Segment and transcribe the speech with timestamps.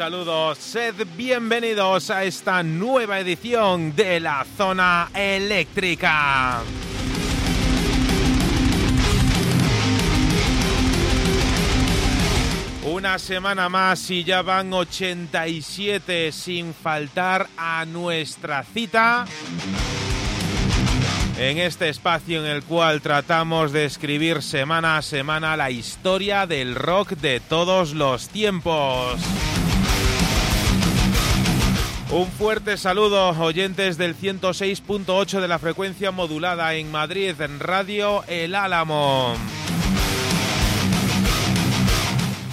[0.00, 6.62] Un saludo, sed bienvenidos a esta nueva edición de la zona eléctrica.
[12.82, 19.26] Una semana más y ya van 87 sin faltar a nuestra cita
[21.38, 26.74] en este espacio en el cual tratamos de escribir semana a semana la historia del
[26.74, 29.20] rock de todos los tiempos.
[32.12, 38.56] Un fuerte saludo, oyentes del 106.8 de la frecuencia modulada en Madrid, en Radio El
[38.56, 39.34] Álamo.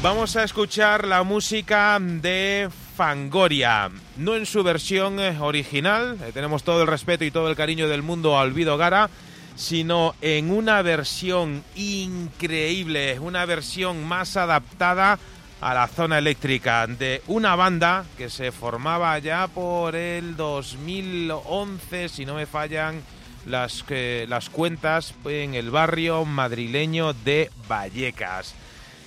[0.00, 2.70] Vamos a escuchar la música de
[3.10, 7.56] Fangoria, no en su versión eh, original, eh, tenemos todo el respeto y todo el
[7.56, 9.08] cariño del mundo a Olvido Gara,
[9.56, 15.18] sino en una versión increíble, una versión más adaptada
[15.62, 22.26] a la zona eléctrica de una banda que se formaba ya por el 2011, si
[22.26, 23.00] no me fallan
[23.46, 28.54] las, que- las cuentas, en el barrio madrileño de Vallecas.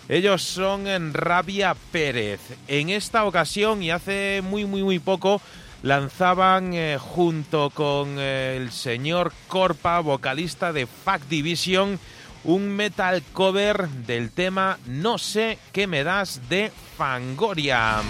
[0.10, 2.42] Ellos son en Rabia Pérez.
[2.68, 5.42] En esta ocasión y hace muy muy muy poco
[5.82, 12.00] lanzaban eh, junto con eh, el señor Corpa, vocalista de Fact Division,
[12.44, 18.02] un metal cover del tema No sé qué me das de Fangoria.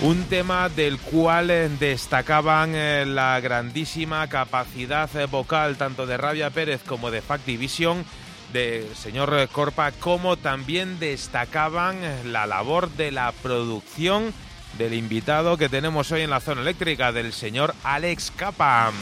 [0.00, 2.72] Un tema del cual eh, destacaban
[3.14, 8.04] la grandísima capacidad vocal tanto de Rabia Pérez como de Fact Division
[8.52, 11.98] del señor Corpa, como también destacaban
[12.32, 14.32] la labor de la producción
[14.78, 18.92] del invitado que tenemos hoy en la zona eléctrica, del señor Alex Capa.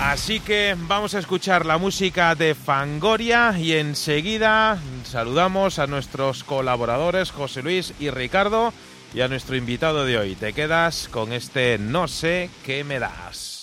[0.00, 7.30] Así que vamos a escuchar la música de Fangoria y enseguida saludamos a nuestros colaboradores
[7.30, 8.72] José Luis y Ricardo
[9.14, 10.34] y a nuestro invitado de hoy.
[10.34, 13.55] Te quedas con este No sé qué me das.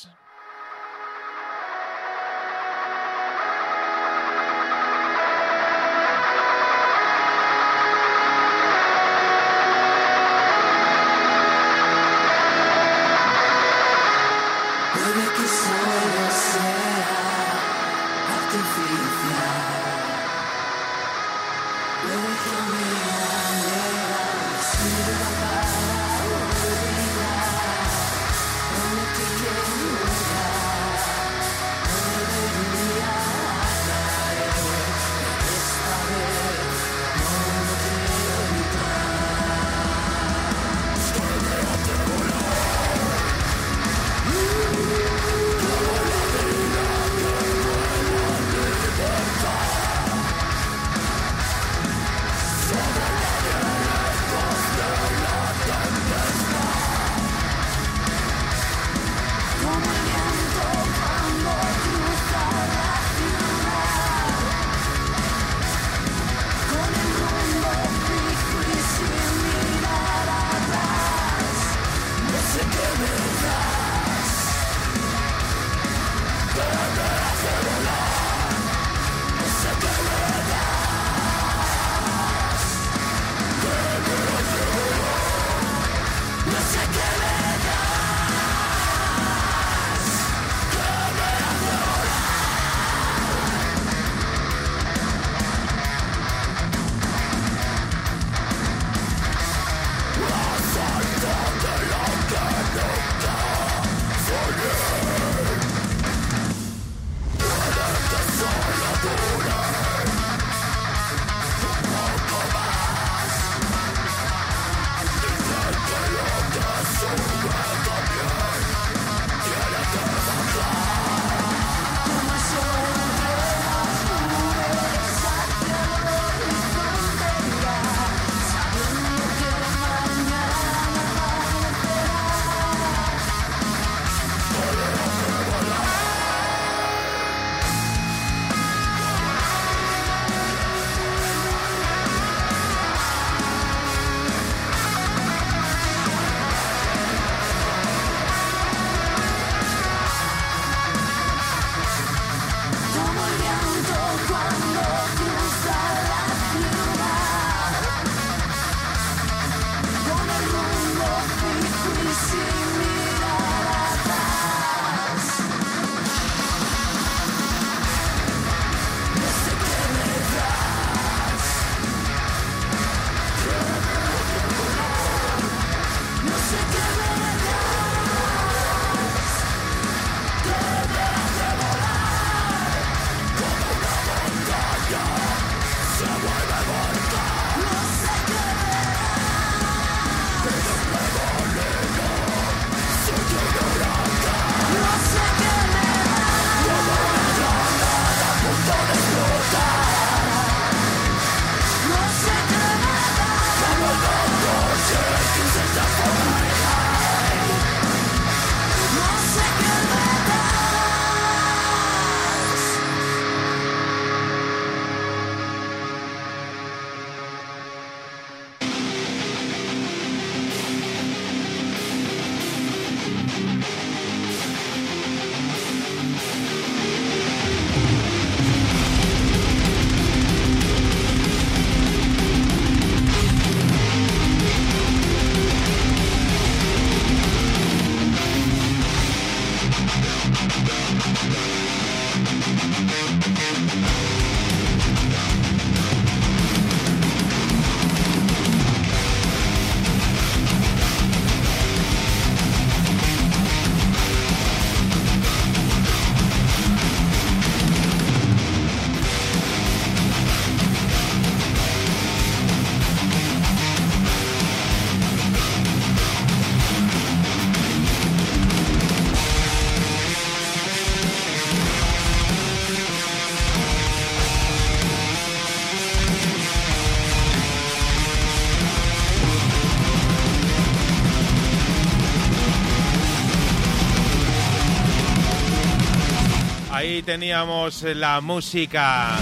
[287.03, 289.17] Teníamos la música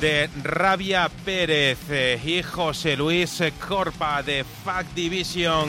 [0.00, 5.68] de Rabia Pérez eh, y José Luis Corpa de Fact Division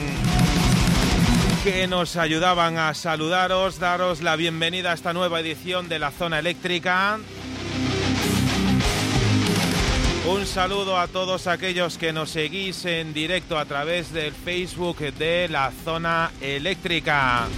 [1.64, 6.38] que nos ayudaban a saludaros, daros la bienvenida a esta nueva edición de la Zona
[6.38, 7.18] Eléctrica.
[10.26, 15.48] Un saludo a todos aquellos que nos seguís en directo a través del Facebook de
[15.48, 17.48] la Zona Eléctrica.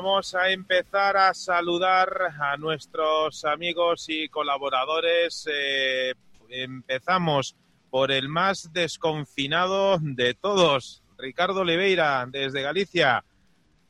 [0.00, 2.08] Vamos a empezar a saludar
[2.40, 5.44] a nuestros amigos y colaboradores.
[5.52, 6.14] Eh,
[6.50, 7.56] empezamos
[7.90, 13.24] por el más desconfinado de todos, Ricardo Oliveira, desde Galicia.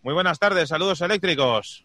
[0.02, 1.84] Muy buenas tardes, saludos eléctricos.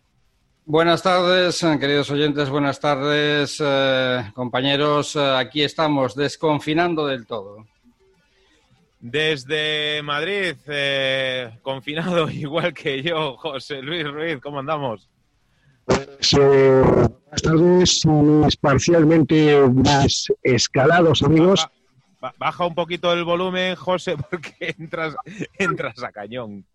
[0.63, 5.18] Buenas tardes, queridos oyentes, buenas tardes, eh, compañeros.
[5.18, 7.65] Eh, aquí estamos, desconfinando del todo.
[9.03, 15.10] Desde Madrid, eh, confinado igual que yo, José Luis Ruiz, ¿cómo andamos?
[15.83, 19.60] Pues, buenas tardes, mis parcialmente
[20.41, 21.67] escalados amigos.
[22.38, 25.17] Baja un poquito el volumen, José, porque entras,
[25.57, 26.65] entras a cañón.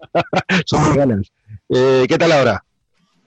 [0.64, 1.30] Son ganas.
[1.68, 2.64] Eh, ¿Qué tal ahora?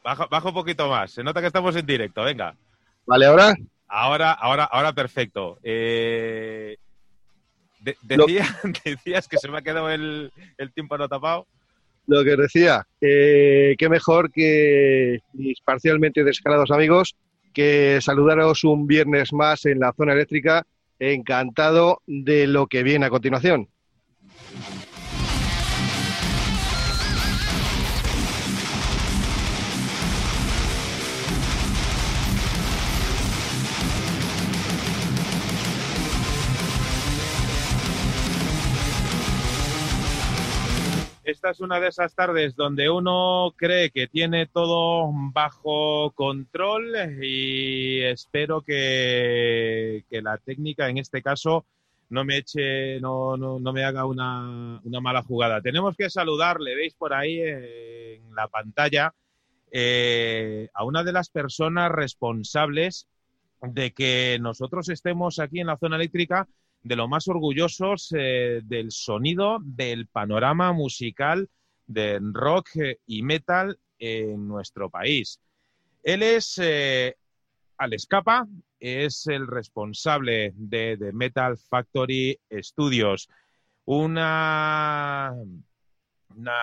[0.04, 1.12] Baja, baja un poquito más.
[1.12, 2.24] Se nota que estamos en directo.
[2.24, 2.56] Venga.
[3.06, 3.56] ¿Vale ahora?
[3.88, 5.60] Ahora, ahora, ahora perfecto.
[5.62, 6.78] Eh,
[7.80, 8.46] decía,
[8.86, 10.32] decías que se me ha quedado el,
[10.74, 11.48] tiempo no tapado.
[12.08, 17.16] Lo que decía, eh, qué mejor que mis parcialmente descalados amigos
[17.54, 20.66] que saludaros un viernes más en la zona eléctrica
[21.00, 23.68] encantado de lo que viene a continuación.
[41.28, 48.00] Esta es una de esas tardes donde uno cree que tiene todo bajo control y
[48.00, 51.66] espero que, la técnica en este caso
[52.10, 55.60] no me eche, no, no, me haga una, mala jugada.
[55.60, 59.14] Tenemos que saludarle, veis por ahí en la pantalla,
[59.70, 63.06] eh, a una de las personas responsables
[63.62, 66.48] de que nosotros estemos aquí en la zona eléctrica
[66.84, 71.50] de lo más orgullosos eh, del sonido del panorama musical
[71.86, 75.40] de rock eh, y metal en nuestro país.
[76.04, 77.16] Él es eh,
[77.78, 78.48] Alex Capa,
[78.80, 83.28] es el responsable de, The Metal Factory Studios,
[83.86, 85.34] una,
[86.36, 86.54] una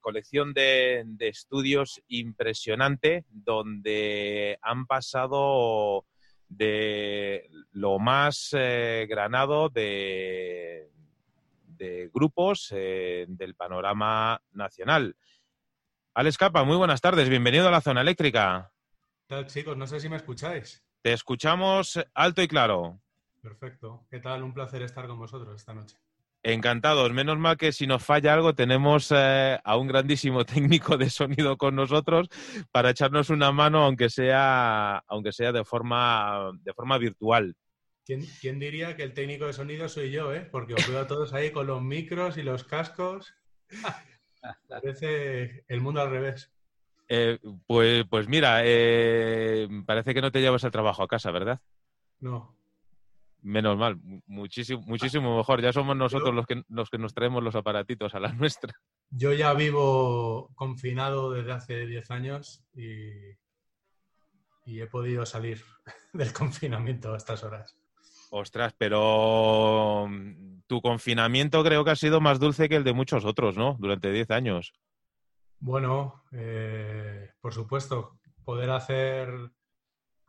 [0.00, 6.06] colección de, de estudios impresionante donde han pasado
[6.50, 10.90] de lo más eh, granado de,
[11.64, 15.16] de grupos eh, del panorama nacional.
[16.12, 18.70] Alex Capa, muy buenas tardes, bienvenido a la zona eléctrica.
[19.26, 19.76] ¿Qué tal, chicos?
[19.76, 20.84] No sé si me escucháis.
[21.02, 23.00] Te escuchamos alto y claro.
[23.40, 24.06] Perfecto.
[24.10, 24.42] ¿Qué tal?
[24.42, 25.96] Un placer estar con vosotros esta noche.
[26.42, 27.12] Encantados.
[27.12, 31.56] Menos mal que si nos falla algo tenemos eh, a un grandísimo técnico de sonido
[31.56, 32.28] con nosotros
[32.70, 37.54] para echarnos una mano, aunque sea, aunque sea de forma, de forma virtual.
[38.06, 40.40] ¿Quién, diría que el técnico de sonido soy yo, eh?
[40.40, 43.34] Porque os veo a todos ahí con los micros y los cascos.
[44.68, 46.50] Parece el mundo al revés.
[47.08, 51.60] Eh, pues, pues mira, eh, parece que no te llevas el trabajo a casa, ¿verdad?
[52.20, 52.56] No,
[53.42, 55.62] Menos mal, muchísimo, muchísimo mejor.
[55.62, 58.74] Ya somos nosotros los que, los que nos traemos los aparatitos a la nuestra.
[59.10, 63.10] Yo ya vivo confinado desde hace 10 años y,
[64.66, 65.62] y he podido salir
[66.12, 67.76] del confinamiento a estas horas.
[68.30, 73.24] Ostras, pero mm, tu confinamiento creo que ha sido más dulce que el de muchos
[73.24, 73.76] otros, ¿no?
[73.80, 74.72] Durante 10 años.
[75.58, 79.28] Bueno, eh, por supuesto, poder hacer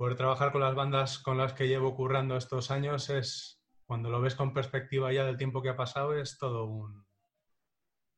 [0.01, 4.19] poder trabajar con las bandas con las que llevo currando estos años es, cuando lo
[4.19, 7.05] ves con perspectiva ya del tiempo que ha pasado, es todo un,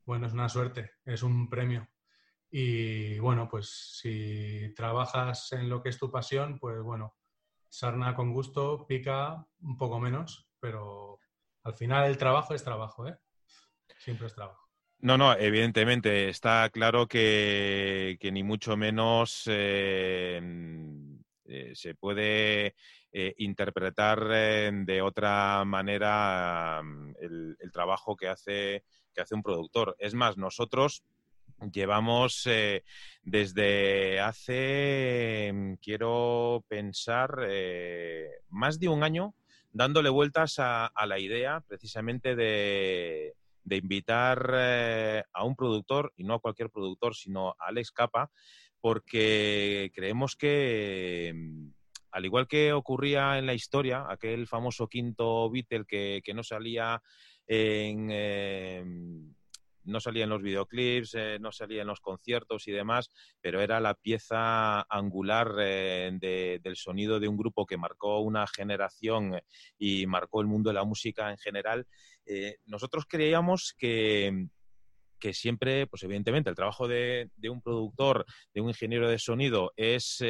[0.05, 1.89] bueno, es una suerte, es un premio.
[2.49, 7.17] Y bueno, pues si trabajas en lo que es tu pasión, pues bueno,
[7.67, 11.19] sarna con gusto, pica un poco menos, pero
[11.63, 13.17] al final el trabajo es trabajo, ¿eh?
[13.97, 14.69] Siempre es trabajo.
[14.99, 20.39] No, no, evidentemente está claro que, ni mucho menos eh,
[21.53, 22.75] eh, se puede
[23.12, 28.83] eh, interpretar eh, de otra manera mm, el, trabajo que hace,
[29.13, 29.95] que hace un productor.
[30.00, 31.03] Es más, nosotros
[31.72, 32.48] llevamos
[33.22, 37.48] desde hace, mm, quiero pensar,
[38.50, 39.36] más de un año
[39.74, 43.33] dándole vueltas a, la idea precisamente de,
[43.69, 48.29] invitar eh, a un productor, y no a cualquier productor, sino a Alex Capa,
[48.83, 51.67] porque creemos que, mm,
[52.11, 57.01] al igual que ocurría en la historia, aquel famoso quinto Beatle que, que no salía
[57.47, 58.11] en
[59.85, 63.09] no salía en los videoclips, eh, no salía en los conciertos y demás,
[63.39, 69.39] pero era la pieza angular eh, del sonido de un grupo que marcó una generación
[69.77, 71.87] y marcó el mundo de la música en general.
[72.25, 74.47] Eh, nosotros creíamos que
[75.24, 80.22] que siempre, pues evidentemente, el trabajo de, un productor, de un ingeniero de sonido es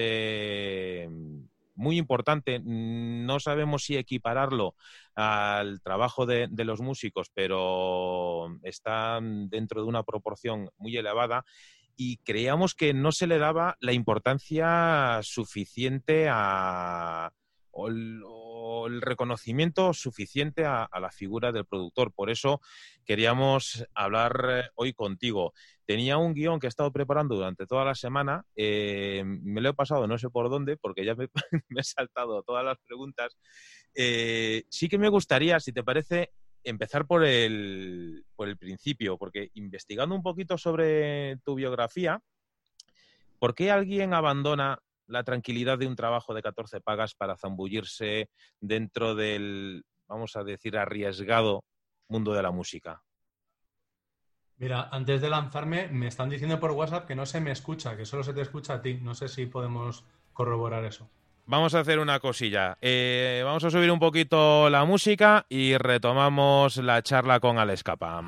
[1.73, 2.61] muy importante.
[2.63, 4.75] No sabemos si equipararlo
[5.15, 11.43] al trabajo de, los músicos, pero está dentro de una proporción muy elevada
[11.95, 17.33] y creíamos que no se le daba la importancia suficiente a,
[17.75, 22.13] el reconocimiento suficiente a, la figura del productor.
[22.13, 22.61] Por eso
[23.05, 25.53] queríamos hablar eh, hoy contigo.
[25.85, 28.45] Tenía un guion que he estado preparando durante toda la semana.
[28.55, 31.27] Eh, me lo he pasado no sé por dónde, porque ya me,
[31.77, 33.37] he saltado todas las preguntas.
[33.95, 36.31] Eh, sí que me gustaría, si te parece,
[36.63, 42.21] empezar por el, por el principio, porque investigando un poquito sobre tu biografía,
[43.39, 48.29] ¿por qué alguien abandona la tranquilidad de un trabajo de 14 pagas para zambullirse
[48.59, 51.63] dentro del, vamos a decir, arriesgado
[52.07, 53.01] mundo de la música?
[54.57, 58.05] Mira, antes de lanzarme, me están diciendo por WhatsApp que no se me escucha, que
[58.05, 58.99] solo se te escucha a ti.
[59.01, 61.09] No sé si podemos corroborar eso.
[61.45, 62.77] Vamos a hacer una cosilla.
[62.79, 68.23] Eh, vamos a subir un poquito la música y retomamos la charla con Alex Capa.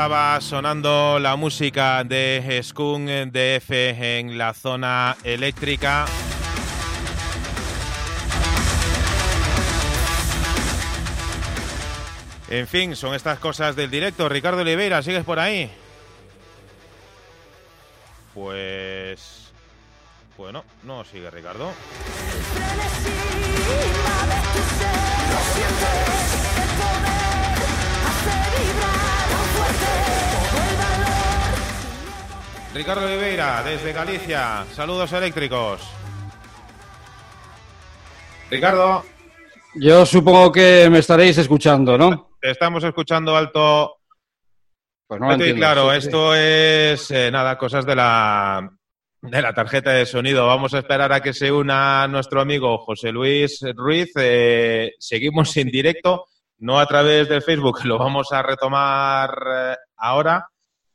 [0.00, 6.06] Estaba sonando la música de Skun DF en la zona eléctrica.
[12.48, 14.26] En fin, son estas cosas del directo.
[14.30, 15.70] Ricardo Oliveira, ¿sigues por ahí?
[18.32, 19.52] Pues...
[20.38, 21.74] Bueno, no sigue Ricardo.
[32.74, 34.64] Ricardo Oliveira, desde Galicia.
[34.72, 35.80] Saludos eléctricos.
[38.50, 39.04] Ricardo.
[39.74, 42.30] Yo supongo que me estaréis escuchando, ¿no?
[42.40, 43.96] Te estamos escuchando alto.
[45.06, 45.56] Pues no entiendo.
[45.56, 46.06] claro, Sí, sí.
[46.06, 48.70] esto es eh, nada, cosas de la
[49.22, 50.46] de la tarjeta de sonido.
[50.46, 54.12] Vamos a esperar a que se una nuestro amigo José Luis Ruiz.
[54.16, 56.26] Eh, seguimos en directo,
[56.58, 60.48] no a través del Facebook, lo vamos a retomar eh, ahora,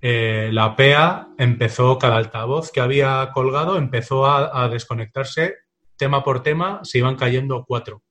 [0.05, 5.55] eh, la PEA empezó, cada altavoz que había colgado empezó a, a desconectarse
[5.95, 8.03] tema por tema, se iban cayendo cuatro.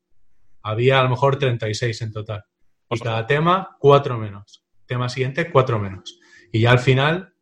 [0.62, 2.44] Había a lo mejor 36 en total.
[2.88, 4.64] Y cada tema, cuatro menos.
[4.86, 6.18] Tema siguiente, cuatro menos.
[6.50, 7.34] Y ya al final,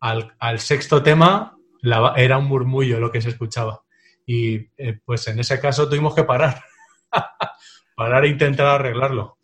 [0.00, 3.82] al, al sexto tema, la- era un murmullo lo que se escuchaba.
[4.26, 6.60] Y eh, pues en ese caso tuvimos que parar.
[7.96, 9.38] parar e intentar arreglarlo.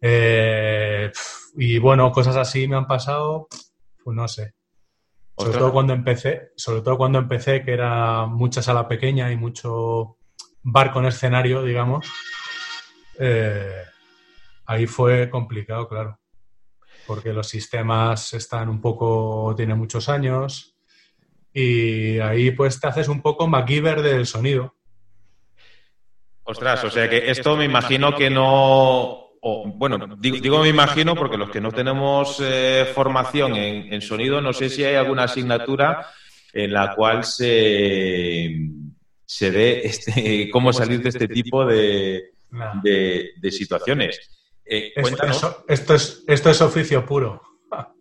[0.00, 1.12] Eh,
[1.56, 3.46] y bueno, cosas así me han pasado,
[4.02, 4.54] pues no sé.
[5.36, 10.18] Sobre todo cuando empecé, sobre todo cuando empecé, que era mucha sala pequeña y mucho
[10.62, 12.06] bar con escenario, digamos.
[13.18, 13.82] eh,
[14.66, 16.18] ahí fue complicado, claro.
[17.06, 20.76] Porque los sistemas están un poco, tienen muchos años.
[21.52, 24.76] Y ahí pues te haces un poco MacGyver del sonido.
[26.44, 29.21] Ostras, o sea que esto me imagino que no.
[29.44, 34.00] O, bueno, digo, digo me imagino porque los que no tenemos eh, formación en, en
[34.00, 36.06] sonido, no sé si hay alguna asignatura
[36.52, 38.50] en la cual se,
[39.24, 42.30] se dé este, cómo salir de este tipo de,
[42.84, 44.30] de- de situaciones.
[44.64, 45.42] Eh, Esto, cuéntanos.
[45.42, 47.42] es- esto es, esto es oficio puro.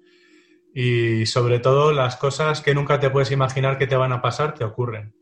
[0.73, 4.53] Y sobre todo las cosas que nunca te puedes imaginar que te van a pasar,
[4.53, 5.13] te ocurren.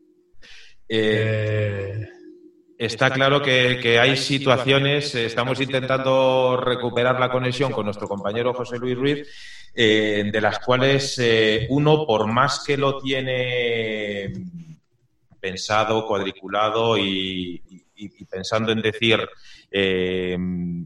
[0.87, 2.07] Eh, Eh,
[2.79, 8.53] Está claro que, que hay situaciones, eh, estamos intentando recuperar la conexión con nuestro compañero
[8.53, 9.27] José Luis Ruiz,
[9.75, 14.31] eh, de las cuales eh, uno, por más que lo tiene
[15.41, 19.27] pensado, cuadriculado y, y- y pensando en decir
[19.71, 20.37] eh,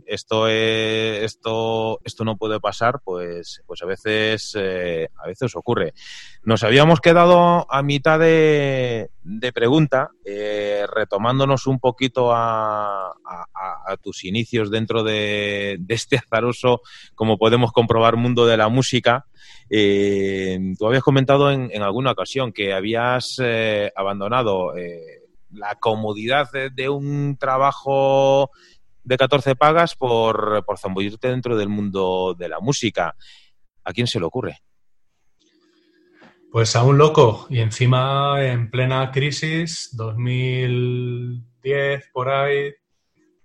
[0.05, 5.93] esto, es- esto, esto no puede pasar, pues, pues a veces, eh, a veces ocurre.
[6.43, 9.09] Nos habíamos quedado a mitad de,
[9.53, 16.81] pregunta, eh, retomándonos un poquito a, a- tus inicios dentro de, este azaroso,
[17.15, 19.27] como podemos comprobar, mundo de la música.
[19.69, 23.39] Tú habías comentado en, en alguna ocasión que habías
[23.95, 24.73] abandonado
[25.51, 28.49] la comodidad de un trabajo
[29.03, 33.15] de 14 pagas por, por zambullirte dentro del mundo de la música.
[33.83, 34.59] ¿A quién se le ocurre?
[36.51, 37.47] Pues a un loco.
[37.49, 42.73] Y encima en plena crisis, 2010 por ahí,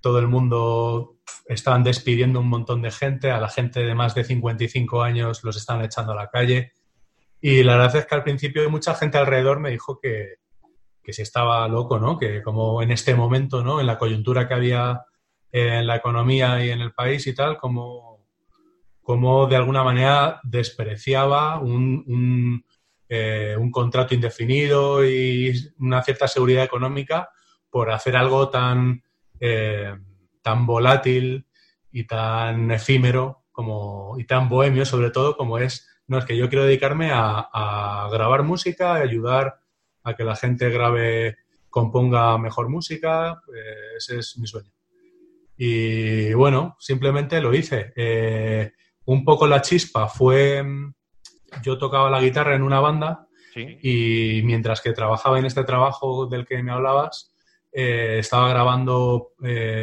[0.01, 1.17] todo el mundo
[1.47, 5.57] estaban despidiendo un montón de gente, a la gente de más de 55 años los
[5.57, 6.73] estaban echando a la calle.
[7.41, 10.35] Y la verdad es que al principio mucha gente alrededor me dijo que,
[11.03, 12.19] que si estaba loco, ¿no?
[12.19, 13.81] Que como en este momento, ¿no?
[13.81, 15.03] En la coyuntura que había
[15.51, 18.27] en la economía y en el país y tal, como,
[19.03, 22.65] como de alguna manera despreciaba un, un,
[23.09, 27.31] eh, un contrato indefinido y una cierta seguridad económica
[27.71, 29.03] por hacer algo tan,
[29.41, 29.95] eh,
[30.43, 31.47] tan volátil
[31.91, 36.49] y tan efímero como, y tan bohemio, sobre todo, como es No, es que yo
[36.49, 39.61] quiero dedicarme a, grabar música, a ayudar
[40.05, 41.37] a que la gente grabe,
[41.69, 43.43] componga mejor música.
[43.55, 44.78] Eh, ese es mi sueño.
[45.59, 47.93] Y bueno, simplemente lo hice.
[47.97, 48.73] Eh,
[49.07, 50.65] un poco la chispa fue,
[51.63, 53.27] yo tocaba la guitarra en una banda
[53.83, 57.35] y mientras que trabajaba en este trabajo del que me hablabas,
[57.73, 59.33] eh, estaba grabando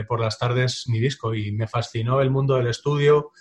[0.08, 3.32] por las tardes mi disco y me fascinó el mundo del estudio,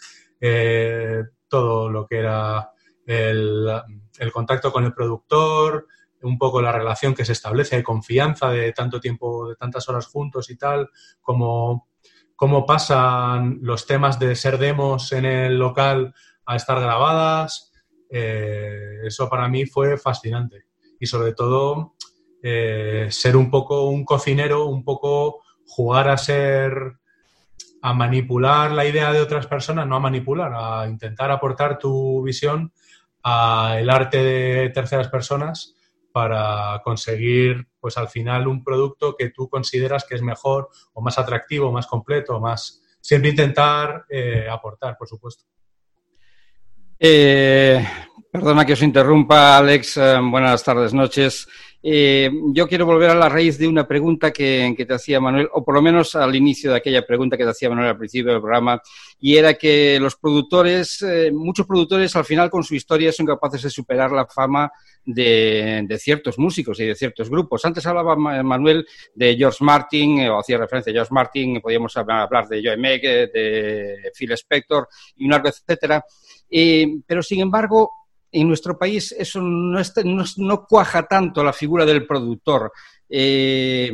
[1.48, 2.72] todo lo que era
[3.06, 5.86] el, contacto con el productor,
[6.22, 10.06] un poco la relación que se establece, de confianza de tanto tiempo, de tantas horas
[10.06, 11.88] juntos y tal, como
[12.36, 16.14] cómo pasan los temas de ser demos en el local
[16.46, 17.72] a estar grabadas.
[18.10, 20.66] Eh, eso para mí fue fascinante.
[21.00, 21.94] Y sobre todo,
[22.42, 26.98] eh, ser un poco un cocinero, un poco jugar a ser
[27.82, 32.72] a manipular la idea de otras personas, no a manipular, a intentar aportar tu visión
[33.22, 35.74] al arte de terceras personas
[36.14, 41.18] para conseguir, pues al final, un producto que tú consideras que es mejor o más
[41.18, 42.80] atractivo, más completo, más...
[43.00, 45.44] Siempre intentar eh, aportar, por supuesto.
[47.00, 47.84] Eh,
[48.30, 49.96] perdona que os interrumpa, Alex.
[49.96, 51.48] Eh, buenas tardes, noches.
[51.86, 55.62] Eh, yo quiero volver a la raíz de una pregunta que, te hacía Manuel, o
[55.62, 58.40] por lo menos al inicio de aquella pregunta que te hacía Manuel al principio del
[58.40, 58.80] programa,
[59.20, 63.60] y era que los productores, eh, muchos productores al final con su historia son capaces
[63.64, 64.72] de superar la fama
[65.04, 67.62] de, ciertos músicos y de ciertos grupos.
[67.66, 72.48] Antes hablaba Manuel de George Martin, eh, o hacía referencia a George Martin, podíamos hablar
[72.48, 76.02] de Joe Meg, de Phil Spector y un largo etcétera.
[77.06, 77.90] pero sin embargo,
[78.34, 82.72] en nuestro país eso no, cuaja tanto la figura del productor.
[83.08, 83.92] Eh,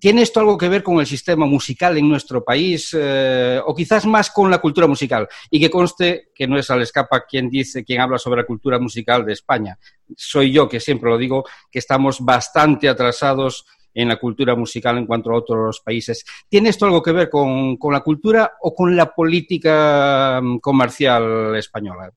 [0.00, 4.06] ¿Tiene esto algo que ver con el sistema musical en nuestro país eh, o quizás
[4.06, 5.26] más con la cultura musical?
[5.50, 8.78] Y que conste que no es al escapa quien dice, quien habla sobre la cultura
[8.78, 9.78] musical de España.
[10.16, 15.06] Soy yo que siempre lo digo, que estamos bastante atrasados en la cultura musical en
[15.06, 16.24] cuanto a otros países.
[16.48, 22.12] ¿Tiene esto algo que ver con la cultura o con la política mm, comercial española?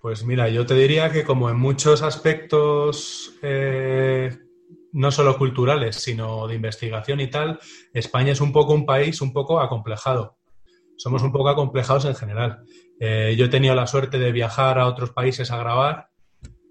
[0.00, 4.30] Pues mira, yo te diría que como en muchos aspectos, eh,
[4.92, 7.58] no solo culturales, sino de investigación y tal,
[7.92, 10.38] España es un poco un país un poco acomplejado.
[10.96, 12.60] Somos un poco acomplejados en general.
[13.00, 16.10] Eh, yo he tenido la suerte de viajar a otros países a grabar,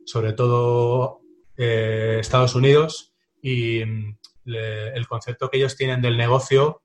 [0.05, 1.19] sobre todo
[1.57, 6.81] eh, Estados Unidos, y mm, el concepto que ellos tienen del negocio,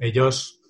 [0.00, 0.60] ellos,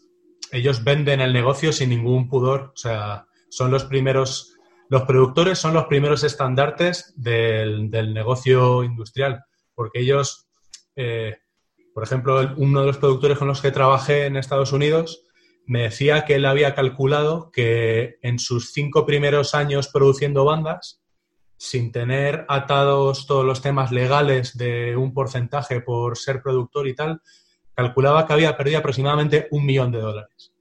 [0.53, 2.73] ellos venden el negocio sin ningún pudor.
[2.75, 4.54] O sea, son los primeros
[4.89, 9.45] los productores son los primeros estandartes del, negocio industrial,
[9.75, 10.47] porque ellos,
[10.97, 11.39] eh,
[11.95, 15.23] por ejemplo, uno de los productores con los que trabajé en Estados Unidos
[15.67, 21.03] me decía que él había calculado que en sus cinco primeros años produciendo bandas,
[21.57, 27.23] sin tener atados todos los temas legales de un porcentaje por ser productor y tal,
[27.75, 30.54] calculaba que había perdido aproximadamente un millón de dólares.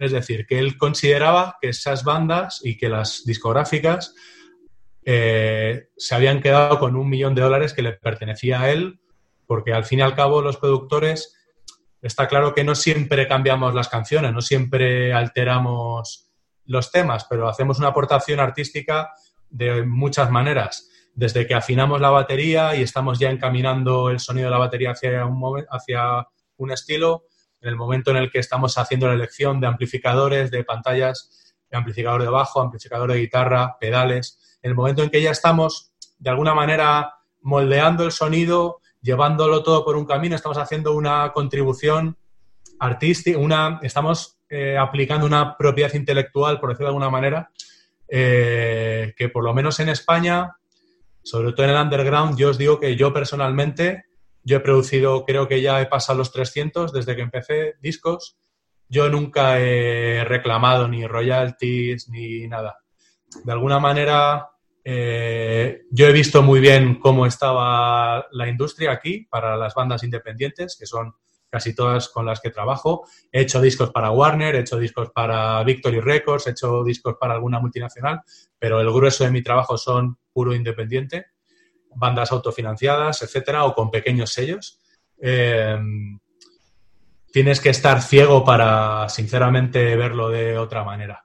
[0.00, 4.14] Es decir, que él consideraba que esas bandas y que las discográficas
[5.04, 8.98] eh, se habían quedado con un millón de dólares que le pertenecía a él,
[9.46, 11.36] porque al fin y al cabo los productores,
[12.00, 16.32] está claro que no siempre cambiamos las canciones, no siempre alteramos
[16.64, 19.12] los temas, pero hacemos una aportación artística
[19.50, 20.88] de muchas maneras.
[21.12, 25.26] Desde que afinamos la batería y estamos ya encaminando el sonido de la batería hacia
[25.26, 27.26] un, hacia un estilo,
[27.60, 31.76] en el momento en el que estamos haciendo la elección de amplificadores, de pantallas, de
[31.76, 36.30] amplificador de bajo, amplificador de guitarra, pedales, en el momento en que ya estamos de
[36.30, 42.16] alguna manera moldeando el sonido, llevándolo todo por un camino, estamos haciendo una contribución
[42.78, 47.50] artística, una, estamos eh, aplicando una propiedad intelectual, por decirlo de alguna manera,
[48.08, 50.56] eh, que por lo menos en España,
[51.22, 54.04] sobre todo en el underground, yo os digo que yo personalmente
[54.42, 58.38] yo he producido, creo que ya he pasado los 300 desde que empecé discos.
[58.88, 62.78] Yo nunca he reclamado ni royalties ni nada.
[63.44, 64.48] De alguna manera,
[64.84, 70.76] eh, yo he visto muy bien cómo estaba la industria aquí para las bandas independientes,
[70.78, 71.14] que son
[71.48, 73.06] casi todas con las que trabajo.
[73.30, 77.34] He hecho discos para Warner, he hecho discos para Victory Records, he hecho discos para
[77.34, 78.22] alguna multinacional,
[78.58, 81.26] pero el grueso de mi trabajo son puro independiente
[81.94, 84.80] bandas autofinanciadas, etcétera, o con pequeños sellos.
[85.20, 85.78] Eh,
[87.32, 91.24] tienes que estar ciego para, sinceramente, verlo de otra manera.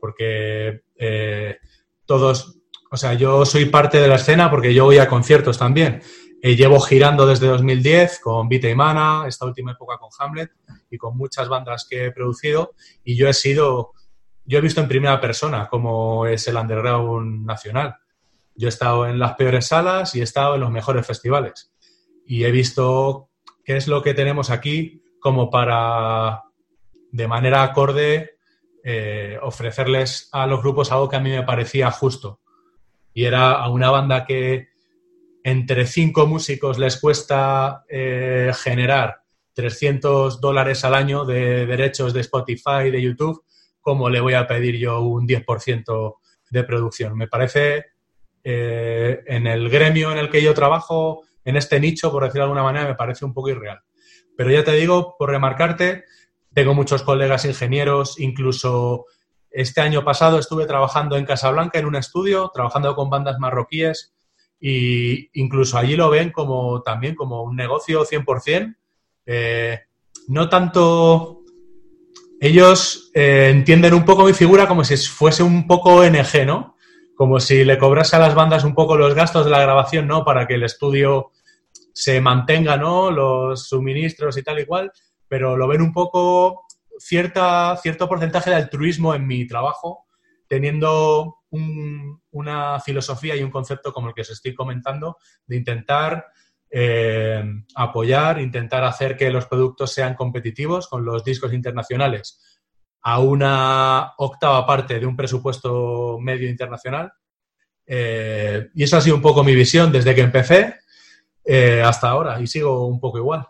[0.00, 1.58] Porque eh,
[2.04, 2.58] todos,
[2.90, 6.02] o sea, yo soy parte de la escena porque yo voy a conciertos también.
[6.42, 10.52] Llevo girando desde 2010 con Vita y Mana, esta última época con Hamlet
[10.90, 13.94] y con muchas bandas que he producido y yo he sido
[14.46, 17.96] yo he visto en primera persona cómo es el underground nacional.
[18.56, 21.72] Yo he estado en las peores salas y he estado en los mejores festivales.
[22.26, 23.28] Y he visto
[23.64, 26.44] qué es lo que tenemos aquí como para,
[27.10, 28.38] de manera acorde,
[28.84, 32.40] eh, ofrecerles a los grupos algo que a mí me parecía justo.
[33.12, 34.68] Y era a una banda que
[35.42, 39.22] entre cinco músicos les cuesta eh, generar
[39.56, 43.42] 300 dólares al año de derechos de Spotify, de YouTube,
[43.80, 46.16] ¿cómo le voy a pedir yo un 10%
[46.50, 47.16] de producción?
[47.16, 47.86] Me parece,
[48.48, 52.44] eh, en el gremio en el que yo trabajo, en este nicho, por decirlo de
[52.44, 53.80] alguna manera, me parece un poco irreal.
[54.36, 56.04] Pero ya te digo, por remarcarte,
[56.54, 59.06] tengo muchos colegas ingenieros, incluso
[59.50, 64.14] este año pasado estuve trabajando en Casablanca en un estudio, trabajando con bandas marroquíes
[64.60, 68.76] y incluso allí lo ven como también como un negocio 100%.
[69.26, 69.80] Eh,
[70.28, 71.40] no tanto...
[72.38, 76.75] Ellos eh, entienden un poco mi figura como si fuese un poco ONG, ¿no?
[77.16, 80.24] Como si le cobrase a las bandas un poco los gastos de la grabación, ¿no?
[80.24, 81.32] Para que el estudio
[81.92, 83.10] se mantenga, ¿no?
[83.10, 84.92] Los suministros y tal y cual
[85.28, 86.66] pero lo ven un poco
[86.98, 90.06] cierta, cierto porcentaje de altruismo en mi trabajo,
[90.48, 91.38] teniendo
[92.30, 96.26] una filosofía y un concepto como el que os estoy comentando, de intentar
[96.70, 97.42] eh,
[97.74, 102.55] apoyar, intentar hacer que los productos sean competitivos con los discos internacionales
[103.08, 107.12] a una octava parte de un presupuesto medio internacional.
[107.86, 110.74] Eh, y eso ha sido un poco mi visión desde que empecé
[111.44, 113.46] eh, hasta ahora y sigo un poco igual.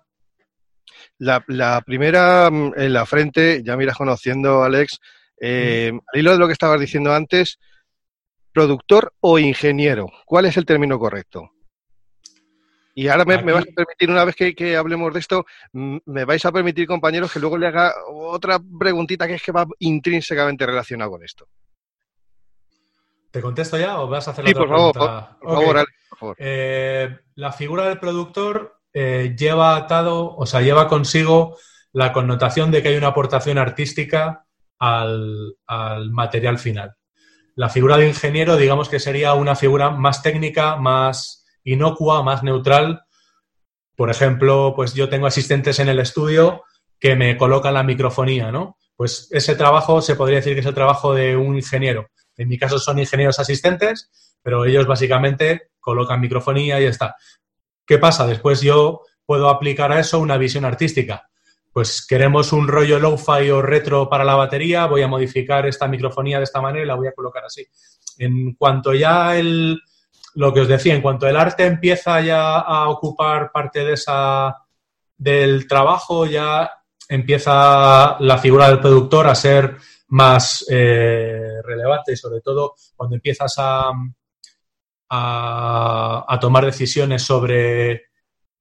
[1.16, 5.00] La, primera mm, en la frente, ya miras conociendo, Alex,
[5.40, 7.58] eh, al hilo de lo que estabas diciendo antes,
[8.52, 11.52] productor o ingeniero, ¿cuál es el término correcto?
[12.98, 16.42] Y ahora me, vais a permitir, una vez que, hablemos de esto, mm, me vais
[16.46, 21.10] a permitir, compañeros, que luego le haga otra preguntita que es que va intrínsecamente relacionada
[21.10, 21.46] con esto.
[23.30, 26.18] ¿Te contesto ya o vas a hacer sí, otra por favor, Por, favor, Alex, por
[26.18, 26.36] favor.
[26.38, 31.58] Eh, la figura del productor eh, lleva atado, o sea, lleva consigo
[31.92, 34.46] la connotación de que hay una aportación artística
[34.78, 35.54] al,
[36.10, 36.94] material final.
[37.54, 43.02] La figura de ingeniero, digamos que sería una figura más técnica, más inocua, más neutral.
[43.94, 46.62] Por ejemplo, pues yo tengo asistentes en el estudio
[46.98, 48.78] que me colocan la microfonía, ¿no?
[48.96, 52.08] Pues ese trabajo se podría decir que es el trabajo de un ingeniero.
[52.36, 54.10] En mi caso son ingenieros asistentes,
[54.42, 57.16] pero ellos básicamente colocan microfonía y ya está.
[57.86, 58.26] ¿Qué pasa?
[58.26, 61.28] Después yo puedo aplicar a eso una visión artística.
[61.72, 66.38] Pues queremos un rollo lo-fi o retro para la batería, voy a modificar esta microfonía
[66.38, 67.66] de esta manera y la voy a colocar así.
[68.18, 69.78] En cuanto ya el,
[70.36, 74.54] lo que os decía, en cuanto el arte empieza ya a ocupar parte de esa,
[75.16, 76.70] del trabajo, ya
[77.08, 79.76] empieza la figura del productor a ser
[80.08, 83.90] más eh, relevante y sobre todo cuando empiezas a,
[85.08, 88.06] a, tomar decisiones sobre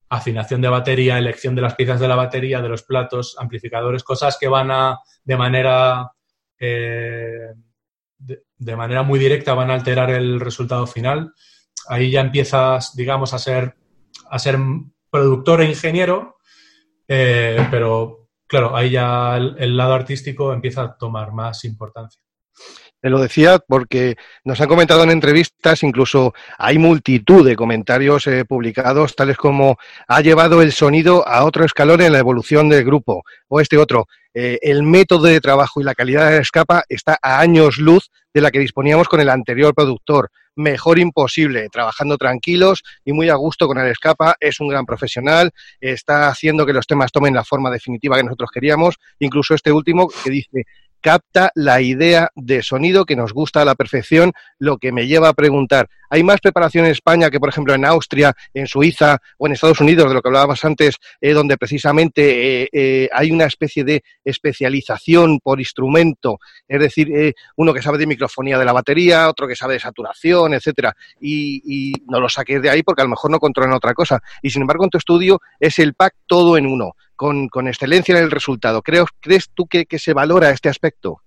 [0.08, 4.38] afinación de batería, elección de las piezas de la batería, de los platos, amplificadores, cosas
[4.38, 6.12] que van a, de manera,
[6.58, 7.52] eh,
[8.18, 11.34] de, manera muy directa, van a alterar el resultado final.
[11.88, 13.76] Ahí ya empiezas, digamos, a ser,
[14.30, 14.58] a ser
[15.10, 16.36] productor e ingeniero,
[17.08, 22.20] eh, pero claro, ahí ya el lado artístico empieza a tomar más importancia
[23.10, 29.14] lo decía porque nos han comentado en entrevistas, incluso hay multitud de comentarios eh, publicados,
[29.14, 33.60] tales como ha llevado el sonido a otro escalón en la evolución del grupo, o
[33.60, 34.08] este otro.
[34.38, 38.42] Eh, el método de trabajo y la calidad de escapa está a años luz de
[38.42, 40.30] la que disponíamos con el anterior productor.
[40.56, 44.36] Mejor imposible, trabajando tranquilos y muy a gusto con el escapa.
[44.38, 48.50] Es un gran profesional, está haciendo que los temas tomen la forma definitiva que nosotros
[48.52, 48.96] queríamos.
[49.20, 50.64] Incluso este último que dice,
[51.00, 55.28] capta la idea de sonido que nos gusta a la perfección, lo que me lleva
[55.28, 59.46] a preguntar, ¿hay más preparación en España que, por ejemplo, en Austria, en Suiza o
[59.46, 63.44] en Estados Unidos, de lo que hablábamos antes, eh, donde precisamente eh, eh, hay una
[63.44, 66.38] especie de especialización por instrumento?
[66.68, 70.54] Es decir, uno que sabe de microfonía de la batería, otro que sabe de saturación,
[70.54, 74.20] etcétera, y, no lo saques de ahí porque a lo mejor no controlan otra cosa.
[74.42, 78.24] Y sin embargo, en tu estudio es el pack todo en uno con, excelencia en
[78.24, 78.82] el resultado.
[78.82, 81.22] ¿Crees, crees tú que, se valora este aspecto?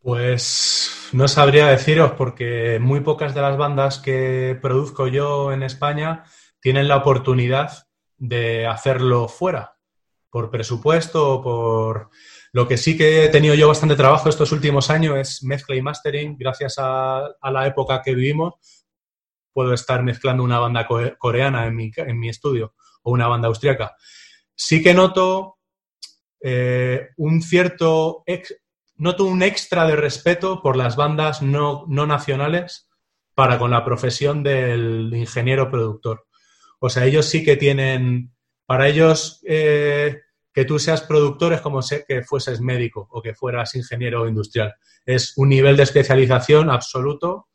[0.00, 6.24] Pues no sabría deciros porque muy pocas de las bandas que produzco yo en España
[6.60, 7.86] tienen la oportunidad
[8.16, 9.76] de hacerlo fuera,
[10.30, 12.10] por presupuesto o por...
[12.54, 15.80] Lo que sí que he tenido yo bastante trabajo estos últimos años es mezcla y
[15.80, 16.36] mastering.
[16.36, 18.56] Gracias a, la época que vivimos,
[19.54, 20.86] puedo estar mezclando una banda
[21.18, 23.96] coreana en mi, en mi estudio o una banda austriaca.
[24.54, 25.58] Sí que noto
[26.40, 28.24] eh, un cierto
[28.96, 32.88] noto un extra de respeto por las bandas no, no nacionales
[33.34, 36.26] para con la profesión del ingeniero productor.
[36.78, 38.34] O sea, ellos sí que tienen,
[38.66, 40.20] para ellos, eh,
[40.52, 44.74] que tú seas productor es como que fueses médico o que fueras ingeniero industrial.
[45.06, 47.48] Es un nivel de especialización absoluto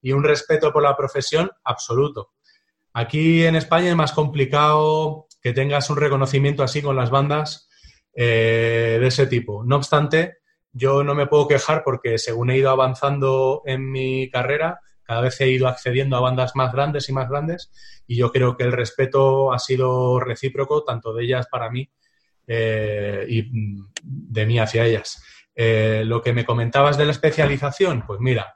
[0.00, 2.32] y un respeto por la profesión absoluto.
[2.94, 7.68] Aquí en España es más complicado que tengas un reconocimiento así con las bandas
[8.14, 9.64] eh, de ese tipo.
[9.64, 10.38] No obstante,
[10.72, 15.40] yo no me puedo quejar porque según he ido avanzando en mi carrera, cada vez
[15.40, 17.70] he ido accediendo a bandas más grandes y más grandes
[18.06, 21.90] y yo creo que el respeto ha sido recíproco, tanto de ellas para mí
[22.46, 23.50] eh, y
[24.02, 25.22] de mí hacia ellas.
[25.54, 28.54] Eh, lo que me comentabas de la especialización, pues mira,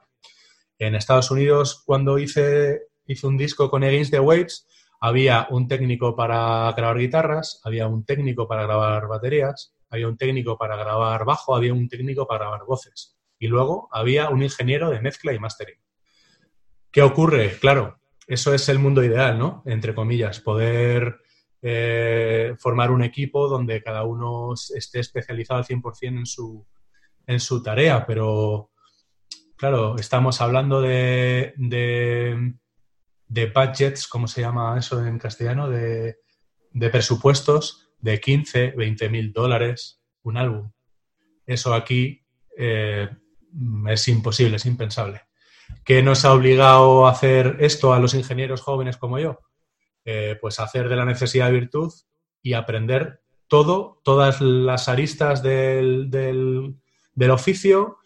[0.77, 4.67] en Estados Unidos cuando hice, hice un disco con Against the Waves,
[5.01, 10.57] había un técnico para grabar guitarras, había un técnico para grabar baterías, había un técnico
[10.57, 13.17] para grabar bajo, había un técnico para grabar voces.
[13.39, 15.79] Y luego había un ingeniero de mezcla y mastering.
[16.91, 17.57] ¿Qué ocurre?
[17.59, 19.63] Claro, eso es el mundo ideal, ¿no?
[19.65, 21.19] Entre comillas, poder
[21.61, 26.65] eh, formar un equipo donde cada uno esté especializado al 100% en su,
[27.25, 28.71] en su tarea, pero
[29.59, 31.53] claro, estamos hablando de,
[33.29, 35.69] de budgets, ¿cómo se llama eso en castellano?
[35.69, 36.17] De,
[36.71, 40.71] de presupuestos de 15, 20 mil dólares un álbum.
[41.45, 42.25] Eso aquí
[42.57, 43.09] eh,
[43.87, 45.21] es imposible, es impensable.
[45.85, 49.39] ¿Qué nos ha obligado a hacer esto a los ingenieros jóvenes como yo?
[50.05, 51.91] Eh, pues hacer de la necesidad virtud
[52.41, 57.97] y aprender todo, todas las aristas del, del, oficio,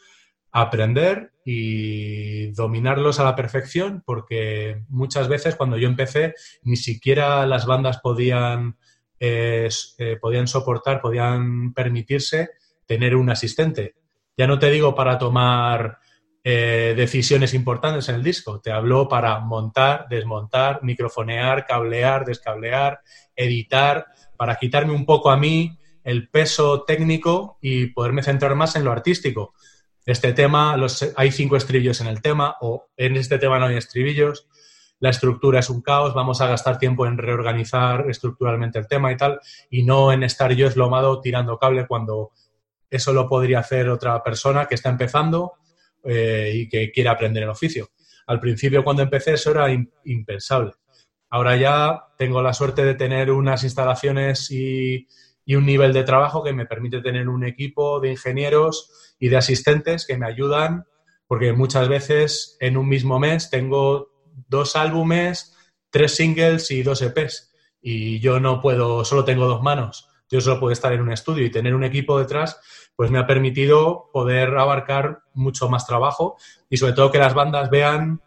[0.52, 6.34] aprender y dominarlos a la perfección, porque muchas veces cuando yo empecé
[6.64, 8.78] ni siquiera las bandas podían,
[9.20, 12.52] eh, eh, podían soportar, podían permitirse
[12.86, 13.96] tener un asistente.
[14.38, 16.00] Ya no te digo para tomar
[16.46, 18.60] eh, decisiones importantes en el disco.
[18.60, 23.00] Te habló para montar, desmontar, microfonear, cablear, descablear,
[23.36, 28.84] editar, para quitarme un poco a mí el peso técnico y poderme centrar más en
[28.84, 29.54] lo artístico.
[30.06, 33.78] Este tema, los, hay cinco estribillos en el tema, o en este tema no hay
[33.78, 34.48] estribillos,
[35.00, 39.18] la estructura es un caos, vamos a gastar tiempo en reorganizar estructuralmente el tema y
[39.18, 39.40] tal,
[39.70, 42.32] y no en estar yo eslomado tirando cable cuando
[42.90, 45.54] eso lo podría hacer otra persona que está empezando
[46.04, 47.90] eh, y que quiere aprender el oficio.
[48.28, 49.68] Al principio, cuando empecé, eso era
[50.06, 50.74] impensable.
[51.30, 55.08] Ahora ya tengo la suerte de tener unas instalaciones y,
[55.48, 60.06] un nivel de trabajo que me permite tener un equipo de ingenieros y de asistentes
[60.06, 60.86] que me ayudan,
[61.28, 64.12] porque muchas veces en un mismo mes tengo
[64.50, 65.56] dos álbumes,
[65.90, 67.54] tres singles y dos EPs.
[67.82, 70.10] Y yo no puedo, solo tengo dos manos.
[70.30, 72.60] Yo solo puedo estar en un estudio y tener un equipo detrás
[72.98, 76.36] pues me ha permitido poder abarcar mucho más trabajo
[76.70, 78.22] y sobre todo que las bandas vean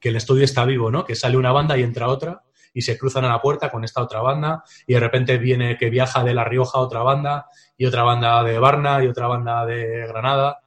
[0.00, 1.06] que el estudio está vivo, ¿no?
[1.06, 2.42] Que sale una banda y entra otra
[2.74, 5.88] y se cruzan a la puerta con esta otra banda y de repente viene que
[5.88, 7.46] viaja de La Rioja otra banda
[7.80, 10.60] y otra banda de Barna y otra banda de Granada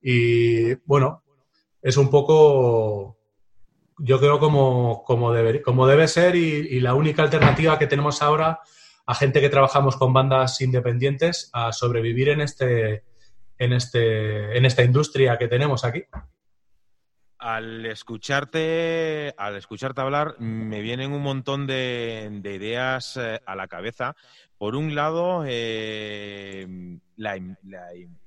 [0.00, 1.22] y bueno,
[1.82, 3.18] es un poco
[3.98, 8.22] yo creo como, como, debe, como debe ser y, y la única alternativa que tenemos
[8.22, 8.60] ahora
[9.04, 13.04] a gente que trabajamos con bandas independientes a sobrevivir en este
[13.58, 16.04] en este en esta industria que tenemos aquí.
[17.44, 24.16] Al escucharte, al escucharte hablar, me vienen un montón de, ideas eh, a la cabeza.
[24.58, 27.38] Por un lado, eh, la,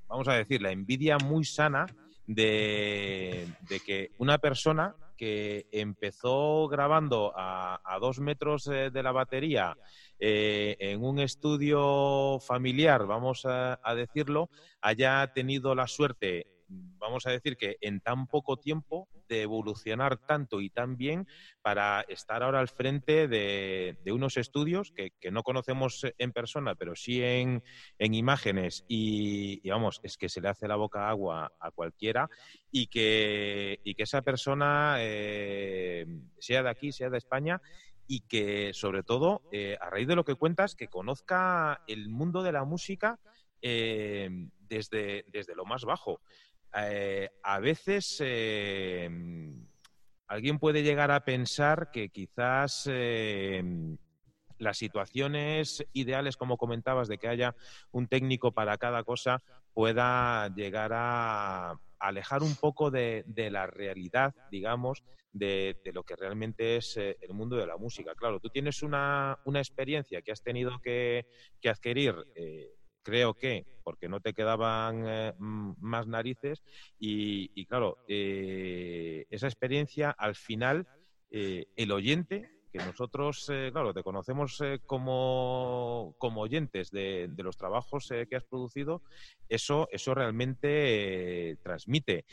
[0.08, 1.86] vamos a decir, la envidia muy sana
[2.26, 3.48] de,
[3.86, 9.76] que una persona que empezó grabando a, a dos metros eh, de la batería
[10.20, 14.50] eh, en un estudio familiar, vamos a, decirlo,
[14.82, 20.62] haya tenido la suerte, vamos a decir que en tan poco tiempo, de evolucionar tanto
[20.62, 21.28] y tan bien
[21.62, 27.22] para estar ahora al frente de, unos estudios que, no conocemos en persona, pero sí
[27.22, 27.64] en,
[28.00, 32.30] imágenes y, vamos, es que se le hace la boca agua a cualquiera
[32.72, 36.06] y que, que esa persona, eh,
[36.40, 37.62] sea de aquí, sea de España,
[38.08, 42.42] y que sobre todo, eh, a raíz de lo que cuentas, que conozca el mundo
[42.42, 43.20] de la música
[43.62, 46.22] eh, desde, desde lo más bajo.
[46.76, 48.22] Eh, a veces
[50.28, 52.90] alguien puede llegar a pensar que quizás
[54.60, 57.56] las situaciones ideales, como comentabas, de que haya
[57.92, 59.42] un técnico para cada cosa,
[59.74, 66.98] pueda llegar a alejar un poco de, la realidad, digamos, de, lo que realmente es
[66.98, 68.16] eh, el mundo de la música.
[68.16, 71.26] Claro, tú tienes una, experiencia que has tenido que,
[71.66, 72.16] adquirir.
[72.36, 72.77] Eh,
[73.08, 76.62] creo que porque no te quedaban eh, más narices
[77.00, 80.86] y, claro, eh, esa experiencia al final,
[81.30, 88.36] el oyente, que nosotros, claro, te conocemos como, como, oyentes de, de los trabajos que
[88.36, 89.04] has producido,
[89.48, 92.26] eso, eso realmente transmite.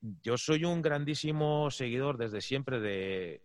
[0.00, 3.42] Yo soy un grandísimo seguidor desde siempre de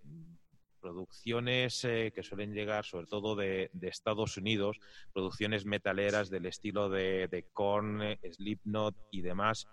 [0.81, 4.77] producciones eh, que suelen llegar sobre todo de, Estados Unidos,
[5.13, 9.67] producciones metaleras del estilo de, de Korn, Slipknot y demás.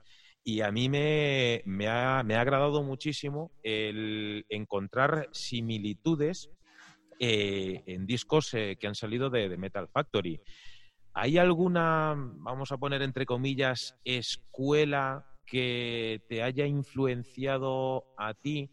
[0.45, 6.51] Y a mí me, ha, agradado muchísimo el encontrar similitudes
[7.19, 10.41] eh, en discos eh, que han salido de, de Metal Factory.
[11.13, 18.71] ¿Hay alguna, vamos a poner entre comillas, escuela que te haya influenciado a ti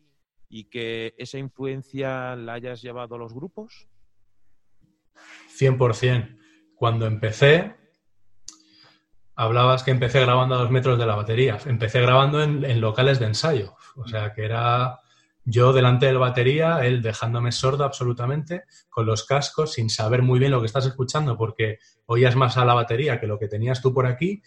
[0.49, 3.87] y que esa influencia la hayas llevado a los grupos?
[5.57, 6.37] 100%.
[6.75, 7.75] Cuando empecé,
[9.35, 11.57] hablabas que empecé grabando a dos metros de la batería.
[11.65, 13.75] Empecé grabando en, locales de ensayo.
[13.95, 14.99] O sea, que era
[15.45, 20.39] yo delante de la batería, él dejándome sordo absolutamente, con los cascos, sin saber muy
[20.39, 21.77] bien lo que estás escuchando, porque
[22.07, 24.41] oías más a la batería que lo que tenías tú por aquí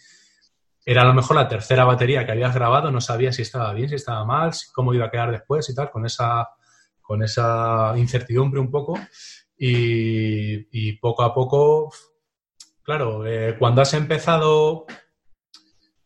[0.85, 3.89] era a lo mejor la tercera batería que habías grabado, no sabías si estaba bien,
[3.89, 6.47] si estaba mal, cómo iba a quedar después y tal, con esa,
[7.01, 8.97] con esa incertidumbre un poco.
[9.61, 11.91] Y, poco a poco,
[12.81, 14.85] claro, eh, cuando has empezado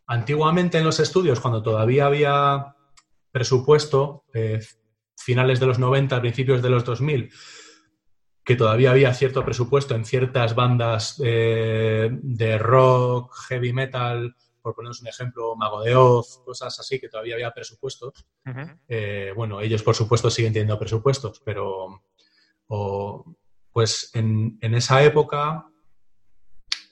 [0.06, 2.74] antiguamente en los estudios, cuando todavía había
[3.30, 4.60] presupuesto, eh,
[5.16, 7.30] finales de los 90, principios de los 2000,
[8.44, 15.02] que todavía había cierto presupuesto en ciertas bandas eh, de rock, heavy metal, por ponernos
[15.02, 18.26] un ejemplo, Mago de Oz, cosas así, que todavía había presupuestos.
[18.88, 22.02] Eh, bueno, ellos por supuesto siguen teniendo presupuestos, pero
[23.70, 25.66] pues en, esa época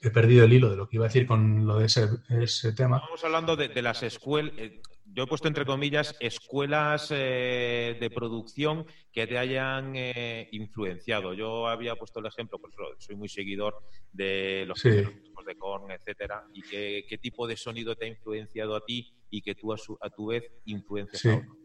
[0.03, 2.97] he perdido el hilo de lo que iba a decir con lo de ese, tema.
[2.97, 4.79] Estamos hablando de, las escuelas, eh,
[5.13, 9.93] yo he puesto entre comillas escuelas eh, de producción que te hayan
[10.51, 11.33] influenciado.
[11.33, 13.75] Yo había puesto el ejemplo, pues soy muy seguidor
[14.11, 19.13] de los de Korn, etcétera, y qué, tipo de sonido te ha influenciado a ti
[19.29, 21.63] y que tú a, a tu vez influencias a otro.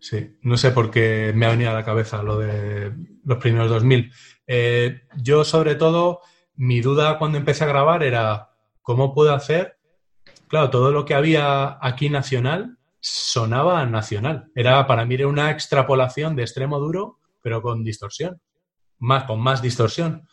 [0.00, 3.68] Sí, no sé por qué me ha venido a la cabeza lo de los primeros
[3.68, 4.10] 2000.
[4.46, 6.20] Eh, yo, sobre todo,
[6.56, 8.50] mi duda cuando empecé a grabar era
[8.80, 9.76] cómo puedo hacer.
[10.50, 14.50] Claro, todo lo que había aquí nacional sonaba nacional.
[14.56, 18.42] Era para mí una extrapolación de extremo duro, pero con distorsión,
[18.98, 20.26] más con más distorsión.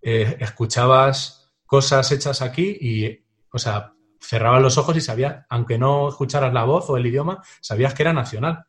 [0.00, 6.10] Eh, escuchabas cosas hechas aquí y, o sea, cerrabas los ojos y sabías, aunque no
[6.10, 8.66] escucharas la voz o el idioma, sabías que era nacional.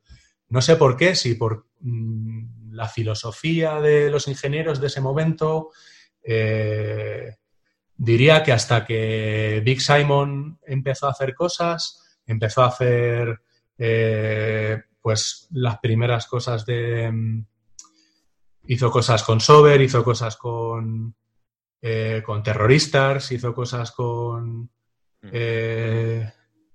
[0.49, 5.69] No sé por qué, si por mm, la filosofía de los ingenieros de ese momento,
[6.23, 7.35] eh,
[8.03, 13.41] diría que hasta que Big Simon empezó a hacer cosas, empezó a hacer
[13.77, 17.09] eh, pues las primeras cosas de...
[17.11, 17.45] Mm,
[18.67, 21.15] hizo cosas con Sober, hizo cosas con,
[21.81, 24.69] eh, con terroristas, hizo cosas con,
[25.21, 26.29] eh,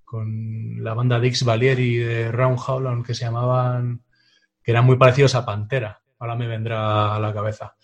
[0.04, 4.02] con la banda Dix Valieri de Round Howland que se llamaban,
[4.62, 6.02] que eran muy parecidos a Pantera.
[6.18, 7.74] Ahora me vendrá a la cabeza.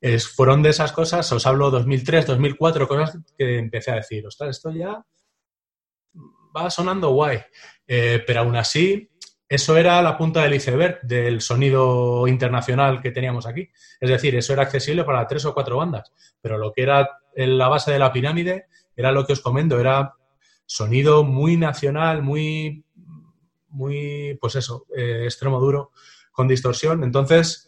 [0.00, 4.50] Es, fueron de esas cosas, os hablo 2003, 2004, cosas que empecé a decir, ostras,
[4.50, 5.04] esto ya
[6.56, 7.38] va sonando guay.
[7.86, 9.10] Eh, pero aún así,
[9.48, 13.70] eso era la punta del iceberg del sonido internacional que teníamos aquí.
[13.98, 17.68] Es decir, eso era accesible para tres o cuatro bandas, pero lo que era la
[17.68, 20.14] base de la pirámide era lo que os comento, era
[20.66, 22.84] sonido muy nacional, muy,
[23.68, 25.92] muy, pues eso, eh, extremo duro,
[26.30, 27.02] con distorsión.
[27.02, 27.67] Entonces,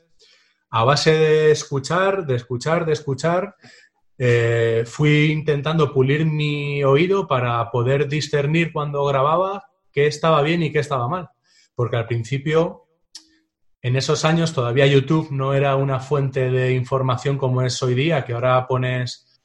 [0.70, 3.56] a base de escuchar, de escuchar, de escuchar,
[4.18, 10.70] eh, fui intentando pulir mi oído para poder discernir cuando grababa qué estaba bien y
[10.70, 11.30] qué estaba mal.
[11.74, 12.86] Porque al principio,
[13.82, 18.24] en esos años, todavía YouTube no era una fuente de información como es hoy día,
[18.24, 19.40] que ahora pones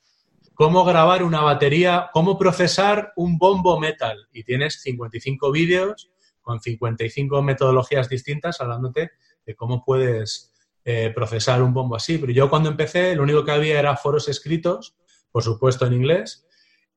[0.53, 4.28] cómo grabar una batería, cómo procesar un bombo metal.
[4.32, 6.11] Y tienes 55 vídeos
[6.41, 9.11] con 55 metodologías distintas hablándote
[9.45, 10.55] de cómo puedes
[10.86, 12.19] eh, procesar un bombo así.
[12.19, 14.95] Pero yo cuando empecé, lo único que había era foros escritos,
[15.31, 16.47] por supuesto en inglés,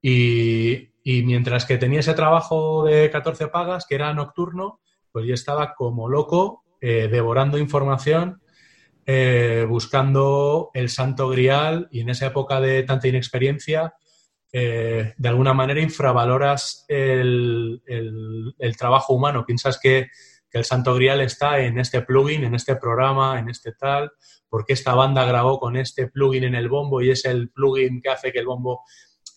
[0.02, 4.80] y, y mientras que tenía ese trabajo de 14 pagas, que era nocturno,
[5.10, 8.42] pues yo estaba como loco eh, devorando información,
[9.06, 13.94] eh, buscando el santo grial y en esa época de tanta inexperiencia,
[14.50, 17.82] de alguna manera infravaloras el,
[18.78, 19.44] trabajo humano.
[19.46, 20.08] Piensas que,
[20.52, 24.10] el santo grial está en este plugin, en este programa, en este tal,
[24.48, 28.08] porque esta banda grabó con este plugin en el bombo y es el plugin que
[28.08, 28.84] hace que el bombo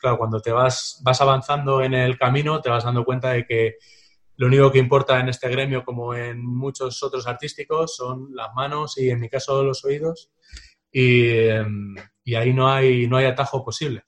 [0.02, 3.76] claro, cuando te vas, vas avanzando en el camino, te vas dando cuenta de que
[4.36, 8.98] lo único que importa en este gremio, como en muchos otros artísticos, son las manos
[8.98, 10.32] y, en mi caso, los oídos.
[10.92, 11.96] Y, em,
[12.36, 14.04] ahí no hay, no hay atajo posible.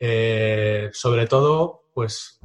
[0.00, 2.37] Eh, sobre todo, pues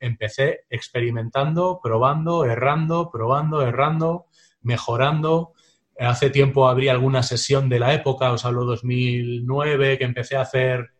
[0.00, 4.26] empecé experimentando, probando, errando, probando, errando,
[4.62, 5.52] mejorando.
[5.98, 10.90] Hace tiempo abrí alguna sesión de la época, os hablo 2009, que empecé a hacer...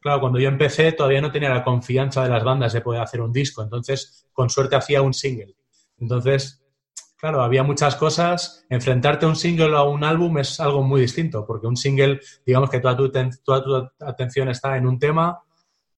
[0.00, 3.22] Claro, cuando yo empecé todavía no tenía la confianza de las bandas de poder hacer
[3.22, 5.56] un disco, entonces con suerte hacía un single.
[5.98, 6.62] Entonces,
[7.16, 8.66] claro, había muchas cosas.
[8.68, 12.20] Enfrentarte a un single o a un álbum es algo muy distinto, porque un single,
[12.44, 15.40] digamos que toda tu, toda tu atención está en un tema,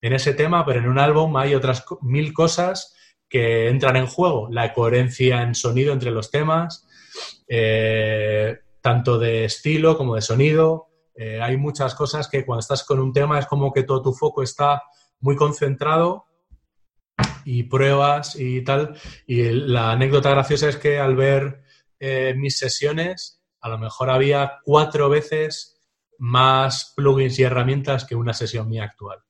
[0.00, 2.94] en ese tema, pero en un álbum hay otras mil cosas
[3.28, 4.48] que entran en juego.
[4.50, 6.86] La coherencia en sonido entre los temas,
[7.48, 10.88] eh, tanto de estilo como de sonido.
[11.14, 14.12] Eh, hay muchas cosas que cuando estás con un tema es como que todo tu
[14.12, 14.82] foco está
[15.20, 16.26] muy concentrado
[17.44, 18.96] y pruebas y tal.
[19.26, 21.62] Y la anécdota graciosa es que al ver
[21.98, 25.80] eh, mis sesiones, a lo mejor había cuatro veces
[26.18, 29.25] más plugins y herramientas que una sesión mía actual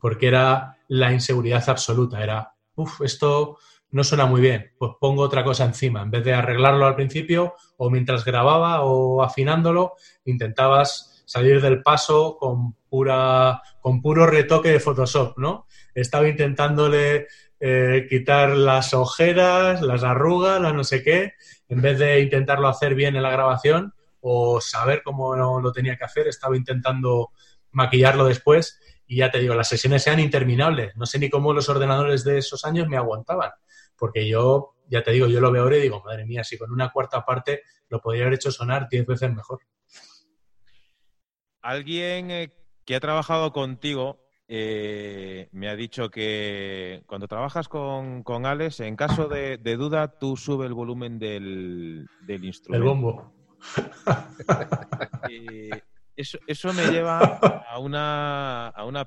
[0.00, 3.58] porque era la inseguridad absoluta, era, uff, esto
[3.90, 7.54] no suena muy bien, pues pongo otra cosa encima, en vez de arreglarlo al principio
[7.76, 9.94] o mientras grababa o afinándolo,
[10.24, 15.66] intentabas salir del paso con pura con puro retoque de Photoshop, ¿no?
[15.94, 17.26] Estaba intentándole
[17.60, 21.32] eh, quitar las ojeras, las arrugas, las no sé qué,
[21.68, 26.04] en vez de intentarlo hacer bien en la grabación o saber cómo lo tenía que
[26.04, 27.30] hacer, estaba intentando
[27.72, 30.94] maquillarlo después y ya te digo, las sesiones sean interminables.
[30.96, 33.50] No sé ni cómo los ordenadores de esos años me aguantaban,
[33.96, 36.70] porque yo, ya te digo, yo lo veo ahora y digo, madre mía, si con
[36.70, 39.60] una cuarta parte lo podría haber hecho sonar diez veces mejor.
[41.62, 42.52] Alguien eh,
[42.84, 48.96] que ha trabajado contigo eh, me ha dicho que cuando trabajas con, con Alex, en
[48.96, 52.82] caso de, duda, tú sube el volumen del, del instrumento.
[52.82, 53.32] El bombo.
[55.28, 55.70] Eh,
[56.18, 57.18] eso, me lleva
[57.68, 59.06] a una, a, una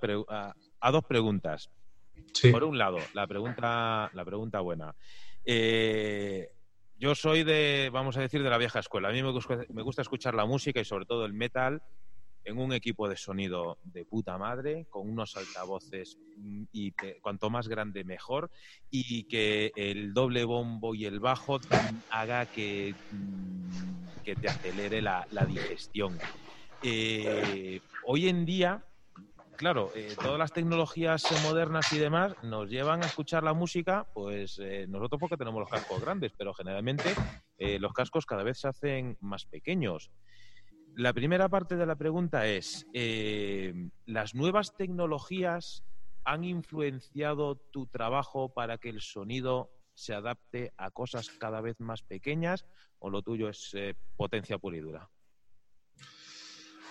[0.80, 1.70] a, dos preguntas.
[2.52, 4.96] Por un lado, la pregunta, la pregunta buena.
[5.44, 6.50] Eh,
[6.98, 9.10] yo soy de, vamos a decir, de la vieja escuela.
[9.10, 11.82] A mí me gusta, me gusta escuchar la música y sobre todo el metal
[12.44, 17.68] en un equipo de sonido de puta madre, con unos altavoces mm, y cuanto más
[17.68, 18.50] grande mejor,
[18.90, 21.60] y que el doble bombo y el bajo
[22.10, 26.18] haga que, mm, que te acelere la, la digestión.
[26.84, 28.84] Eh, hoy en día,
[29.58, 34.60] claro, eh, todas las tecnologías modernas y demás nos llevan a escuchar la música, pues
[34.60, 37.20] eh, nosotros porque tenemos los cascos grandes, pero generalmente
[37.80, 40.12] los cascos cada vez se hacen más pequeños.
[40.96, 42.88] La primera parte de la pregunta es,
[44.06, 45.84] ¿las nuevas tecnologías
[46.24, 52.02] han influenciado tu trabajo para que el sonido se adapte a cosas cada vez más
[52.02, 52.66] pequeñas
[52.98, 53.76] o lo tuyo es
[54.16, 55.12] potencia pura y dura?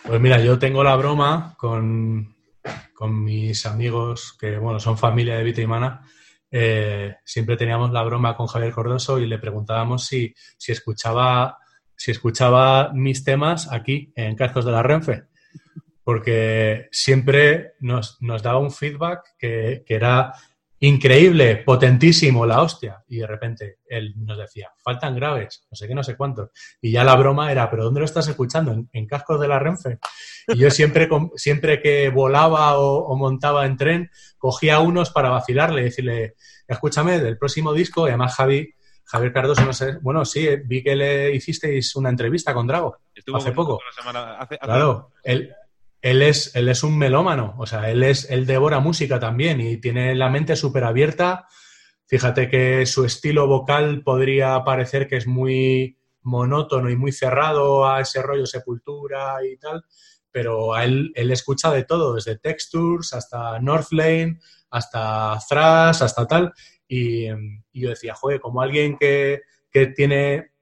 [0.04, 2.34] Pues mira, yo tengo la broma con,
[3.08, 6.02] mis amigos que, bueno, son familia de Vita y Mana.
[6.50, 11.58] Eh, siempre teníamos la broma con Javier Cordoso y le preguntábamos si, si, escuchaba,
[11.96, 15.24] si escuchaba mis temas aquí en Cascos de la Renfe.
[16.02, 20.34] Porque siempre nos, daba un feedback que, que era
[20.80, 23.04] increíble, potentísimo, la hostia.
[23.08, 26.50] Y de repente él nos decía, faltan graves, no sé qué, no sé cuántos.
[26.80, 28.74] Y ya la broma era, ¿pero dónde lo estás escuchando?
[28.92, 29.98] ¿En, cascos de la Renfe?
[30.48, 35.84] Y yo siempre, siempre que volaba o, montaba en tren, cogía unos para vacilarle y
[35.84, 36.34] decirle,
[36.66, 38.74] escúchame, del próximo disco, y además Javi,
[39.04, 42.96] Javier Cardoso, no sé, bueno, sí, vi que le hicisteis una entrevista con Drago
[43.34, 43.80] hace poco.
[44.60, 45.52] claro, él,
[46.02, 49.76] él es, él es un melómano, o sea, él, es, él devora música también y
[49.76, 51.46] tiene la mente súper abierta.
[52.06, 58.00] Fíjate que su estilo vocal podría parecer que es muy monótono y muy cerrado a
[58.00, 59.84] ese rollo sepultura y tal,
[60.30, 64.38] pero a él, él escucha de todo, desde Textures hasta Northlane,
[64.70, 66.52] hasta Thrash, hasta tal.
[66.88, 67.28] Y,
[67.72, 70.52] yo decía, joder, como alguien que, que tiene...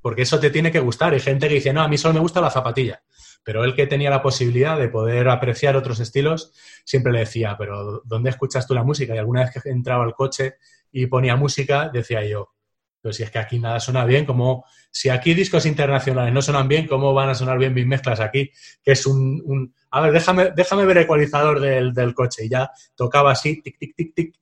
[0.00, 1.14] Porque eso te tiene que gustar.
[1.14, 3.02] Hay gente que dice, no, a mí solo me gusta la zapatilla.
[3.44, 6.52] Pero él que tenía la posibilidad de poder apreciar otros estilos,
[6.84, 9.14] siempre le decía, pero ¿dónde escuchas tú la música?
[9.14, 10.56] Y alguna vez que entraba al coche
[10.90, 12.54] y ponía música, decía yo,
[13.04, 16.66] pero si es que aquí nada suena bien, como si aquí discos internacionales no suenan
[16.68, 18.50] bien, ¿cómo van a sonar bien mis mezclas aquí?
[18.82, 19.74] Que es un...
[19.90, 22.46] a ver, déjame, déjame ver el ecualizador del, del coche.
[22.46, 24.34] Y ya tocaba así, tic, tic, tic, tic.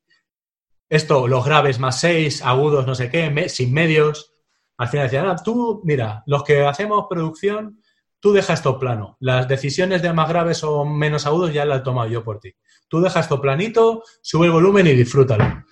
[0.88, 4.32] Esto, los graves más seis, agudos no sé qué, sin medios.
[4.76, 7.82] Al final decían, ah, tú, mira, los que hacemos producción
[8.22, 9.16] tú deja esto plano.
[9.18, 12.54] Las decisiones de más graves o menos agudos ya las he tomado yo por ti.
[12.86, 15.64] Tú deja esto planito, sube el volumen y disfrútalo.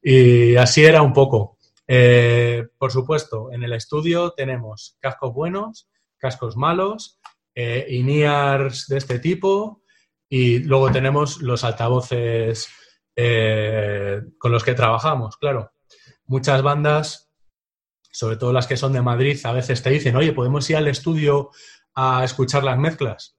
[0.00, 1.58] Y así era un poco.
[1.86, 7.20] Eh, por supuesto, en el estudio tenemos cascos buenos, cascos malos,
[7.54, 9.82] eh, INEARs de este tipo
[10.30, 12.68] y luego tenemos los altavoces
[13.16, 15.72] eh, con los que trabajamos, claro.
[16.24, 17.30] Muchas bandas,
[18.10, 20.88] sobre todo las que son de Madrid, a veces te dicen, oye, podemos ir al
[20.88, 21.50] estudio
[22.00, 23.36] a escuchar las mezclas.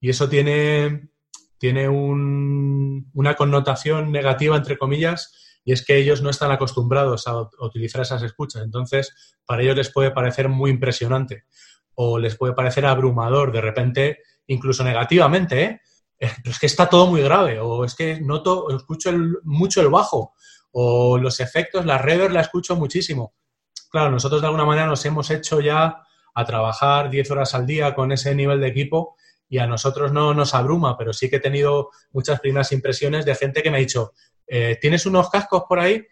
[0.00, 1.10] Y eso tiene,
[1.58, 8.02] tiene una connotación negativa, entre comillas, y es que ellos no están acostumbrados a, utilizar
[8.02, 8.62] esas escuchas.
[8.62, 11.44] Entonces, para ellos les puede parecer muy impresionante
[11.94, 14.18] o les puede parecer abrumador de repente,
[14.48, 15.80] incluso negativamente, ¿eh?
[16.18, 19.12] eh es que está todo muy grave, o es que noto, escucho
[19.44, 20.34] mucho el bajo,
[20.72, 23.36] o los efectos, la reverb la escucho muchísimo.
[23.88, 26.04] Claro, nosotros de alguna manera nos hemos hecho ya
[26.34, 29.16] a trabajar 10 horas al día con ese nivel de equipo
[29.48, 33.34] y a nosotros no nos abruma, pero sí que he tenido muchas primeras impresiones de
[33.34, 34.12] gente que me ha dicho,
[34.46, 36.04] eh, ¿tienes unos cascos por ahí?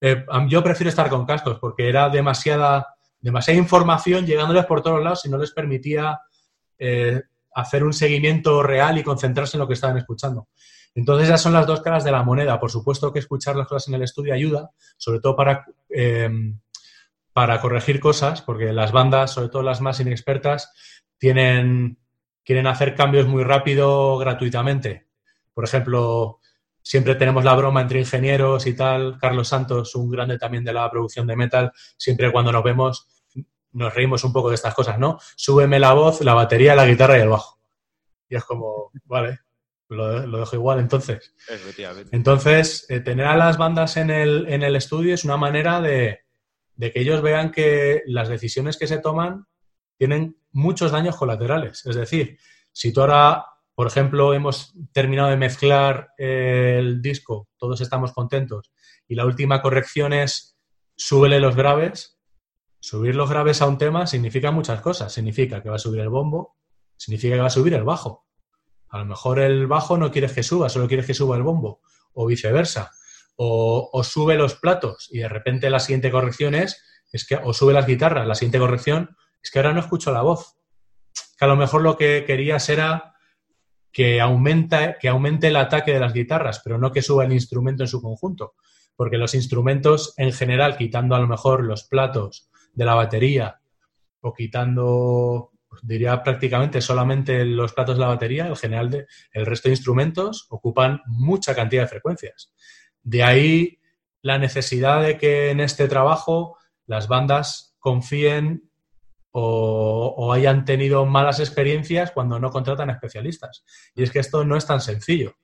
[0.00, 5.24] Eh, yo prefiero estar con cascos porque era demasiada, demasiada información llegándoles por todos lados
[5.24, 6.20] y no les permitía
[6.78, 7.22] eh,
[7.54, 10.48] hacer un seguimiento real y concentrarse en lo que estaban escuchando.
[10.94, 12.60] Entonces, esas son las dos caras de la moneda.
[12.60, 15.64] Por supuesto que escuchar las cosas en el estudio ayuda, sobre todo para
[17.32, 20.72] para corregir cosas, porque las bandas, sobre todo las más inexpertas,
[21.18, 21.98] tienen,
[22.44, 25.06] quieren hacer cambios muy rápido gratuitamente.
[25.54, 26.40] Por ejemplo,
[26.82, 29.18] siempre tenemos la broma entre ingenieros y tal.
[29.18, 33.08] Carlos Santos, un grande también de la producción de metal, siempre cuando nos vemos
[33.72, 35.18] nos reímos un poco de estas cosas, ¿no?
[35.34, 37.58] Súbeme la voz, la batería, la guitarra y el bajo.
[38.28, 39.40] Y es como, vale,
[39.88, 41.34] lo, dejo igual entonces.
[42.10, 46.21] Entonces, eh, tener a las bandas en el, en el estudio es una manera de,
[46.82, 49.46] de que ellos vean que las decisiones que se toman
[49.96, 51.86] tienen muchos daños colaterales.
[51.86, 52.40] Es decir,
[52.72, 58.72] si tú ahora, por ejemplo, hemos terminado de mezclar el disco, todos estamos contentos,
[59.06, 60.58] y la última corrección es
[60.96, 62.18] súbele los graves,
[62.80, 65.12] subir los graves a un tema significa muchas cosas.
[65.12, 66.56] Significa que va a subir el bombo,
[66.96, 68.26] significa que va a subir el bajo.
[68.88, 71.80] A lo mejor el bajo no quieres que suba, solo quieres que suba el bombo,
[72.14, 72.90] o viceversa
[73.44, 76.82] o, sube los platos y de repente la siguiente corrección es,
[77.12, 80.22] es que, o sube las guitarras, la siguiente corrección es que ahora no escucho la
[80.22, 80.56] voz.
[81.38, 83.14] Que a lo mejor lo que querías era
[83.90, 87.82] que, aumenta, que aumente el ataque de las guitarras, pero no que suba el instrumento
[87.82, 88.54] en su conjunto.
[88.94, 93.60] Porque los instrumentos en general, quitando a lo mejor los platos de la batería
[94.20, 95.50] o quitando,
[95.82, 100.46] diría prácticamente solamente los platos de la batería, el general de, el resto de instrumentos
[100.50, 102.52] ocupan mucha cantidad de frecuencias.
[103.02, 103.78] De ahí
[104.22, 108.70] la necesidad de que en este trabajo las bandas confíen
[109.32, 113.64] o, hayan tenido malas experiencias cuando no contratan especialistas.
[113.94, 115.36] Y es que esto no es tan sencillo.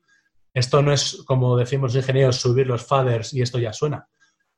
[0.53, 4.09] Esto no es, como decimos los ingenieros, subir los faders y esto ya suena.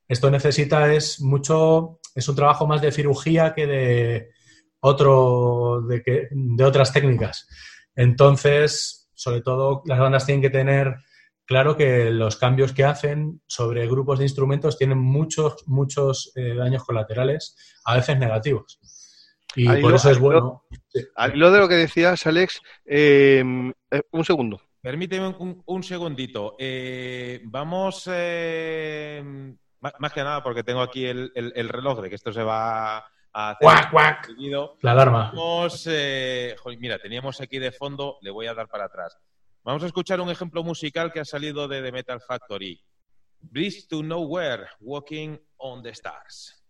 [0.07, 4.29] Esto necesita es mucho, es un trabajo más de cirugía que de
[4.81, 7.47] otro, de, de otras técnicas.
[7.95, 10.95] Entonces, sobre todo, las bandas tienen que tener
[11.51, 16.85] claro que los cambios que hacen sobre grupos de instrumentos tienen muchos, muchos eh, daños
[16.85, 18.79] colaterales, a veces negativos.
[19.53, 20.63] Y por eso es bueno.
[21.13, 24.61] Al hilo de lo que decías, Alex, em, eh, un segundo.
[24.79, 25.35] Permíteme
[25.65, 26.55] un, segundito.
[26.57, 28.13] Eh, vamos, más
[30.13, 32.99] que nada porque tengo aquí el, reloj de que esto se va
[33.33, 33.57] a hacer.
[33.59, 34.29] ¡Cuac, cuac!
[34.79, 35.33] La alarma.
[35.35, 35.85] Vamos,
[36.79, 39.17] mira, teníamos aquí de fondo, le voy a dar para atrás.
[39.63, 42.83] Vamos a escuchar un ejemplo musical que ha salido de The Metal Factory.
[43.41, 46.60] Breeze to Nowhere, Walking on the Stars.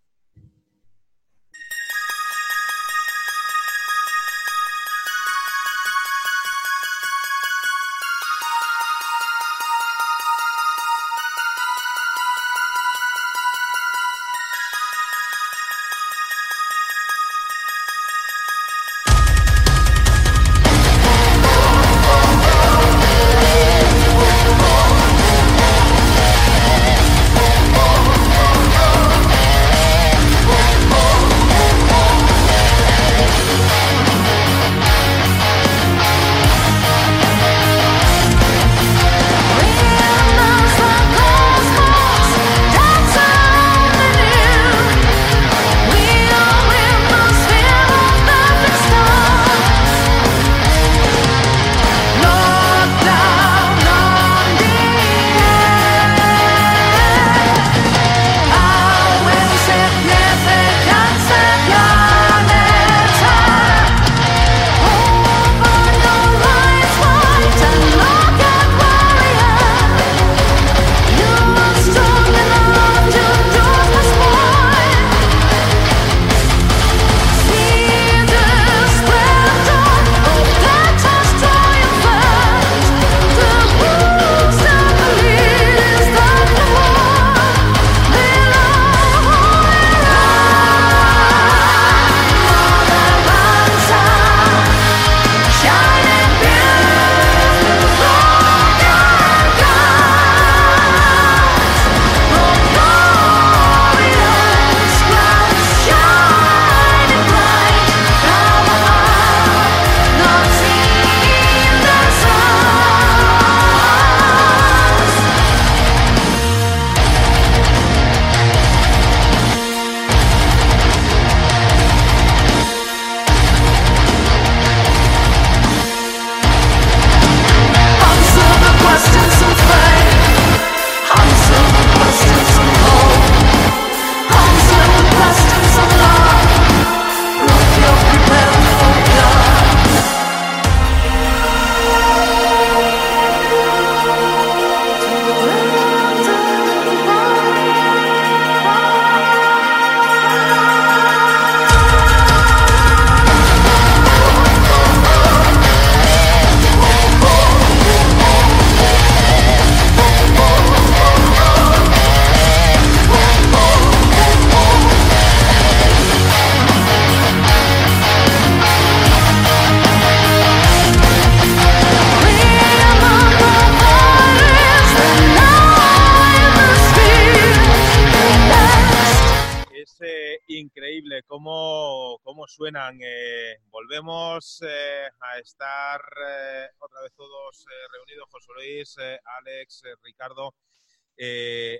[182.71, 182.97] Suenan.
[183.01, 189.83] Eh, volvemos eh, a estar eh, otra vez todos eh, reunidos, José Luis, eh, Alex,
[189.85, 190.55] eh, Ricardo.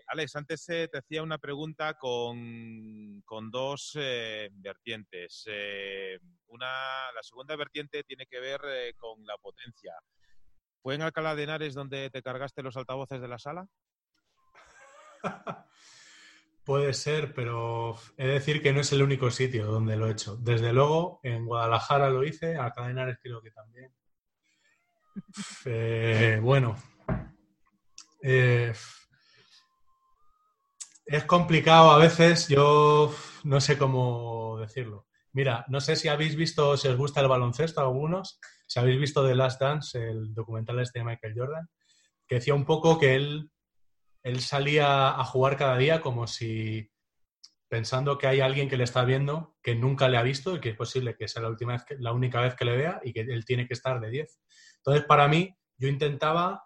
[0.07, 5.45] Alex, antes te hacía una pregunta con, con dos vertientes.
[6.45, 8.61] Una, la segunda vertiente tiene que ver
[8.97, 9.93] con la potencia.
[10.83, 13.65] ¿Fue en Alcalá de Henares donde te cargaste los altavoces de la sala?
[16.63, 20.11] Puede ser, pero he de decir que no es el único sitio donde lo he
[20.11, 20.37] hecho.
[20.37, 23.91] Desde luego, en Guadalajara lo hice, a Cadenares creo que también.
[26.41, 26.77] Bueno,
[28.23, 28.73] eh,
[31.05, 35.07] es complicado a veces, yo no sé cómo decirlo.
[35.33, 38.99] Mira, no sé si habéis visto, si os gusta el baloncesto a algunos, si habéis
[38.99, 41.69] visto The Last Dance, el documental este de Michael Jordan,
[42.27, 43.50] que decía un poco que él
[44.23, 46.91] él salía a jugar cada día como si
[47.67, 50.69] pensando que hay alguien que le está viendo que nunca le ha visto y que
[50.69, 53.45] es posible que sea la última la única vez que le vea y que él
[53.45, 54.39] tiene que estar de 10.
[54.77, 56.63] Entonces, para mí, yo intentaba,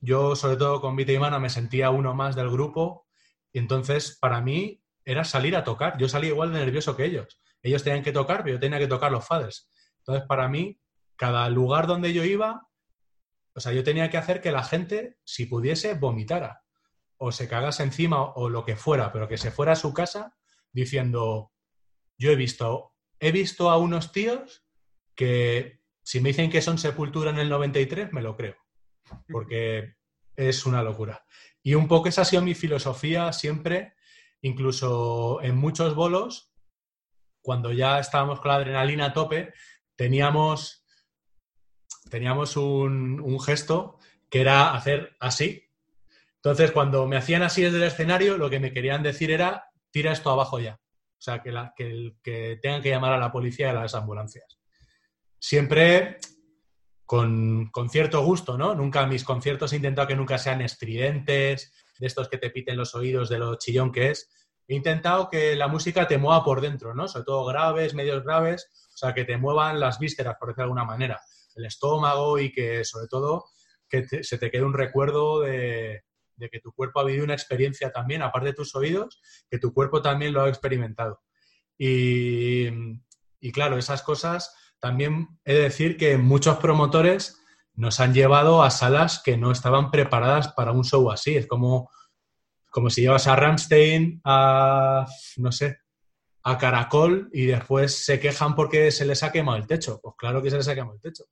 [0.00, 3.08] yo sobre todo con Vita y Mana me sentía uno más del grupo
[3.52, 5.98] entonces para mí era salir a tocar.
[5.98, 7.40] Yo salía igual de nervioso que ellos.
[7.62, 9.68] Ellos tenían que tocar, pero yo tenía que tocar los faders.
[9.98, 10.80] Entonces, para mí,
[11.16, 12.68] cada lugar donde yo iba,
[13.54, 16.62] o sea, yo tenía que hacer que la gente, si pudiese, vomitara
[17.18, 20.36] o se cagase encima o lo que fuera, pero que se fuera a su casa
[20.72, 21.52] diciendo,
[22.16, 24.64] yo he visto, he visto a unos tíos
[25.14, 28.56] que si me dicen que son Sepultura en el 93, me lo creo,
[29.28, 29.96] porque
[30.36, 31.24] es una locura.
[31.62, 33.94] Y un poco esa ha sido mi filosofía siempre,
[34.40, 36.54] incluso en muchos bolos,
[37.42, 39.52] cuando ya estábamos con la adrenalina a tope,
[39.96, 40.84] teníamos,
[42.10, 43.98] teníamos un, un gesto
[44.30, 45.67] que era hacer así,
[46.42, 50.12] entonces, cuando me hacían así desde el escenario, lo que me querían decir era, tira
[50.12, 50.74] esto abajo ya.
[50.74, 54.58] O sea, que, la, que, tengan que llamar a la policía y a las ambulancias.
[55.40, 56.18] Siempre
[57.04, 58.74] con, con, cierto gusto, ¿no?
[58.74, 62.94] Nunca mis conciertos he intentado que nunca sean estridentes, de estos que te piten los
[62.94, 64.30] oídos de lo chillón que es.
[64.68, 67.08] He intentado que la música te mueva por dentro, ¿no?
[67.08, 70.66] Sobre todo graves, medios graves, o sea, que te muevan las vísceras, por decirlo de
[70.66, 71.20] alguna manera,
[71.56, 73.46] el estómago y que, sobre todo,
[73.88, 76.02] que se te quede un recuerdo de,
[76.38, 79.20] de que tu cuerpo ha vivido una experiencia también, aparte de tus oídos,
[79.50, 81.20] que tu cuerpo también lo ha experimentado.
[81.76, 82.68] Y,
[83.40, 87.38] y claro, esas cosas también he de decir que muchos promotores
[87.74, 91.36] nos han llevado a salas que no estaban preparadas para un show así.
[91.36, 91.90] Es como,
[92.70, 95.78] como si llevas a Ramstein a, no sé,
[96.42, 100.00] a Caracol y después se quejan porque se les ha quemado el techo.
[100.02, 101.24] Pues claro que se les ha quemado el techo.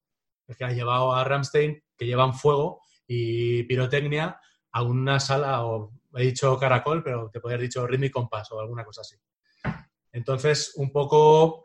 [0.47, 4.41] Es que has llevado a Ramstein, que llevan fuego y pirotecnia,
[4.77, 8.53] a una sala, o he dicho caracol, pero te podría haber dicho ritmo y compás
[8.53, 9.17] o alguna cosa así.
[10.13, 11.63] Entonces, un poco,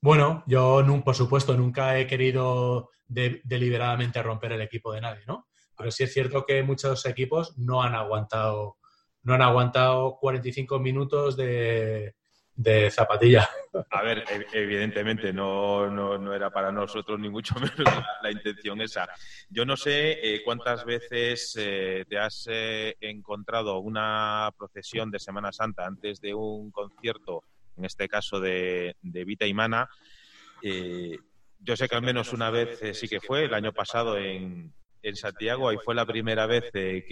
[0.00, 5.48] bueno, yo por supuesto nunca he querido de, deliberadamente romper el equipo de nadie, ¿no?
[5.76, 8.78] Pero sí es cierto que muchos equipos no han aguantado,
[9.22, 12.14] no han aguantado 45 minutos de,
[12.56, 13.48] de zapatilla.
[13.90, 19.08] A ver, evidentemente no, no, no, era para nosotros ni mucho menos la, intención esa.
[19.48, 25.52] Yo no sé eh, cuántas veces eh, te has eh, encontrado una procesión de Semana
[25.52, 27.42] Santa antes de un concierto,
[27.76, 29.88] en este caso de, de Vita y Mana.
[30.62, 35.16] Yo sé que al menos una vez sí que fue, el año pasado en, en
[35.16, 37.04] Santiago, ahí fue la primera vez que,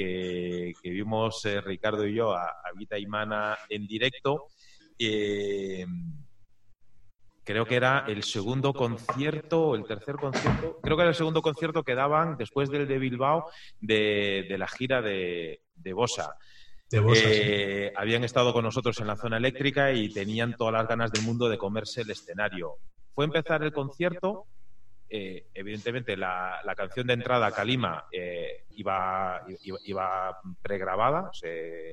[0.83, 4.49] que, vimos Ricardo y yo a Vita y Mana en directo.
[5.05, 5.87] Eh,
[7.45, 11.43] creo que era el segundo concierto o el tercer concierto, creo que era el segundo
[11.43, 13.51] concierto que daban después del de Bilbao
[13.81, 16.37] de, de la gira de, de Bosa.
[16.89, 17.95] De Bosa eh, sí.
[17.97, 21.49] Habían estado con nosotros en la zona eléctrica y tenían todas las ganas del mundo
[21.49, 22.77] de comerse el escenario.
[23.15, 24.47] Fue empezar el concierto.
[25.09, 31.29] Eh, evidentemente, la, la, canción de entrada, Kalima, eh, iba, iba, iba pregrabada.
[31.29, 31.51] O sea,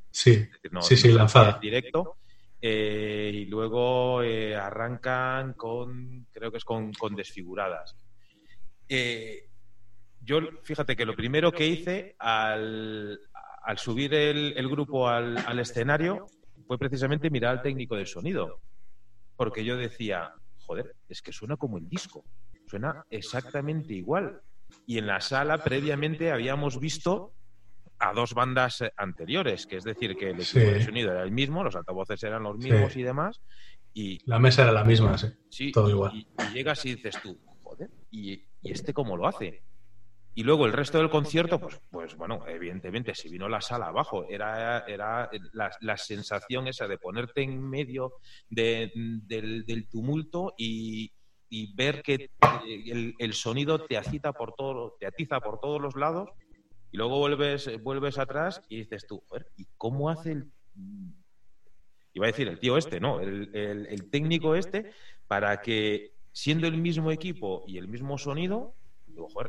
[0.10, 1.56] sí, no, sí, sí, lanzada.
[1.56, 2.18] En directo.
[2.62, 7.96] Eh, y luego eh, arrancan con, creo que es con, con desfiguradas.
[8.88, 9.48] Eh,
[10.22, 13.20] yo, fíjate que lo primero que hice al,
[13.64, 16.26] al subir el, el grupo al, al, escenario
[16.68, 18.60] fue precisamente mirar al técnico de sonido,
[19.38, 20.34] porque yo decía,
[20.66, 22.26] joder, es que suena como el disco,
[22.68, 24.42] suena exactamente igual.
[24.86, 27.34] Y en la sala previamente habíamos visto
[28.00, 30.60] a dos bandas anteriores, que es decir, que el equipo sí.
[30.60, 33.02] de sonido era el mismo, los altavoces eran los mismos sí.
[33.02, 33.42] y demás.
[33.94, 35.28] Y, la mesa era la misma, sí.
[35.50, 36.16] sí todo y, igual.
[36.16, 39.64] Y, y, llegas y dices tú, joder, ¿y, ¿y, este cómo lo hace?
[40.40, 44.26] Y luego el resto del concierto, pues, pues bueno, evidentemente, si vino la sala abajo,
[44.30, 48.14] era, era la, sensación esa de ponerte en medio
[48.50, 51.12] del, tumulto y,
[51.76, 52.30] ver que
[53.20, 56.30] el, sonido te acita por todo, te atiza por todos los lados,
[56.92, 59.24] y luego vuelves, vuelves atrás y dices tú,
[59.58, 60.52] ¿y cómo hace el
[62.14, 64.92] iba a decir el tío este, no, el, el, técnico este,
[65.28, 68.76] para que siendo el mismo equipo y el mismo sonido,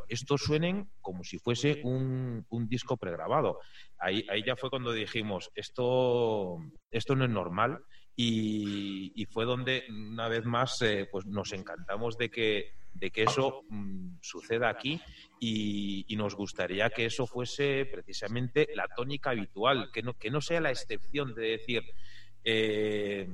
[0.09, 3.59] estos suenen como si fuese un, disco pregrabado.
[3.97, 6.59] Ahí, ahí, ya fue cuando dijimos, esto,
[6.91, 7.83] esto no es normal
[8.15, 13.63] y, fue donde una vez más eh, pues nos encantamos de que, de que eso
[13.69, 14.99] mm, suceda aquí
[15.39, 20.61] y, nos gustaría que eso fuese precisamente la tónica habitual, que no, que no sea
[20.61, 21.83] la excepción de decir...
[22.43, 23.29] Eh,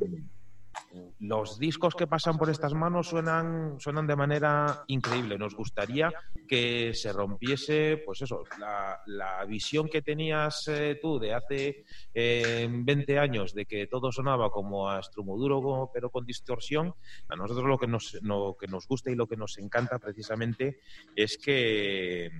[1.19, 5.38] los discos que pasan por estas manos suenan, suenan de manera increíble.
[5.38, 6.11] Nos gustaría
[6.47, 13.19] que se rompiese, pues eso, la, visión que tenías eh, tú de hace 20 eh,
[13.19, 16.93] años de que todo sonaba como a estrumoduro pero con distorsión.
[17.30, 20.80] A nosotros lo que nos, lo que nos gusta y lo que nos encanta precisamente
[21.15, 22.32] es que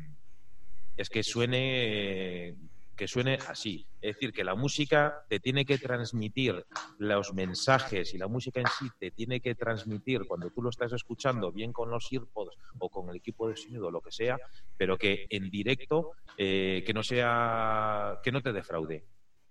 [0.98, 2.56] es que suene
[2.98, 3.88] que suene así.
[4.02, 6.66] Es decir, que la música te tiene que transmitir
[6.98, 10.92] los mensajes y la música en sí te tiene que transmitir cuando tú lo estás
[10.92, 14.38] escuchando, bien con los earpods o con el equipo de sonido, lo que sea,
[14.76, 19.06] pero que en directo eh, que no sea, que no te defraude.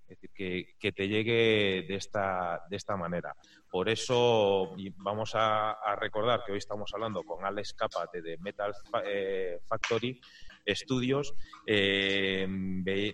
[0.08, 3.34] Es decir, que, te llegue de esta, de esta manera.
[3.68, 8.72] Por eso vamos a, recordar que hoy estamos hablando con Alex Capate de Metal
[9.04, 10.20] eh, Factory
[10.66, 11.34] estudios,
[11.66, 12.46] eh,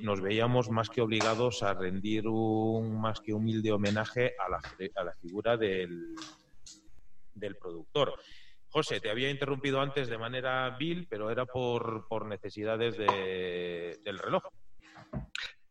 [0.03, 4.61] nos veíamos más que obligados a rendir un más que humilde homenaje a la,
[4.97, 6.15] a la figura del,
[7.35, 8.15] del productor.
[8.69, 14.19] José, te había interrumpido antes de manera vil, pero era por, por necesidades de, del
[14.19, 14.43] reloj.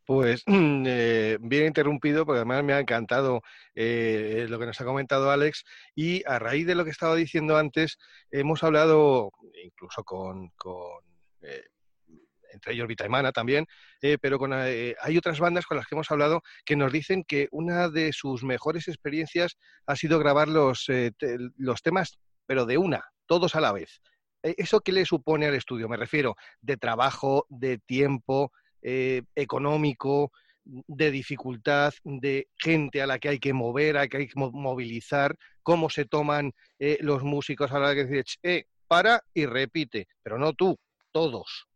[0.06, 3.42] Pues eh, bien interrumpido, porque además me ha encantado
[3.74, 5.64] eh, lo que nos ha comentado Alex.
[5.96, 7.98] Y a raíz de lo que estaba diciendo antes,
[8.30, 9.32] hemos hablado
[9.64, 11.02] incluso con, con
[12.54, 13.66] entre ellos Vitaimana también,
[14.02, 17.24] eh, pero con, eh, hay otras bandas con las que hemos hablado que nos dicen
[17.24, 21.12] que una de sus mejores experiencias ha sido grabar los, eh,
[21.58, 24.02] los temas, pero de una, todos a la vez.
[24.44, 25.88] ¿Eso qué le supone al estudio?
[25.88, 30.32] Me refiero de trabajo, de tiempo, económico,
[30.64, 34.34] de dificultad, de gente a la que hay que mover, a la que hay que
[34.36, 36.54] movilizar, cómo se toman
[37.02, 40.76] los músicos a la que dicen, eh, para y repite, pero no tú,
[41.12, 41.68] todos.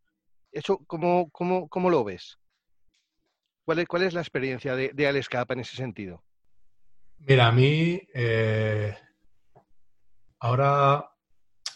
[0.51, 2.39] ¿Eso cómo, cómo, cómo lo ves?
[3.65, 6.23] ¿Cuál es, cuál es la experiencia de, de Alex Capa en ese sentido?
[7.17, 8.95] Mira, a mí eh,
[10.39, 11.11] ahora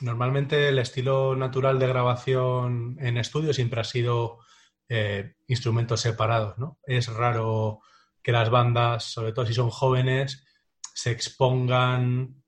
[0.01, 4.39] normalmente el estilo natural de grabación en estudio siempre ha sido
[4.87, 6.79] eh, instrumentos separados, ¿no?
[6.85, 7.81] Es raro
[8.21, 10.45] que las bandas, sobre todo si son jóvenes,
[10.93, 12.43] se expongan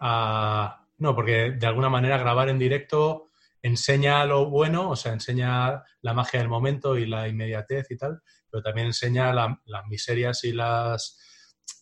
[0.00, 0.86] a...
[0.98, 3.27] No, porque de alguna manera grabar en directo
[3.62, 8.20] enseña lo bueno, o sea, enseña la magia del momento y la inmediatez y tal,
[8.50, 11.18] pero también enseña las miserias y las,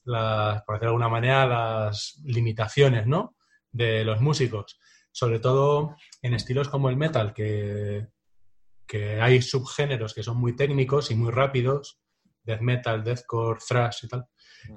[0.05, 3.37] las, por decirlo de alguna manera, las limitaciones, ¿no?
[3.71, 4.79] De los músicos.
[5.13, 8.09] Sobre todo en estilos como el metal, que,
[8.87, 12.01] que hay subgéneros que son muy técnicos y muy rápidos,
[12.43, 14.27] death metal, deathcore, thrash y tal.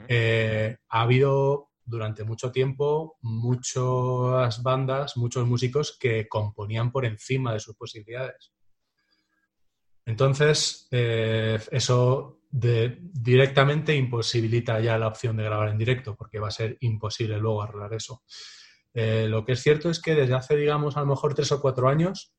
[0.08, 7.60] Eh, ha habido durante mucho tiempo muchas bandas, muchos músicos que componían por encima de
[7.60, 8.54] sus posibilidades.
[10.06, 16.52] Entonces, eh, eso directamente imposibilita ya la opción de grabar en directo, porque va a
[16.52, 18.24] ser imposible luego arreglar eso.
[18.94, 21.62] Eh, lo que es cierto es que desde hace, digamos, a lo mejor tres o
[21.62, 22.34] cuatro años,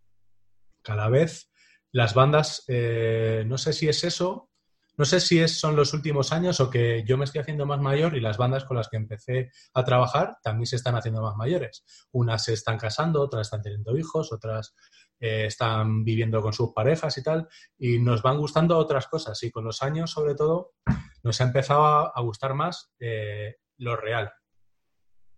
[0.83, 1.53] cada vez
[1.93, 4.50] las bandas, eh, no sé si es eso,
[5.01, 7.81] no sé si es, son los últimos años o que yo me estoy haciendo más
[7.81, 11.37] mayor y las bandas con las que empecé a trabajar también se están haciendo más
[11.37, 11.87] mayores.
[12.13, 14.75] Unas se están casando, otras están teniendo hijos, otras
[15.19, 17.49] eh, están viviendo con sus parejas y tal,
[17.79, 19.43] y nos van gustando otras cosas.
[19.43, 20.75] Y con los años, sobre todo,
[21.23, 21.83] nos ha empezado
[22.15, 24.31] a, gustar más eh, lo real.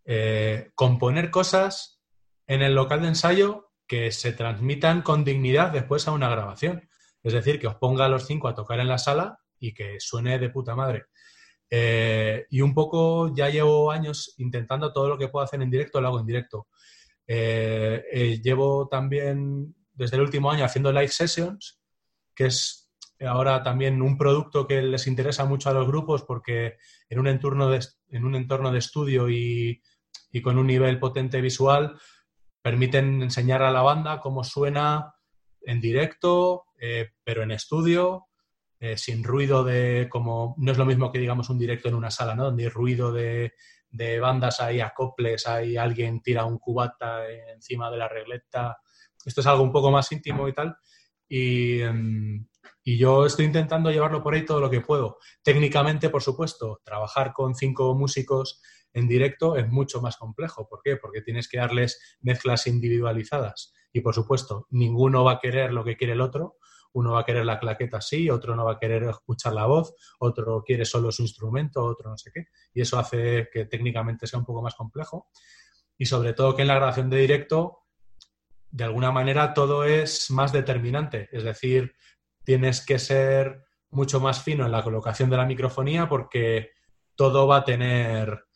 [0.05, 2.03] Eh, componer cosas
[2.49, 6.89] en el local de ensayo que se transmitan con dignidad después a una grabación.
[7.23, 10.01] Es decir, que os ponga a los cinco a tocar en la sala y que
[10.01, 11.07] suene de puta madre.
[11.71, 16.01] Eh, y un poco ya llevo años intentando todo lo que puedo hacer en directo,
[16.01, 16.67] lo hago en directo.
[17.27, 21.81] Eh, eh, llevo también desde el último año haciendo live sessions,
[22.35, 22.91] que es
[23.21, 26.77] ahora también un producto que les interesa mucho a los grupos porque
[27.09, 29.81] en un entorno de, en un entorno de estudio y,
[30.33, 31.97] y con un nivel potente visual
[32.61, 35.15] permiten enseñar a la banda cómo suena
[35.61, 36.65] en directo,
[37.25, 38.27] pero en estudio,
[38.85, 42.11] eh, sin ruido de como no es lo mismo que digamos un directo en una
[42.11, 42.47] sala, ¿no?
[42.47, 43.55] Donde hay ruido de,
[43.89, 48.79] de bandas, hay acoples, hay alguien tira un cubata encima de la regleta.
[49.25, 50.77] Esto es algo un poco más íntimo y tal.
[51.29, 52.45] Y, em,
[52.83, 55.19] y, yo estoy intentando llevarlo por ahí todo lo que puedo.
[55.45, 58.61] Técnicamente, por supuesto, trabajar con cinco músicos
[58.93, 60.69] en directo es mucho más complejo.
[60.69, 60.97] ¿Por qué?
[60.97, 63.73] Porque tienes que darles mezclas individualizadas.
[63.93, 66.57] Y por supuesto, ninguno va a querer lo que quiere el otro.
[66.95, 69.95] Uno va a querer la claqueta así, otro no va a querer escuchar la voz,
[70.19, 72.47] otro quiere solo su instrumento, otro no sé qué.
[72.75, 75.29] Y eso hace que técnicamente sea un poco más complejo.
[75.97, 77.83] Y sobre todo que en la grabación de directo,
[78.71, 81.29] de alguna manera, todo es más determinante.
[81.33, 81.95] Es decir,
[82.45, 86.71] tienes que ser mucho más fino en la colocación de la microfonía porque
[87.15, 88.47] todo va a tener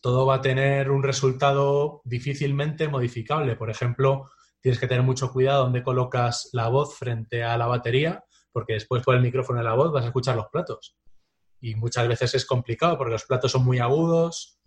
[0.00, 3.56] todo va a tener un resultado difícilmente modificable.
[3.56, 4.30] Por ejemplo,
[4.60, 9.02] tienes que tener mucho cuidado donde colocas la voz frente a la batería, porque después
[9.02, 10.96] por el micrófono de la voz vas a escuchar los platos.
[11.60, 14.58] Y muchas veces es complicado porque los platos son muy agudos,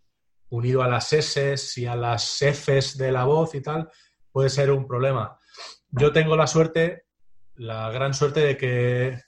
[0.50, 3.89] unido a las S y a las Fs de la voz y tal,
[4.32, 5.39] puede ser un problema.
[5.89, 7.06] Yo tengo la suerte,
[7.56, 9.20] la gran suerte de que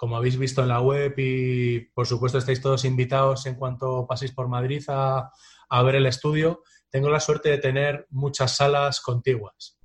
[0.00, 4.32] como habéis visto en la web y por supuesto estáis todos invitados en cuanto paséis
[4.32, 5.30] por Madrid a,
[5.84, 9.78] ver el estudio, tengo la suerte de tener muchas salas contiguas.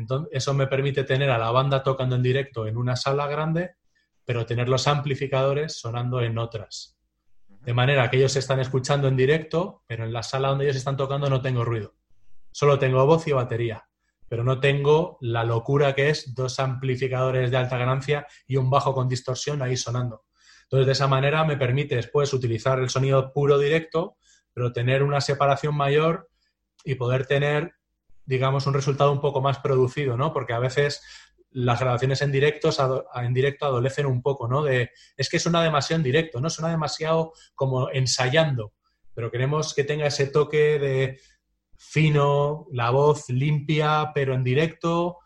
[0.00, 3.76] Entonces, eso me permite tener a la banda tocando en directo en una sala grande,
[4.24, 6.98] pero tener los amplificadores sonando en otras.
[7.46, 10.96] De manera que ellos están escuchando en directo, pero en la sala donde ellos están
[10.96, 11.94] tocando no tengo ruido.
[12.50, 13.84] Solo tengo voz y batería
[14.30, 18.94] pero no tengo la locura que es dos amplificadores de alta ganancia y un bajo
[18.94, 20.24] con distorsión ahí sonando.
[20.62, 24.18] Entonces, de esa manera me permite después utilizar el sonido puro directo,
[24.54, 26.30] pero tener una separación mayor
[26.84, 27.74] y poder tener,
[28.24, 30.32] digamos, un resultado un poco más producido, ¿no?
[30.32, 31.02] Porque a veces
[31.50, 32.70] las grabaciones en, directo,
[33.14, 34.62] en directo adolecen un poco, ¿no?
[34.62, 36.48] De, es que suena demasiado en directo, ¿no?
[36.48, 38.74] Suena demasiado como ensayando,
[39.14, 41.18] pero queremos que tenga ese toque de,
[41.80, 45.18] fino, la voz limpia pero en directo,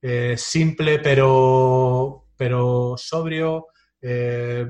[0.00, 3.66] eh, simple pero, pero sobrio.
[4.00, 4.66] Eh,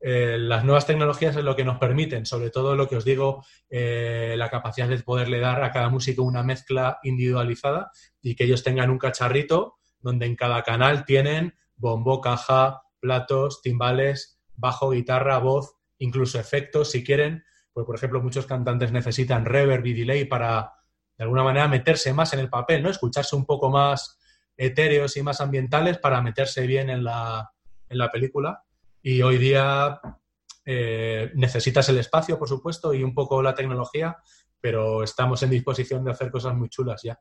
[0.00, 3.44] eh, las nuevas tecnologías es lo que nos permiten, sobre todo lo que os digo,
[3.70, 7.90] la capacidad de poderle dar a cada músico una mezcla individualizada
[8.22, 14.40] y que ellos tengan un cacharrito donde en cada canal tienen bombo, caja, platos, timbales,
[14.54, 19.92] bajo, guitarra, voz, incluso efectos si quieren, pues, por ejemplo, muchos cantantes necesitan reverb y
[19.92, 20.72] delay para,
[21.16, 22.90] de alguna manera, meterse más en el papel, ¿no?
[22.90, 24.18] Escucharse un poco más
[24.56, 27.52] etéreos y más ambientales para meterse bien en la,
[27.88, 28.64] en la película.
[29.08, 30.00] Y hoy día
[30.64, 34.16] eh, necesitas el espacio, por supuesto, y un poco la tecnología,
[34.60, 37.16] pero estamos en disposición de hacer cosas muy chulas ya.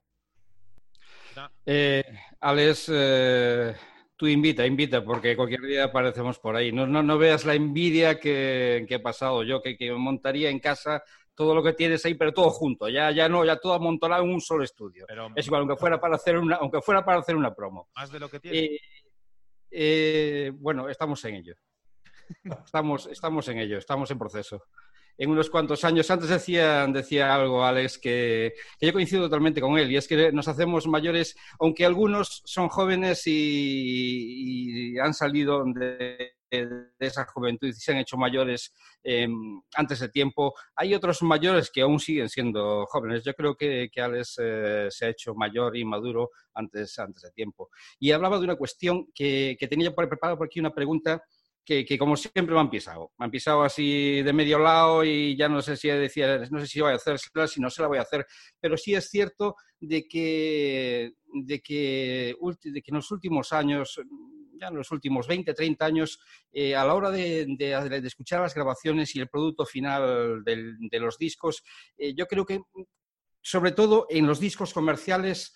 [1.63, 2.03] Eh,
[2.39, 3.75] Alex, eh,
[4.15, 6.71] Tú invita, invita, porque cualquier día aparecemos por ahí.
[6.71, 11.03] No, no, no veas la envidia que, he pasado yo, que, que, montaría en casa
[11.35, 12.89] todo lo que tienes ahí, pero todo junto.
[12.89, 15.05] Ya, ya no, ya todo amontonado en un solo estudio.
[15.35, 17.89] es igual, aunque fuera para hacer una, aunque fuera para hacer una promo.
[17.95, 18.57] Más de lo que tiene.
[18.57, 18.79] Eh,
[19.69, 21.53] eh, bueno, estamos en ello.
[22.65, 24.63] Estamos, estamos en ello, estamos en proceso
[25.17, 26.09] en unos cuantos años.
[26.11, 30.47] Antes decía, decía algo, Alex, que, yo coincido totalmente con él, y es que nos
[30.47, 36.33] hacemos mayores, aunque algunos son jóvenes y, han salido de,
[36.99, 38.73] esa juventud y se han hecho mayores
[39.03, 40.53] em, antes de tiempo.
[40.75, 43.23] Hay otros mayores que aún siguen siendo jóvenes.
[43.25, 47.31] Yo creo que, que Alex eh, se ha hecho mayor y maduro antes, antes de
[47.31, 47.69] tiempo.
[47.99, 51.21] Y hablaba de una cuestión que, que tenía preparado por aquí una pregunta
[51.65, 53.11] que, como siempre me han pisado.
[53.17, 56.67] Me han pisado así de medio lado y ya no sé si decía, no sé
[56.67, 58.25] si voy a hacer, si no se la voy a hacer,
[58.59, 63.99] pero sí es cierto de que, de que, de que en los últimos años,
[64.61, 66.19] ya en los últimos 20, 30 años,
[66.51, 71.17] eh, a la hora de, de, escuchar las grabaciones y el producto final de los
[71.17, 71.63] discos,
[71.97, 72.61] eh, yo creo que,
[73.41, 75.53] sobre todo en los discos comerciales,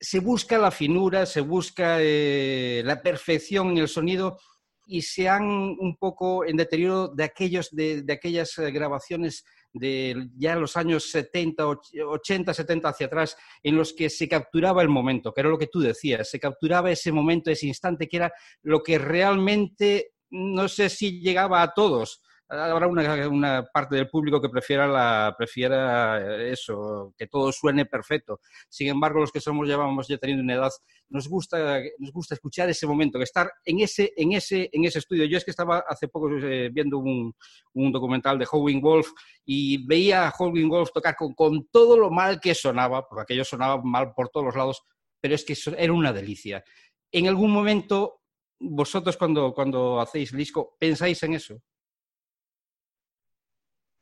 [0.00, 4.38] se busca la finura, se busca eh, la perfección en el sonido
[4.86, 10.54] y se han un poco en deterioro de, aquellos, de, aquellas eh, grabaciones de ya
[10.56, 15.40] los años 70, 80, 70 hacia atrás, en los que se capturaba el momento, que
[15.40, 18.32] era lo que tú decías, se capturaba ese momento, ese instante, que era
[18.62, 24.48] lo que realmente, no sé si llegaba a todos, habrá una, parte del público que
[24.48, 28.40] prefiera, la, prefiera eso, que todo suene perfecto.
[28.68, 30.70] Sin embargo, los que somos ya vamos ya teniendo una edad,
[31.08, 34.98] nos gusta, nos gusta escuchar ese momento, que estar en ese, en ese, en ese
[34.98, 35.24] estudio.
[35.24, 37.34] Yo es que estaba hace poco eh, viendo un,
[37.72, 39.08] un, documental de Howling Wolf
[39.44, 43.44] y veía a Howling Wolf tocar con, con todo lo mal que sonaba, porque aquello
[43.44, 44.82] sonaba mal por todos los lados,
[45.20, 46.64] pero es que era una delicia.
[47.10, 48.22] En algún momento,
[48.58, 51.62] vosotros cuando, cuando hacéis disco, ¿pensáis en eso?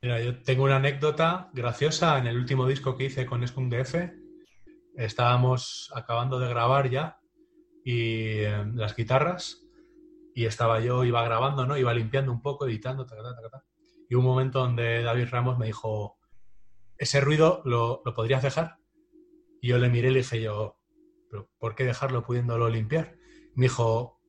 [0.03, 3.95] Mira, yo tengo una anécdota graciosa en el último disco que hice con Skunk DF.
[4.97, 7.21] Estábamos acabando de grabar ya
[7.85, 9.65] y eh, las guitarras
[10.35, 11.77] y estaba yo, iba grabando, ¿no?
[11.77, 13.07] Iba limpiando un poco, editando,
[14.09, 16.17] y un momento donde David Ramos me dijo,
[16.97, 18.79] ese ruido lo, lo podrías dejar.
[19.61, 20.81] Y yo le miré y le dije yo,
[21.31, 23.15] ¿pero por qué dejarlo pudiéndolo limpiar?
[23.55, 24.19] Me dijo,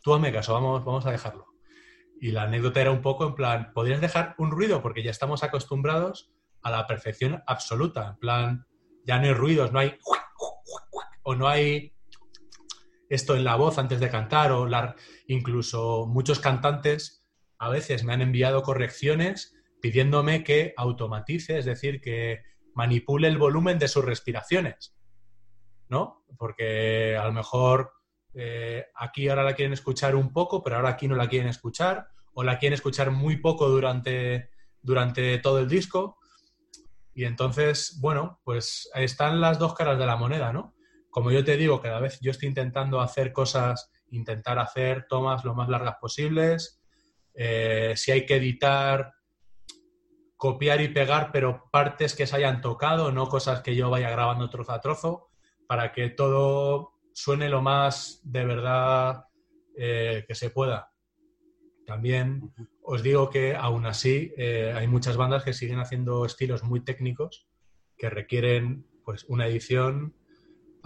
[0.00, 1.45] tú hazme caso, vamos, vamos a dejarlo.
[2.20, 4.82] Y la anécdota era un poco en plan, ¿podrías dejar un ruido?
[4.82, 6.32] Porque ya estamos acostumbrados
[6.62, 8.08] a la perfección absoluta.
[8.10, 8.66] En plan,
[9.04, 9.98] ya no hay ruidos, no hay...
[11.22, 11.92] O no hay
[13.08, 14.68] esto en la voz antes de cantar o
[15.26, 17.24] incluso muchos cantantes
[17.58, 22.42] a veces me han enviado correcciones pidiéndome que automatice, es decir, que
[22.74, 24.96] manipule el volumen de sus respiraciones,
[25.88, 26.24] ¿no?
[26.36, 27.92] Porque a lo mejor
[28.38, 32.08] eh, aquí ahora la quieren escuchar un poco, pero ahora aquí no la quieren escuchar,
[32.34, 34.50] o la quieren escuchar muy poco durante,
[34.82, 36.18] durante todo el disco.
[37.14, 40.74] Y entonces, bueno, pues están las dos caras de la moneda, ¿no?
[41.08, 45.54] Como yo te digo, cada vez yo estoy intentando hacer cosas, intentar hacer tomas lo
[45.54, 46.82] más largas posibles.
[47.32, 49.14] Eh, si hay que editar,
[50.36, 54.50] copiar y pegar, pero partes que se hayan tocado, no cosas que yo vaya grabando
[54.50, 55.30] trozo a trozo,
[55.66, 59.24] para que todo suene lo más de verdad
[59.74, 60.92] eh, que se pueda.
[61.86, 62.52] También
[62.82, 67.48] os digo que aún así eh, hay muchas bandas que siguen haciendo estilos muy técnicos
[67.96, 70.14] que requieren pues una edición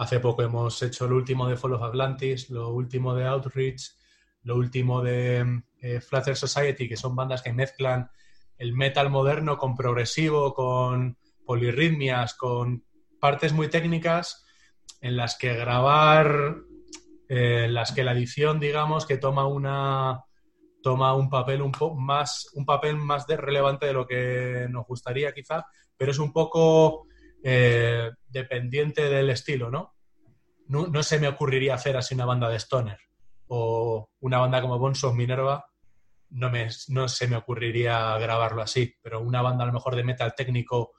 [0.01, 3.83] Hace poco hemos hecho lo último de Fall of Atlantis, lo último de Outreach,
[4.41, 8.09] lo último de eh, Society, que son bandas que mezclan
[8.57, 12.83] el metal moderno con progresivo, con polirritmias, con
[13.19, 14.43] partes muy técnicas
[15.01, 16.57] en las que grabar,
[17.27, 20.23] eh, en las que la edición, digamos, que toma una
[20.83, 25.31] toma un papel un poco más un papel más relevante de lo que nos gustaría
[25.31, 25.65] quizá,
[25.95, 27.05] pero es un poco
[27.43, 29.93] eh, dependiente del estilo, ¿no?
[30.67, 31.03] ¿no?
[31.03, 32.99] se me ocurriría hacer así una banda de Stoner
[33.47, 35.65] o una banda como Bonson Minerva,
[36.29, 40.03] no, me, no se me ocurriría grabarlo así, pero una banda a lo mejor de
[40.03, 40.93] metal técnico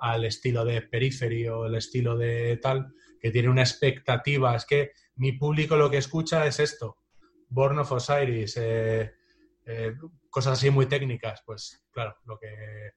[0.00, 2.92] al estilo de Periphery o el estilo de tal,
[3.22, 6.96] que tiene una expectativa, es que mi público lo que escucha es esto,
[7.48, 9.14] Born of Osiris, eh,
[9.64, 9.94] eh,
[10.28, 12.94] cosas así muy técnicas, pues claro, lo que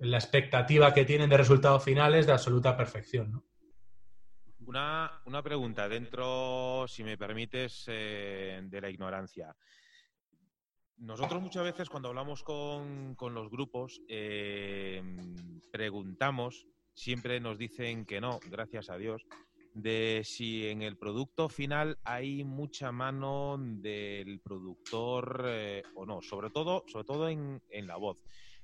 [0.00, 3.32] la expectativa que tienen de resultados finales de absoluta perfección.
[3.32, 3.44] ¿no?
[4.66, 9.56] Una, una, pregunta dentro, si me permites, eh, de la ignorancia.
[10.98, 14.02] Nosotros muchas veces cuando hablamos con, con los grupos
[15.72, 19.24] preguntamos, siempre nos dicen que no, gracias a Dios,
[19.74, 26.50] de si en el producto final hay mucha mano del productor eh, o no, sobre
[26.50, 28.18] todo, sobre todo en, en la voz.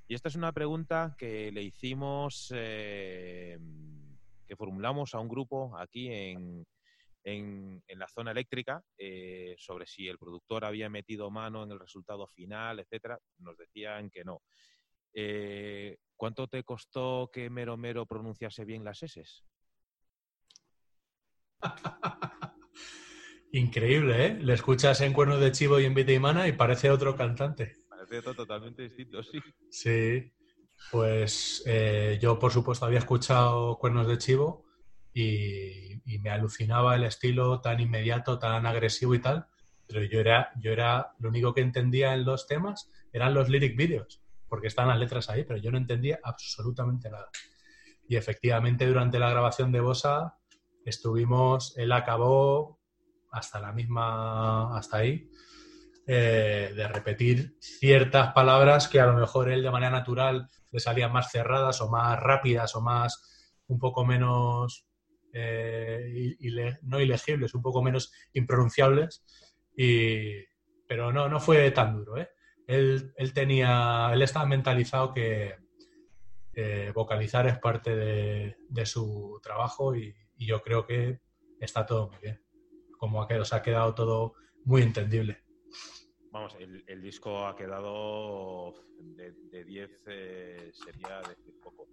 [0.06, 3.58] Y esta es una pregunta que le hicimos, eh,
[4.46, 6.66] que formulamos a un grupo aquí en,
[7.24, 12.26] en, la zona eléctrica eh, sobre si el productor había metido mano en el resultado
[12.26, 13.18] final, etcétera.
[13.38, 14.42] Nos decían que no.
[16.18, 19.24] ¿Cuánto te costó que Mero Mero pronunciase bien las S?
[23.52, 24.34] Increíble, ¿eh?
[24.34, 27.78] Le escuchas en Cuernos de Chivo y en Vita y Mana y parece otro cantante
[28.34, 29.40] totalmente distinto, sí.
[29.70, 30.32] Sí,
[30.90, 34.64] pues eh, yo por supuesto había escuchado Cuernos de Chivo
[35.12, 39.46] y, me alucinaba el estilo tan inmediato, tan agresivo y tal,
[39.86, 43.76] pero yo era, yo era, lo único que entendía en los temas eran los lyric
[43.76, 47.28] videos, porque están las letras ahí, pero yo no entendía absolutamente nada.
[48.08, 50.38] Y efectivamente durante la grabación de Bosa
[50.84, 52.80] estuvimos, él acabó
[53.30, 55.28] hasta la misma, hasta ahí,
[56.06, 61.12] eh, de repetir ciertas palabras que a lo mejor él de manera natural le salían
[61.12, 64.86] más cerradas o más rápidas o más un poco menos
[65.32, 66.34] eh,
[66.82, 69.22] no ilegibles, un poco menos impronunciables.
[69.76, 70.44] Y,
[70.86, 72.16] pero no, no fue tan duro.
[72.16, 72.30] ¿eh?
[72.68, 75.56] Él, tenía, él estaba mentalizado que
[76.94, 81.20] vocalizar es parte de, su trabajo y, yo creo que
[81.58, 82.40] está todo muy bien.
[82.96, 84.34] Como ha quedado, se ha quedado todo
[84.64, 85.42] muy entendible
[86.30, 91.88] vamos, el, disco ha quedado de 10, eh, sería decir poco.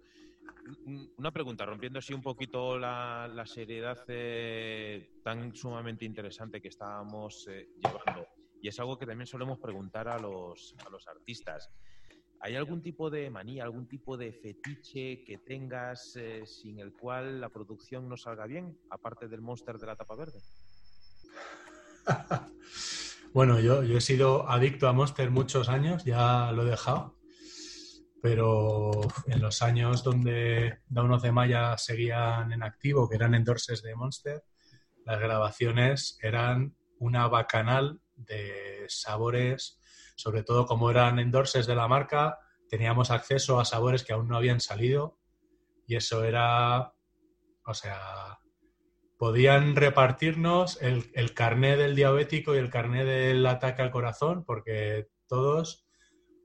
[1.16, 7.68] Una pregunta, rompiendo así un poquito la, seriedad eh, tan sumamente interesante que estábamos eh,
[7.76, 8.28] llevando,
[8.66, 11.70] y es algo que también solemos preguntar a los, a los artistas.
[12.40, 17.40] ¿Hay algún tipo de manía, algún tipo de fetiche que tengas eh, sin el cual
[17.40, 20.40] la producción no salga bien, aparte del monster de la tapa verde?
[23.32, 27.14] bueno, yo, yo he sido adicto a Monster muchos años, ya lo he dejado,
[28.20, 33.94] pero en los años donde Down de Maya seguían en activo, que eran endorses de
[33.94, 34.42] Monster,
[35.04, 39.80] las grabaciones eran una bacanal de sabores
[40.16, 42.38] sobre todo como eran endorses de la marca,
[42.68, 45.18] teníamos acceso a sabores que aún no habían salido
[45.86, 46.94] y eso era,
[47.64, 48.40] o sea,
[49.18, 55.08] podían repartirnos el, el carné del diabético y el carné del ataque al corazón porque
[55.28, 55.86] todos,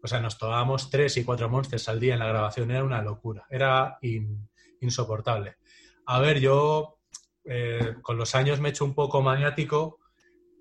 [0.04, 3.02] o sea, nos tomábamos tres y cuatro monsters al día en la grabación, era una
[3.02, 3.98] locura, era
[4.82, 5.56] insoportable.
[6.06, 7.00] A ver, yo
[7.46, 10.01] eh, con los años me he hecho un poco maniático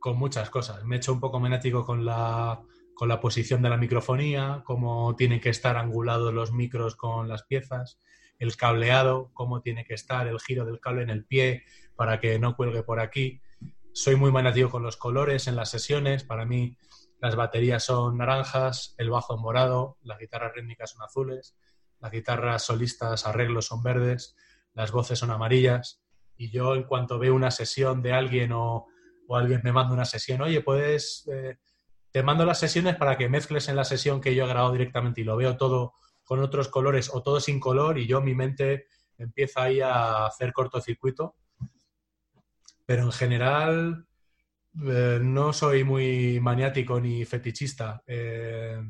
[0.00, 0.84] con muchas cosas.
[0.84, 2.62] Me he hecho un poco maniático con la
[3.00, 7.44] con la posición de la microfonía, cómo tienen que estar angulados los micros con las
[7.44, 7.98] piezas,
[8.38, 11.64] el cableado, cómo tiene que estar el giro del cable en el pie
[11.96, 13.40] para que no cuelgue por aquí.
[13.94, 16.24] Soy muy maniático con los colores en las sesiones.
[16.24, 16.76] Para mí
[17.22, 21.56] las baterías son naranjas, el bajo morado, las guitarras rítmicas son azules,
[22.00, 24.36] las guitarras solistas arreglos son verdes,
[24.74, 26.02] las voces son amarillas.
[26.36, 28.88] Y yo en cuanto veo una sesión de alguien o,
[29.36, 31.28] alguien me manda una sesión, oye, puedes...
[31.32, 31.58] Eh,
[32.12, 35.20] te mando las sesiones para que mezcles en la sesión que yo he grabado directamente
[35.20, 35.94] y lo veo todo
[36.24, 38.86] con otros colores o todo sin color y yo mi mente
[39.16, 41.36] empieza ahí a hacer cortocircuito.
[42.86, 44.06] Pero en general
[44.84, 48.02] eh, no soy muy maniático ni fetichista.
[48.06, 48.80] Eh,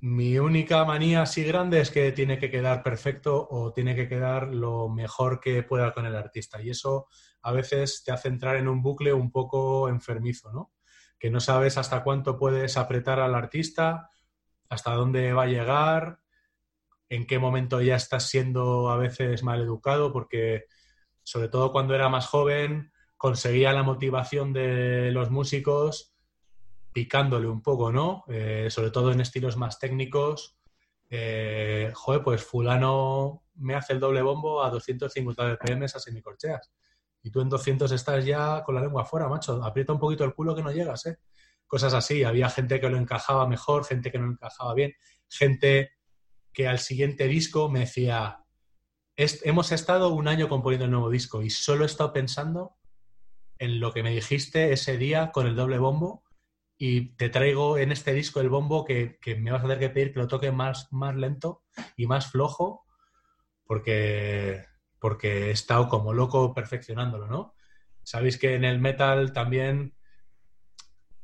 [0.00, 4.48] mi única manía así grande es que tiene que quedar perfecto o tiene que quedar
[4.48, 6.62] lo mejor que pueda con el artista.
[6.62, 7.08] Y eso
[7.48, 10.72] a veces te hace entrar en un bucle un poco enfermizo, ¿no?
[11.18, 14.10] que no sabes hasta cuánto puedes apretar al artista,
[14.68, 16.20] hasta dónde va a llegar,
[17.08, 20.66] en qué momento ya estás siendo a veces mal educado, porque
[21.22, 26.14] sobre todo cuando era más joven conseguía la motivación de los músicos
[26.92, 28.24] picándole un poco, ¿no?
[28.28, 30.58] Eh, sobre todo en estilos más técnicos.
[31.10, 31.90] Eh,
[32.22, 36.70] pues fulano me hace el doble bombo a 250 BPM a semicorcheas
[37.22, 39.62] y tú en 200 estás ya con la lengua afuera, macho.
[39.64, 41.18] Aprieta un poquito el culo que no llegas, ¿eh?
[41.66, 42.24] Cosas así.
[42.24, 44.94] Había gente que lo encajaba mejor, gente que no encajaba bien,
[45.28, 45.92] gente
[46.52, 48.44] que al siguiente disco me decía,
[49.16, 52.76] hemos estado un año componiendo el nuevo disco y solo he estado pensando
[53.58, 56.24] en lo que me dijiste ese día con el doble bombo
[56.78, 59.90] y te traigo en este disco el bombo que, que me vas a tener que
[59.90, 61.64] pedir que lo toque más, más lento
[61.96, 62.84] y más flojo
[63.64, 64.64] porque
[64.98, 67.54] porque he estado como loco perfeccionándolo, ¿no?
[68.02, 69.94] Sabéis que en el metal también,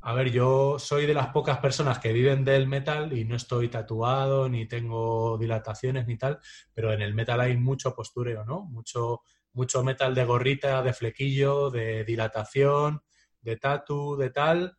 [0.00, 3.68] a ver, yo soy de las pocas personas que viven del metal y no estoy
[3.68, 6.38] tatuado, ni tengo dilataciones ni tal,
[6.74, 8.64] pero en el metal hay mucho postureo, ¿no?
[8.64, 9.22] Mucho,
[9.54, 13.02] mucho metal de gorrita, de flequillo, de dilatación,
[13.40, 14.76] de tatu, de tal,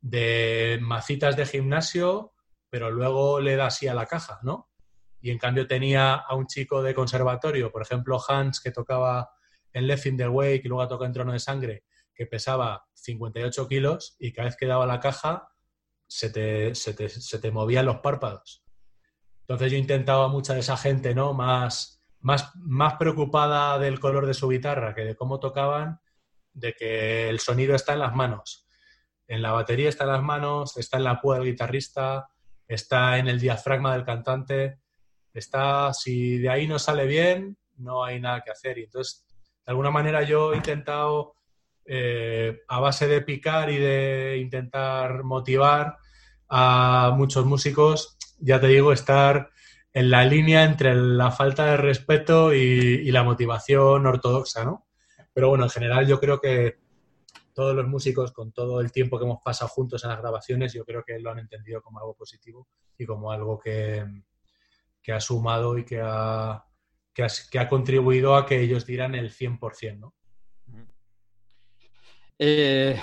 [0.00, 2.34] de macitas de gimnasio,
[2.70, 4.68] pero luego le da así a la caja, ¿no?
[5.20, 9.30] Y en cambio tenía a un chico de conservatorio, por ejemplo Hans, que tocaba
[9.72, 11.84] en Left in the Wake y luego toca en Trono de Sangre,
[12.14, 15.48] que pesaba 58 kilos y cada vez que daba la caja
[16.06, 18.64] se te, se te, se te movían los párpados.
[19.40, 21.32] Entonces yo intentaba mucha de esa gente, ¿no?
[21.34, 26.00] Más, más, más preocupada del color de su guitarra que de cómo tocaban,
[26.52, 28.66] de que el sonido está en las manos.
[29.26, 32.30] En la batería está en las manos, está en la púa del guitarrista,
[32.66, 34.80] está en el diafragma del cantante
[35.34, 38.78] está, si de ahí no sale bien, no hay nada que hacer.
[38.78, 39.26] Y entonces,
[39.64, 41.34] de alguna manera yo he intentado,
[41.84, 45.96] eh, a base de picar y de intentar motivar
[46.48, 49.50] a muchos músicos, ya te digo, estar
[49.92, 54.86] en la línea entre la falta de respeto y, la motivación ortodoxa, ¿no?
[55.32, 56.78] Pero bueno, en general yo creo que
[57.54, 60.84] todos los músicos, con todo el tiempo que hemos pasado juntos en las grabaciones, yo
[60.84, 64.04] creo que lo han entendido como algo positivo y como algo que,
[65.02, 66.64] que ha sumado y que ha,
[67.12, 70.14] que ha, contribuido a que ellos dieran el 100%, ¿no?
[72.38, 72.96] Eh,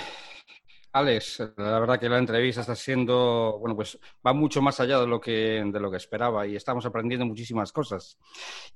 [0.94, 5.08] Alex, la verdad que la entrevista está siendo, bueno, pues va mucho más allá de
[5.08, 8.18] lo que, de lo que esperaba y estamos aprendiendo muchísimas cosas.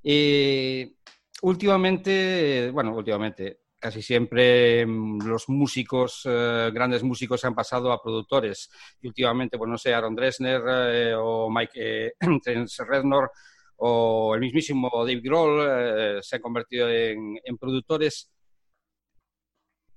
[0.03, 0.95] Eh,
[1.43, 8.01] últimamente, bueno, últimamente, casi siempre mm, los músicos, eh, grandes músicos, se han pasado a
[8.01, 8.69] productores.
[9.01, 12.13] Y últimamente, pues no sé, Aaron Dresner eh, o Mike eh,
[12.87, 13.31] Rednor
[13.81, 18.31] o el mismísimo Dave Grohl eh, se han convertido en, productores.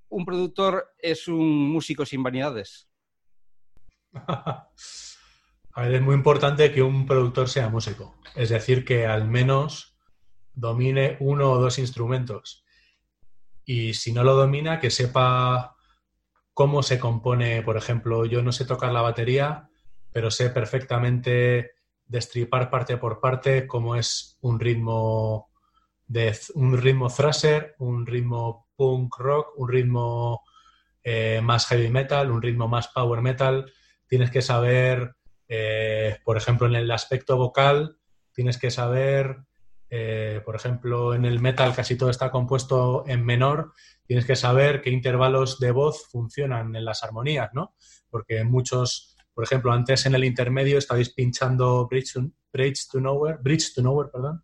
[0.09, 2.89] Un productor es un músico sin vanidades.
[5.75, 8.15] A ver, es muy importante que un productor sea músico.
[8.35, 9.97] Es decir, que al menos
[10.53, 12.62] domine uno o dos instrumentos.
[13.65, 15.75] Y si no lo domina, que sepa
[16.53, 19.69] cómo se compone, por ejemplo, yo no sé tocar la batería,
[20.11, 21.71] pero sé perfectamente
[22.05, 25.49] destripar parte por parte cómo es un ritmo
[26.05, 30.43] de un ritmo thrasher, un ritmo punk rock, un ritmo
[31.03, 33.71] eh, más heavy metal, un ritmo más power metal.
[34.07, 35.15] Tienes que saber,
[35.47, 37.97] eh, por ejemplo, en el aspecto vocal,
[38.31, 39.37] tienes que saber,
[39.95, 43.73] eh, por ejemplo, en el metal casi todo está compuesto en menor,
[44.07, 47.75] tienes que saber qué intervalos de voz funcionan en las armonías, ¿no?
[48.09, 52.21] Porque muchos, por ejemplo, antes en el intermedio estabais pinchando Bridge to,
[52.51, 54.43] Bridge to Nowhere, Bridge to Nowhere, perdón,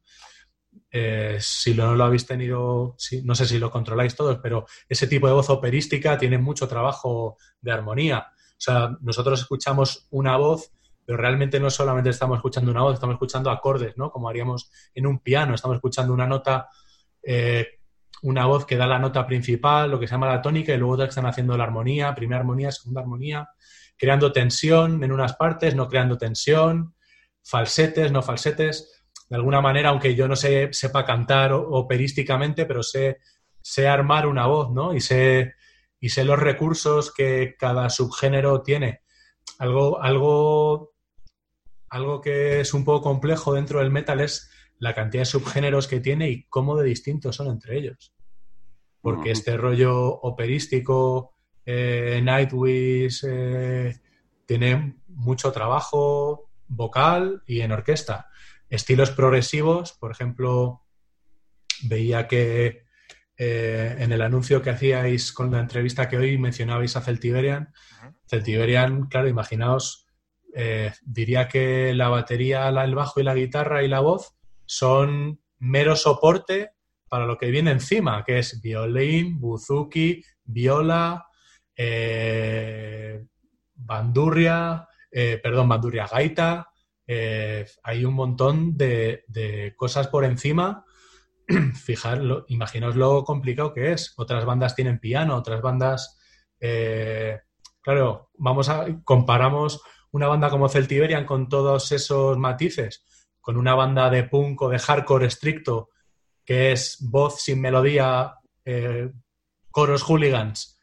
[0.91, 5.25] eh, si no lo habéis tenido, no sé si lo controláis todos, pero ese tipo
[5.25, 8.27] de voz operística tiene mucho trabajo de armonía.
[8.29, 10.71] O sea, nosotros escuchamos una voz,
[11.09, 14.11] pero realmente no solamente estamos escuchando una voz, estamos escuchando acordes, ¿no?
[14.11, 16.69] Como haríamos en un piano, estamos escuchando una nota,
[17.23, 17.79] eh,
[18.21, 20.93] una voz que da la nota principal, lo que se llama la tónica, y luego
[20.93, 23.49] otras están haciendo la armonía, primera armonía, segunda armonía,
[23.97, 26.93] creando tensión en unas partes, no creando tensión,
[27.41, 33.17] falsetes, no falsetes de alguna manera, aunque yo no sé, sepa cantar operísticamente, pero sé,
[33.63, 34.93] sé armar una voz, ¿no?
[34.93, 35.55] Y sé,
[35.99, 39.01] y sé los recursos que cada subgénero tiene.
[39.57, 40.88] Algo, algo,
[41.89, 45.99] algo que es un poco complejo dentro del metal es la cantidad de subgéneros que
[45.99, 48.13] tiene y cómo de distintos son entre ellos.
[49.01, 51.35] Porque este rollo operístico,
[51.65, 53.99] eh, Nightwish, eh,
[54.45, 58.29] tiene mucho trabajo vocal y en orquesta
[58.69, 60.83] estilos progresivos, por ejemplo,
[61.83, 62.85] veía que
[63.37, 67.73] eh, en el anuncio que hacíais con la entrevista que hoy mencionabais a Celtiberian.
[68.27, 70.07] Celtiberian, claro, imaginaos,
[70.55, 74.35] eh, diría que la batería, el bajo y la guitarra y la voz
[74.65, 76.71] son mero soporte
[77.07, 81.25] para lo que viene encima, que es violín, buzuki, viola,
[81.75, 83.25] eh,
[83.75, 86.69] bandurria, perdón, bandurria gaita,
[87.11, 90.85] eh, hay un montón de, cosas por encima.
[91.73, 94.13] Fijar, imaginaos lo complicado que es.
[94.15, 96.19] Otras bandas tienen piano, otras bandas.
[96.59, 97.39] Eh,
[97.81, 98.85] claro, vamos a.
[99.03, 103.05] comparamos una banda como Celtiberian con todos esos matices,
[103.41, 105.89] con una banda de punk o de hardcore estricto,
[106.45, 109.11] que es voz sin melodía, eh,
[109.71, 110.79] coros hooligans,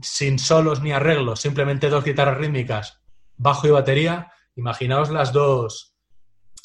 [0.00, 3.00] sin solos ni arreglos, simplemente dos guitarras rítmicas,
[3.36, 5.96] bajo y batería Imaginaos las dos,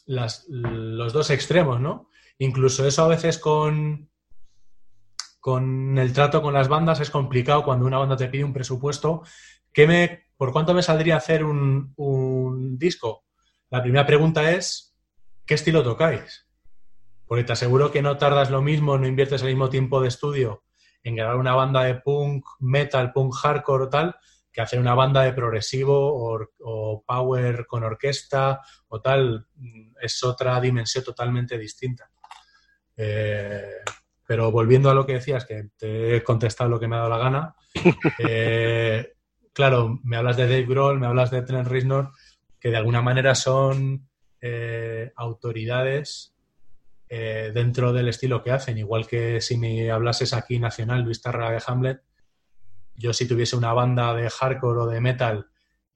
[0.05, 2.09] los dos extremos, ¿no?
[2.37, 4.09] Incluso eso a veces con,
[5.39, 9.23] con el trato con las bandas es complicado cuando una banda te pide un presupuesto.
[9.71, 13.25] ¿qué me, ¿Por cuánto me saldría hacer un, un disco?
[13.69, 14.95] La primera pregunta es,
[15.45, 16.47] ¿qué estilo tocáis?
[17.25, 20.63] Porque te aseguro que no tardas lo mismo, no inviertes el mismo tiempo de estudio
[21.03, 24.15] en grabar una banda de punk, metal, punk hardcore o tal,
[24.51, 28.59] que hacer una banda de progresivo o, power con orquesta
[28.89, 29.47] o tal
[30.01, 32.09] es otra dimensión totalmente distinta.
[32.97, 33.71] Eh,
[34.25, 37.09] pero volviendo a lo que decías, que te he contestado lo que me ha dado
[37.11, 37.55] la gana,
[38.19, 39.13] eh,
[39.57, 42.11] claro, me hablas de Dave Grohl, me hablas de Trent Reznor,
[42.59, 44.07] que de alguna manera son
[44.39, 46.35] eh, autoridades
[47.09, 51.63] dentro del estilo que hacen, igual que si me hablases aquí nacional, Luis Tarra de
[51.65, 52.01] Hamlet,
[52.97, 55.47] yo si tuviese una banda de hardcore o de metal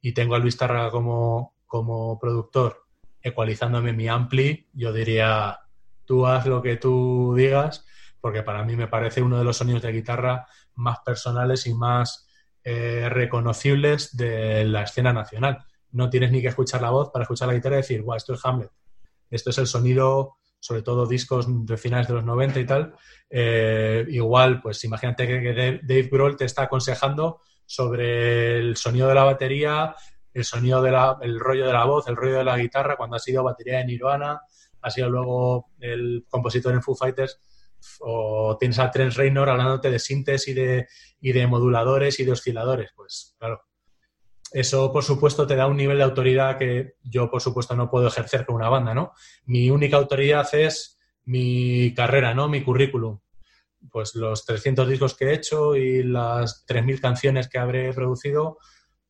[0.02, 2.86] y tengo a Luis Tárraga como, como productor
[3.22, 5.60] ecualizándome mi ampli, yo diría,
[6.06, 7.86] tú haz lo que tú digas,
[8.20, 12.28] porque para mí me parece uno de los sonidos de guitarra más personales y más
[12.64, 15.66] eh, reconocibles de la escena nacional.
[15.92, 18.34] No tienes ni que escuchar la voz para escuchar la guitarra y decir, guau, esto
[18.34, 18.72] es Hamlet.
[19.30, 22.94] Esto es el sonido sobre todo discos de finales de los 90 y tal,
[23.30, 29.24] eh, igual, pues imagínate que Dave Grohl te está aconsejando sobre el sonido de la
[29.24, 29.96] batería,
[30.34, 33.44] el sonido del rollo de la voz, el rollo de la guitarra, cuando ha sido
[33.44, 34.42] batería de Nirvana,
[34.82, 37.40] ha sido luego el compositor en Foo Fighters,
[38.02, 40.88] o tienes a Trent Reznor hablándote de síntesis y de,
[41.20, 43.62] y de moduladores y de osciladores, pues claro,
[44.52, 48.08] eso, por supuesto, te da un nivel de autoridad que yo, por supuesto, no puedo
[48.08, 49.14] ejercer con una banda, ¿no?
[49.46, 52.50] Mi única autoridad es mi carrera, ¿no?
[52.50, 53.20] Mi currículum.
[53.90, 58.58] Pues los 300 discos que he hecho y las 3.000 canciones que habré producido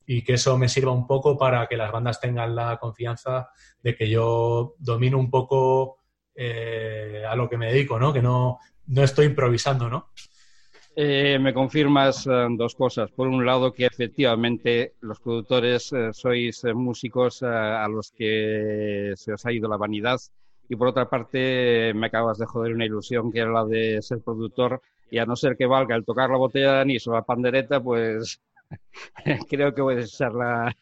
[0.06, 3.50] y que eso me sirva un poco para que las bandas tengan la confianza
[3.82, 6.01] de que yo domino un poco
[6.44, 8.12] eh, a lo que me dedico, ¿no?
[8.12, 10.10] Que no, no estoy improvisando, ¿no?
[10.96, 13.12] Eh, me confirmas eh, dos cosas.
[13.12, 19.14] Por un lado, que efectivamente los productores eh, sois eh, músicos eh, a los que
[19.16, 20.20] se os ha ido la vanidad.
[20.68, 24.20] Y por otra parte, me acabas de joder una ilusión que era la de ser
[24.22, 24.82] productor.
[25.12, 27.82] Y a no ser que valga el tocar la botella de anís o la pandereta,
[27.82, 28.42] pues
[29.50, 30.76] creo que voy a desecharla.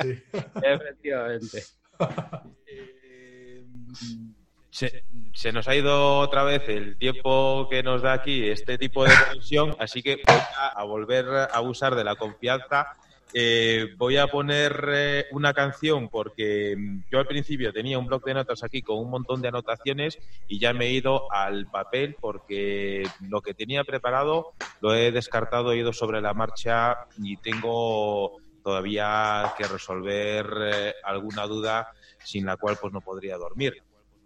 [0.00, 0.14] Sí.
[0.62, 1.62] efectivamente.
[4.72, 9.10] Se, nos ha ido otra vez el tiempo que nos da aquí este tipo de
[9.28, 12.96] conexión, así que voy a, a volver a usar de la confianza.
[13.34, 18.24] Eh, voy a poner eh, una canción porque mm, yo al principio tenía un bloc
[18.24, 20.18] de notas aquí con un montón de anotaciones
[20.48, 25.72] y ya me he ido al papel porque lo que tenía preparado lo he descartado,
[25.72, 31.88] he ido sobre la marcha y tengo todavía que resolver eh, alguna duda
[32.22, 33.82] sin la cual pues no podría dormir.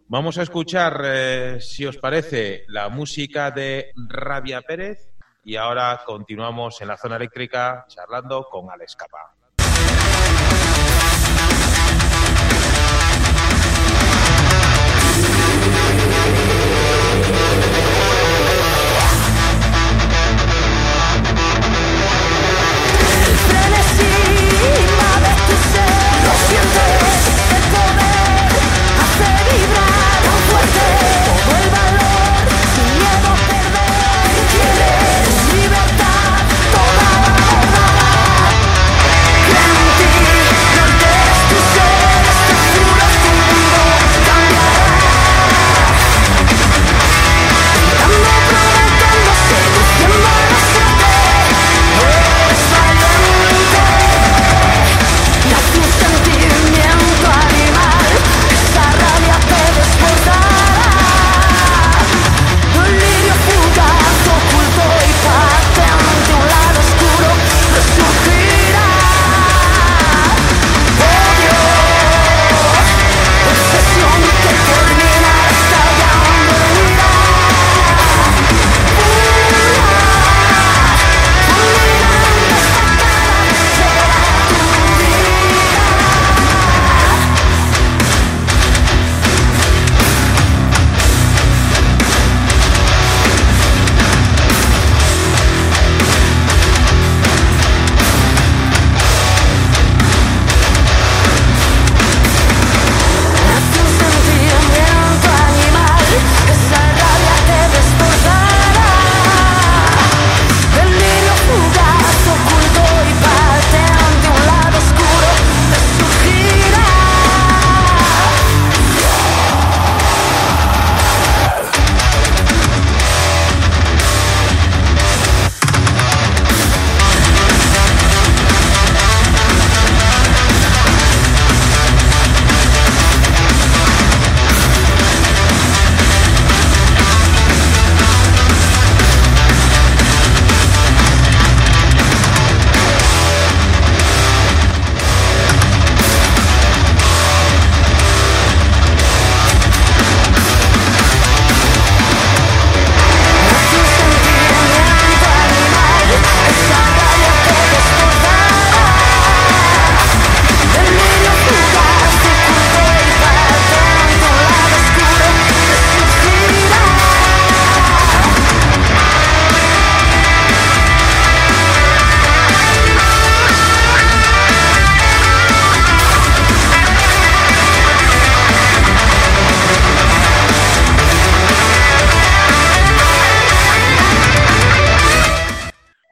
[0.09, 5.11] Vamos a escuchar, eh, si os parece, la música de Rabia Pérez
[5.43, 9.36] y ahora continuamos en la zona eléctrica charlando con Alex Capa.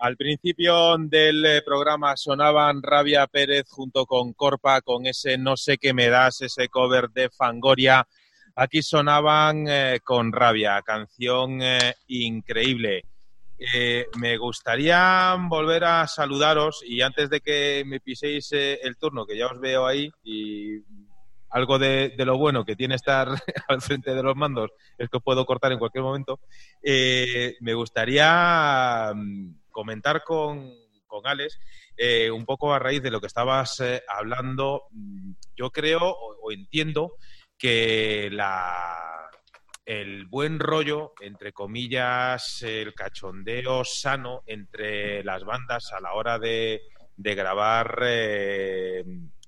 [0.05, 5.79] Al principio del eh, programa sonaban Rabia Pérez junto con Corpa con ese No sé
[5.79, 8.07] qué me das, ese cover de Fangoria.
[8.55, 13.05] Aquí sonaban eh, con Rabia, canción eh, increíble.
[14.19, 19.47] Me gustaría volver a saludaros y antes de que me piséis el turno, que ya
[19.47, 20.83] os veo ahí y
[21.49, 23.29] algo de, de lo bueno que tiene estar
[23.69, 26.41] al frente de los mandos es que os puedo cortar en cualquier momento,
[26.83, 30.73] me gustaría mm, comentar con,
[31.07, 31.59] con Alex
[31.97, 34.85] eh, un poco a raíz de lo que estabas eh, hablando.
[34.91, 37.17] mm, Yo creo o, entiendo
[37.59, 39.29] que la,
[39.85, 46.83] el buen rollo, entre comillas, el cachondeo sano entre las bandas a la hora de,
[47.17, 49.05] de grabar eh,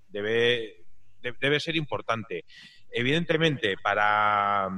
[0.09, 0.87] debe,
[1.21, 2.45] de- debe ser importante.
[2.91, 4.69] Evidentemente, para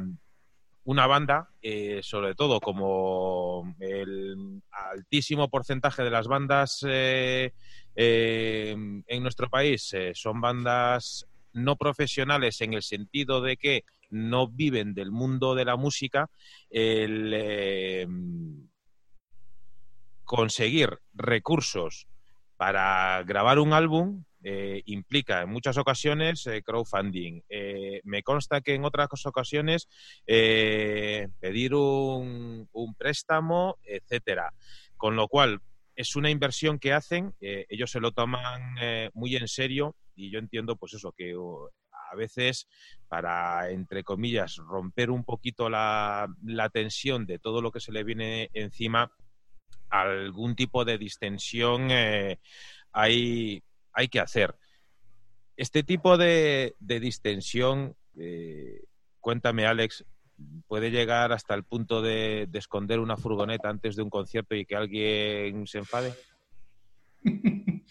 [0.89, 7.53] una banda, eh, sobre todo como el altísimo porcentaje de las bandas eh,
[7.95, 8.75] eh,
[9.07, 14.95] en nuestro país eh, son bandas no profesionales en el sentido de que no viven
[14.95, 16.31] del mundo de la música,
[16.71, 18.09] el
[20.25, 22.07] conseguir recursos
[22.57, 27.43] para grabar un álbum eh, implica en muchas ocasiones eh, crowdfunding.
[27.51, 29.91] Eh, me consta que en otras ocasiones
[30.25, 32.67] pedir un,
[32.97, 34.55] préstamo, etcétera.
[34.97, 35.61] Con lo cual,
[35.95, 38.77] es una inversión que hacen, ellos se lo toman
[39.13, 41.35] muy en serio y yo entiendo, pues eso, que
[42.11, 42.69] a veces
[43.07, 48.03] para, entre comillas, romper un poquito la, la tensión de todo lo que se le
[48.03, 49.13] viene encima,
[49.91, 51.91] algún tipo de distensión
[52.93, 53.63] hay,
[53.99, 54.55] hay que hacer.
[55.57, 58.85] Este tipo de, de distensión, eh,
[59.19, 60.05] cuéntame Alex,
[60.69, 64.65] puede llegar hasta el punto de, de esconder una furgoneta antes de un concierto y
[64.65, 66.15] que alguien se enfade.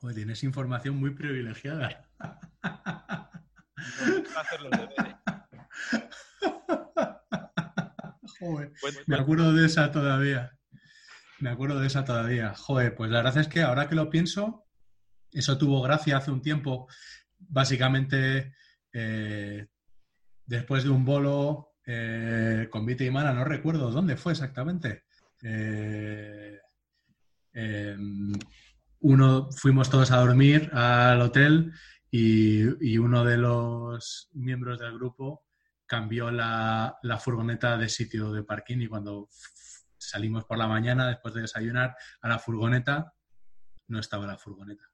[0.00, 2.10] Joder, tienes información muy privilegiada.
[8.40, 8.72] Joder,
[9.06, 10.58] me acuerdo de esa todavía.
[11.38, 12.54] Me acuerdo de esa todavía.
[12.54, 14.66] Joder, pues la verdad es que ahora que lo pienso,
[15.32, 16.88] eso tuvo gracia hace un tiempo.
[17.38, 18.54] Básicamente,
[18.92, 19.66] eh,
[20.44, 25.04] después de un bolo eh, con Vita y Mana, no recuerdo dónde fue exactamente.
[25.42, 26.58] Eh,
[29.00, 31.72] uno fuimos todos a dormir al hotel
[32.10, 35.46] y, uno de los miembros del grupo
[35.86, 39.28] cambió la, furgoneta de sitio de parking y cuando
[39.96, 43.14] salimos por la mañana después de desayunar a la furgoneta,
[43.88, 44.84] no estaba la furgoneta.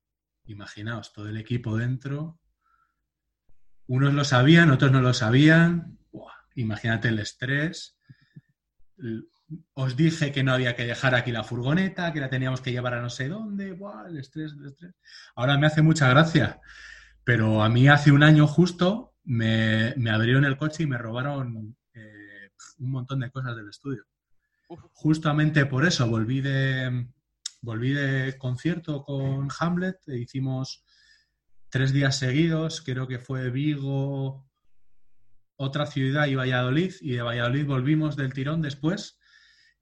[0.47, 2.41] Imaginaos, todo el equipo dentro.
[3.87, 5.99] Unos lo sabían, otros no lo sabían.
[6.13, 7.99] Buah, imagínate el estrés.
[9.75, 12.95] Os dije que no había que dejar aquí la furgoneta, que la teníamos que llevar
[12.95, 13.73] a no sé dónde.
[13.73, 14.95] Buah, el estrés, el estrés.
[15.35, 16.61] Ahora me hace mucha gracia.
[17.25, 21.77] Pero a mí hace un año justo me, me abrieron el coche y me robaron
[21.93, 24.05] eh, un montón de cosas del estudio.
[24.93, 27.09] Justamente por eso volví de,
[27.61, 30.85] volví de concierto con Hamlet, e hicimos
[31.69, 34.49] tres días seguidos, creo que fue Vigo,
[35.57, 39.19] otra ciudad y Valladolid, y de Valladolid volvimos del tirón después,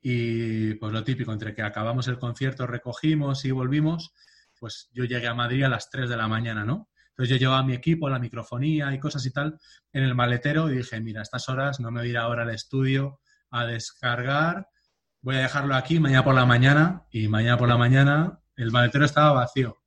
[0.00, 4.12] y pues lo típico, entre que acabamos el concierto, recogimos y volvimos,
[4.58, 6.90] pues yo llegué a Madrid a las 3 de la mañana, ¿no?
[7.10, 9.58] Entonces yo llevaba mi equipo, la microfonía y cosas y tal
[9.92, 12.42] en el maletero y dije, mira, a estas horas no me voy a ir ahora
[12.42, 13.20] al estudio
[13.50, 14.66] a descargar,
[15.24, 19.06] voy a dejarlo aquí mañana por la mañana y mañana por la mañana el maletero
[19.06, 19.78] estaba vacío.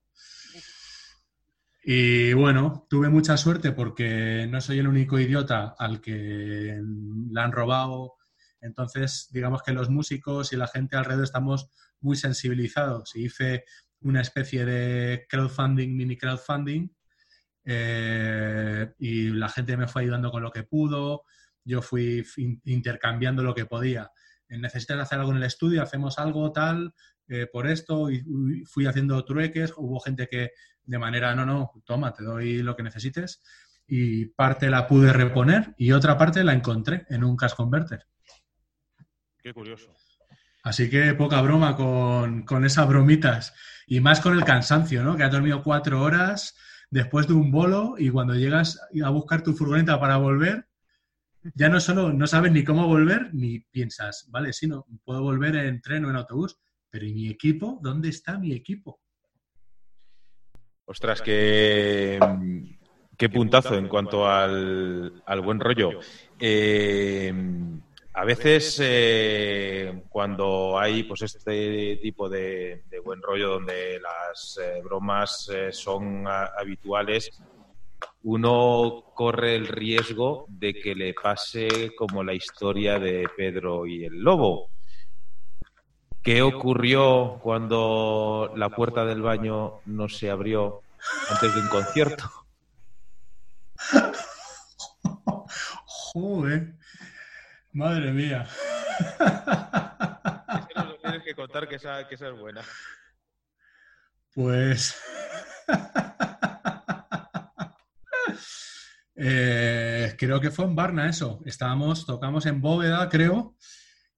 [1.83, 6.81] Y bueno, tuve mucha suerte porque no soy el único idiota al que
[7.31, 8.15] la han robado.
[8.61, 11.69] Entonces, digamos que los músicos y la gente alrededor estamos
[12.01, 13.15] muy sensibilizados.
[13.15, 13.63] Y hice
[14.01, 16.89] una especie de crowdfunding, mini crowdfunding,
[17.63, 21.23] eh, y la gente me fue ayudando con lo que pudo.
[21.63, 24.11] Yo fui in- intercambiando lo que podía.
[24.49, 26.93] Necesitas hacer algo en el estudio, hacemos algo tal,
[27.27, 29.73] eh, por esto, y, y fui haciendo trueques.
[29.75, 30.51] Hubo gente que
[30.87, 33.43] de manera, no, no, toma, te doy lo que necesites.
[33.85, 38.05] Y parte la pude reponer y otra parte la encontré en un cash converter.
[39.37, 39.93] Qué curioso.
[40.63, 43.53] Así que poca broma con, con esas bromitas.
[43.85, 45.15] Y más con el cansancio, ¿no?
[45.15, 46.55] Que has dormido cuatro horas
[46.89, 50.66] después de un bolo y cuando llegas a buscar tu furgoneta para volver,
[51.55, 55.55] ya no solo no sabes ni cómo volver, ni piensas, vale, sí, no, puedo volver
[55.55, 56.57] en tren o en autobús,
[56.89, 57.79] pero ¿y mi equipo?
[57.81, 58.99] ¿Dónde está mi equipo?
[60.85, 62.17] Ostras, qué,
[63.17, 65.99] qué puntazo en cuanto al, al buen rollo.
[66.39, 67.33] Eh,
[68.13, 74.81] a veces eh, cuando hay pues este tipo de, de buen rollo donde las eh,
[74.81, 77.29] bromas eh, son a- habituales,
[78.23, 84.19] uno corre el riesgo de que le pase como la historia de Pedro y el
[84.19, 84.69] lobo.
[86.21, 90.81] ¿Qué ocurrió cuando la puerta del baño no se abrió
[91.29, 92.29] antes de un concierto?
[95.85, 96.73] Joder,
[97.71, 98.45] madre mía.
[100.59, 102.61] Es que nos lo tienes que contar que esa, que esa es buena.
[104.33, 105.01] Pues.
[109.19, 111.41] Eh, creo que fue en Varna eso.
[111.45, 113.55] Estábamos, tocamos en Bóveda, creo,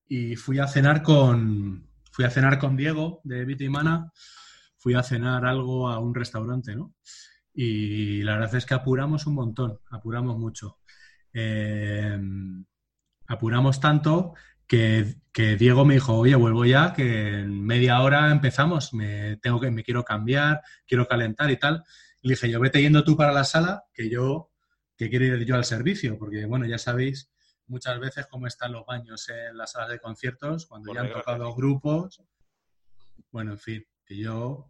[0.08, 1.88] y fui a cenar con.
[2.12, 4.12] Fui a cenar con Diego de Vita y Mana.
[4.78, 6.94] Fui a cenar algo a un restaurante, ¿no?
[7.54, 10.80] Y la verdad es que apuramos un montón, apuramos mucho.
[11.34, 12.20] Eh,
[13.28, 14.34] apuramos tanto
[14.68, 19.60] que, que Diego me dijo, oye, vuelvo ya, que en media hora empezamos, me, tengo
[19.60, 21.84] que, me quiero cambiar, quiero calentar y tal.
[22.22, 24.49] Le dije, yo vete yendo tú para la sala, que yo,
[25.00, 27.32] que quiero ir yo al servicio, porque bueno, ya sabéis
[27.68, 31.14] muchas veces cómo están los baños en las salas de conciertos, cuando Por ya han
[31.14, 32.22] tocado grupos.
[33.32, 34.68] Bueno, en fin, que yo,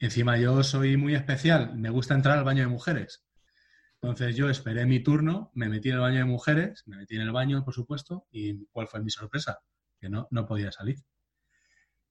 [0.00, 3.24] encima yo soy muy especial, me gusta entrar al baño de mujeres.
[4.02, 7.22] Entonces yo esperé mi turno, me metí en el baño de mujeres, me metí en
[7.22, 9.60] el baño, por supuesto, y ¿cuál fue mi sorpresa?
[10.00, 10.98] Que no, no podía salir.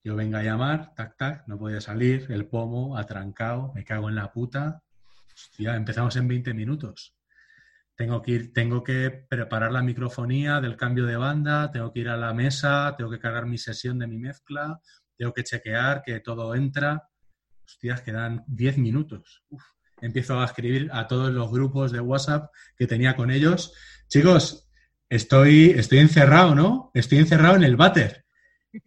[0.05, 4.15] Yo venga a llamar, tac, tac, no podía salir, el pomo, atrancado, me cago en
[4.15, 4.83] la puta.
[5.33, 7.16] Hostia, empezamos en 20 minutos.
[7.97, 12.09] Tengo que ir, tengo que preparar la microfonía del cambio de banda, tengo que ir
[12.09, 14.79] a la mesa, tengo que cargar mi sesión de mi mezcla,
[15.17, 17.09] tengo que chequear que todo entra.
[17.65, 19.43] Hostias, quedan 10 minutos.
[19.99, 23.73] Empiezo a escribir a todos los grupos de WhatsApp que tenía con ellos.
[24.07, 24.69] Chicos,
[25.09, 26.91] estoy, estoy encerrado, ¿no?
[26.93, 28.25] Estoy encerrado en el váter.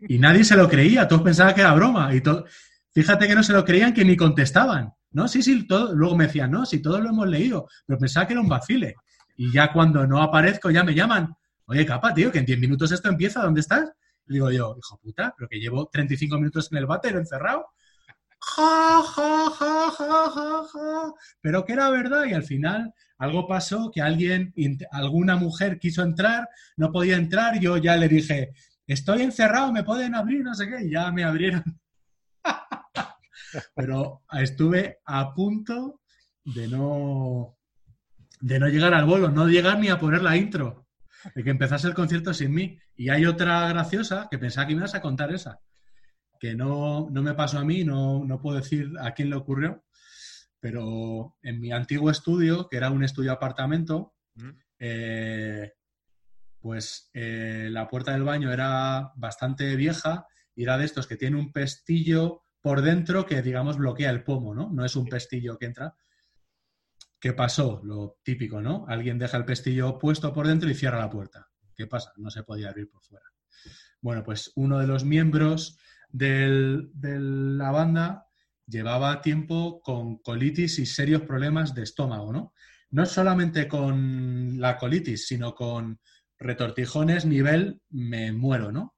[0.09, 2.15] Y nadie se lo creía, todos pensaban que era broma.
[2.15, 2.23] Y
[2.93, 4.93] Fíjate que no se lo creían, que ni contestaban.
[5.13, 5.95] No, sí, sí, todo...
[5.95, 8.95] luego me decían, no, sí, todos lo hemos leído, pero pensaba que era un vacile.
[9.37, 11.35] Y ya cuando no aparezco, ya me llaman.
[11.67, 13.93] Oye, capa, tío, que en 10 minutos esto empieza, ¿dónde estás?
[14.27, 17.67] Y digo yo, hijo puta, pero que llevo 35 minutos en el váter encerrado.
[18.41, 19.05] Ja.
[21.41, 24.55] Pero que era verdad y al final algo pasó que alguien,
[24.91, 28.53] alguna mujer quiso entrar, no podía entrar, yo ya le dije,
[28.87, 31.63] estoy encerrado, me pueden abrir, no sé qué, y ya me abrieron.
[33.75, 36.01] Pero estuve a punto
[36.45, 37.57] de no,
[38.41, 40.87] de no llegar al bolo, no llegar ni a poner la intro,
[41.35, 42.79] de que empezase el concierto sin mí.
[42.97, 45.61] Y hay otra graciosa que pensaba que me ibas a contar esa,
[46.39, 49.85] que no, no me pasó a mí, no, no puedo decir a quién le ocurrió,
[50.59, 54.51] pero en mi antiguo estudio, que era un estudio apartamento, Mm.
[54.79, 55.73] eh,
[56.61, 61.37] pues eh, la puerta del baño era bastante vieja y era de estos que tiene
[61.37, 64.71] un pestillo por dentro que, digamos, bloquea el pomo, ¿no?
[64.71, 65.95] No es un pestillo que entra.
[67.19, 67.81] ¿Qué pasó?
[67.85, 68.85] Lo típico, ¿no?
[68.89, 71.49] Alguien deja el pestillo puesto por dentro y cierra la puerta.
[71.77, 72.13] ¿Qué pasa?
[72.17, 73.27] No se podía abrir por fuera.
[74.01, 75.79] Bueno, pues uno de los miembros
[76.09, 78.27] del- de la banda
[78.67, 82.55] llevaba tiempo con colitis y serios problemas de estómago, ¿no?
[82.91, 86.01] No solamente con la colitis, sino con
[86.39, 88.97] retortijones nivel me muero, ¿no?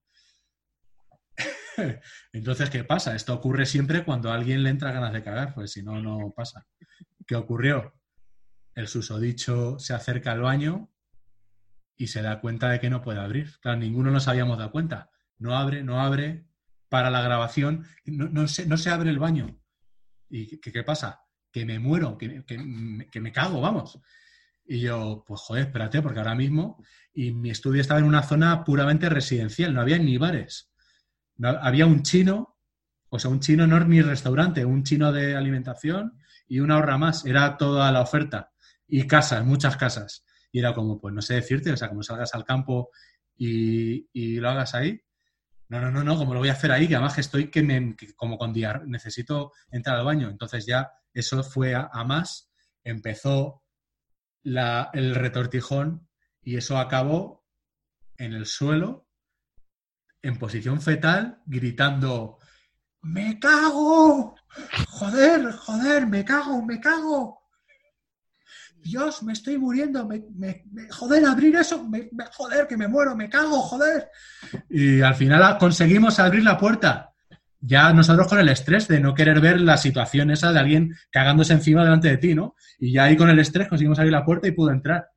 [2.32, 3.15] Entonces, ¿qué pasa?
[3.15, 6.32] Esto ocurre siempre cuando a alguien le entra ganas de cagar, pues si no, no
[6.35, 6.66] pasa.
[7.27, 7.94] ¿Qué ocurrió?
[8.74, 10.90] El susodicho se acerca al baño
[11.97, 13.59] y se da cuenta de que no puede abrir.
[13.61, 15.11] Claro, ninguno nos habíamos dado cuenta.
[15.39, 16.47] No abre, no abre.
[16.89, 19.59] Para la grabación, no, se, abre el baño.
[20.28, 21.23] ¿Y qué, pasa?
[21.51, 23.99] Que me muero, que, que me cago, vamos.
[24.65, 26.82] Y yo, pues joder, espérate, porque ahora mismo,
[27.15, 30.72] y mi estudio estaba en una zona puramente residencial, no había ni bares.
[31.48, 32.56] Había un chino,
[33.09, 36.98] o sea, un chino no es ni restaurante, un chino de alimentación y una horra
[36.98, 38.52] más, era toda la oferta.
[38.86, 40.24] Y casas, muchas casas.
[40.51, 42.90] Y era como, pues no sé decirte, o sea, como salgas al campo
[43.36, 45.01] y, y lo hagas ahí.
[45.69, 47.97] No, no, no, no, como lo voy a hacer ahí, que además estoy que me,
[48.16, 50.28] como con diar, necesito entrar al baño.
[50.28, 52.51] Entonces ya eso fue a, a más,
[52.85, 53.62] empezó
[54.43, 56.09] la- el retortijón
[56.43, 57.47] y eso acabó
[58.19, 59.09] en el suelo,
[60.23, 62.39] en posición fetal, gritando,
[63.03, 64.36] ¡Me cago!
[64.90, 67.40] ¡Joder, joder, me cago, me cago!
[68.77, 70.24] Dios, me estoy muriendo, me,
[70.90, 74.09] joder, abrir eso, me- me- joder, que me muero, me cago, joder.
[74.69, 77.11] Y al final conseguimos abrir la puerta.
[77.61, 81.53] Ya nosotros con el estrés de no querer ver la situación esa de alguien cagándose
[81.53, 82.57] encima delante de ti, ¿no?
[82.81, 85.09] Y ya ahí con el estrés conseguimos abrir la puerta y pudo entrar.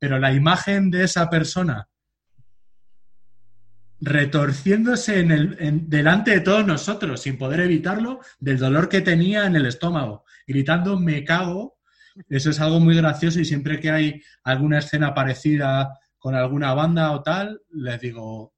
[0.00, 1.88] Pero la imagen de esa persona
[4.04, 9.46] retorciéndose en el, en- delante de todos nosotros, sin poder evitarlo, del dolor que tenía
[9.46, 11.78] en el estómago, gritando me cago,
[12.28, 17.12] eso es algo muy gracioso y siempre que hay alguna escena parecida con alguna banda
[17.12, 18.52] o tal, les digo,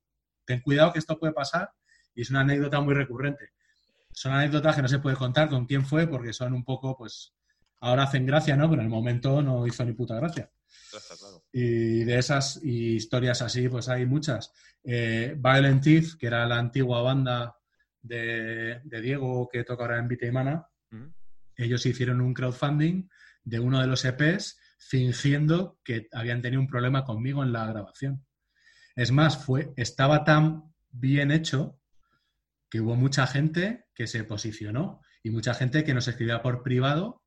[0.46, 1.70] ten cuidado que esto puede pasar
[2.14, 3.50] y es una anécdota muy recurrente.
[4.12, 7.34] Son anécdotas que no se puede contar con quién fue porque son un poco, pues,
[7.80, 8.68] ahora hacen gracia, ¿no?
[8.70, 10.50] Pero en el momento no hizo ni puta gracia.
[11.18, 11.44] Claro.
[11.52, 14.52] Y de esas y historias así, pues hay muchas.
[14.82, 17.56] Eh, Violent Thief, que era la antigua banda
[18.00, 21.12] de, de Diego que toca ahora en Vitaimana, Ujú.
[21.56, 23.08] ellos hicieron un crowdfunding
[23.44, 28.24] de uno de los EPs fingiendo que habían tenido un problema conmigo en la grabación.
[28.96, 31.80] Es más, fue, estaba tan bien hecho
[32.70, 37.23] que hubo mucha gente que se posicionó y mucha gente que nos escribía por privado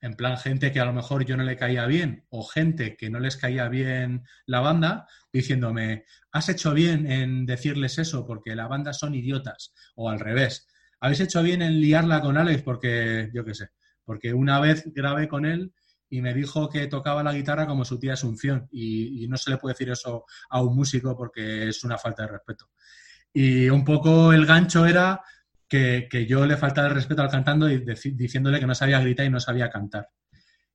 [0.00, 3.10] en plan gente que a lo mejor yo no le caía bien o gente que
[3.10, 8.68] no les caía bien la banda, diciéndome, has hecho bien en decirles eso porque la
[8.68, 10.68] banda son idiotas o al revés,
[11.00, 13.70] habéis hecho bien en liarla con Alex porque, yo qué sé,
[14.04, 15.72] porque una vez grabé con él
[16.10, 19.50] y me dijo que tocaba la guitarra como su tía Asunción y, y no se
[19.50, 22.70] le puede decir eso a un músico porque es una falta de respeto.
[23.32, 25.20] Y un poco el gancho era
[25.68, 27.84] que, que yo le faltaba el respeto al cantando y
[28.14, 30.08] diciéndole que no sabía gritar y no sabía cantar.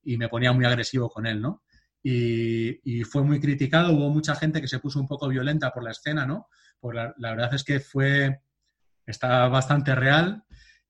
[0.03, 1.63] Y me ponía muy agresivo con él, ¿no?
[2.03, 5.83] Y, y fue muy criticado, hubo mucha gente que se puso un poco violenta por
[5.83, 6.47] la escena, ¿no?
[6.79, 8.41] Pues la, la verdad es que fue,
[9.05, 10.43] está bastante real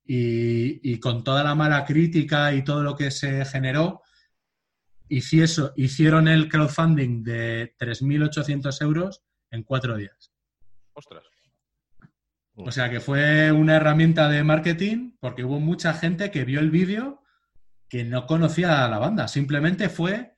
[0.06, 4.02] y, y con toda la mala crítica y todo lo que se generó,
[5.08, 9.22] hicieso- hicieron el crowdfunding de 3.800 euros
[9.52, 10.34] en cuatro días.
[10.94, 11.24] Ostras.
[12.56, 16.70] O sea que fue una herramienta de marketing porque hubo mucha gente que vio el
[16.70, 17.24] vídeo
[17.90, 19.28] que no conocía a la banda.
[19.28, 20.36] Simplemente fue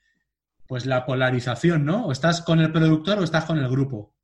[0.68, 2.06] pues la polarización, ¿no?
[2.06, 4.16] O estás con el productor o estás con el grupo.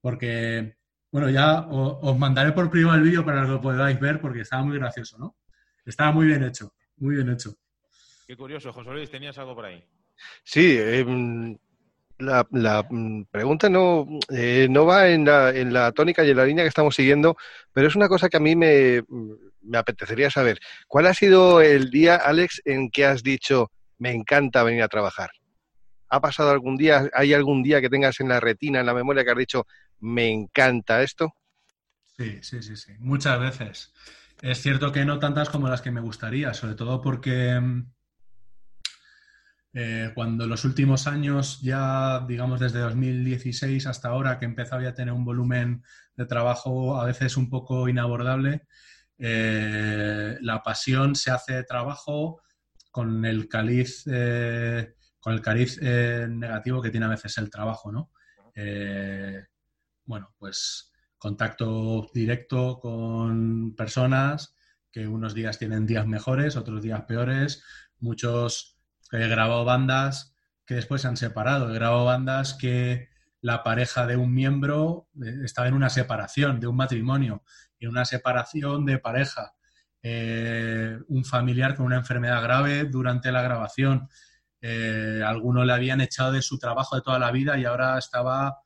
[0.00, 0.76] Porque,
[1.10, 4.62] bueno, ya os mandaré por privado el vídeo para que lo podáis ver porque estaba
[4.62, 5.36] muy gracioso, ¿no?
[5.84, 7.56] Estaba muy bien hecho, muy bien hecho.
[8.26, 9.84] Qué curioso, José Luis, tenías algo por ahí.
[10.42, 11.56] Sí, em,
[12.18, 16.46] la, mm, pregunta no, eh, no va en la, en la tónica y en la
[16.46, 17.36] línea que estamos siguiendo,
[17.72, 19.02] pero es una cosa que a mí me,
[19.62, 20.58] me apetecería saber.
[20.86, 25.30] ¿Cuál ha sido el día, Alex, en que has dicho, me encanta venir a trabajar?
[26.08, 29.24] ¿Ha pasado algún día, hay algún día que tengas en la retina, en la memoria,
[29.24, 29.66] que has dicho,
[30.00, 31.34] me encanta esto?
[32.16, 32.92] Sí, sí, sí, sí.
[32.98, 33.92] Muchas veces.
[34.40, 37.90] Es cierto que no tantas como las que me gustaría, sobre todo porque mm,
[39.78, 44.88] eh, cuando los últimos años, ya digamos desde 2016 hasta ahora, que he empezado ya
[44.88, 45.82] a tener un volumen
[46.16, 48.62] de trabajo a veces un poco inabordable,
[49.18, 52.40] eh, la pasión se hace trabajo
[52.90, 57.92] con el caliz, eh, con el cariz eh, negativo que tiene a veces el trabajo,
[57.92, 58.10] ¿no?
[60.06, 64.54] Bueno, pues contacto directo con personas
[64.90, 67.62] que unos días tienen días mejores, otros días peores.
[67.98, 68.75] Muchos
[69.12, 70.34] he grabado bandas
[70.66, 71.70] que después se han separado.
[71.70, 73.08] He grabado bandas que
[73.40, 77.42] la pareja de un miembro eh, estaba en una separación, de un matrimonio,
[77.78, 79.54] en una separación de pareja.
[80.02, 84.08] Eh, un familiar con una enfermedad grave durante la grabación.
[84.60, 88.58] Eh, alguno le habían echado de su trabajo de toda la vida y ahora estaba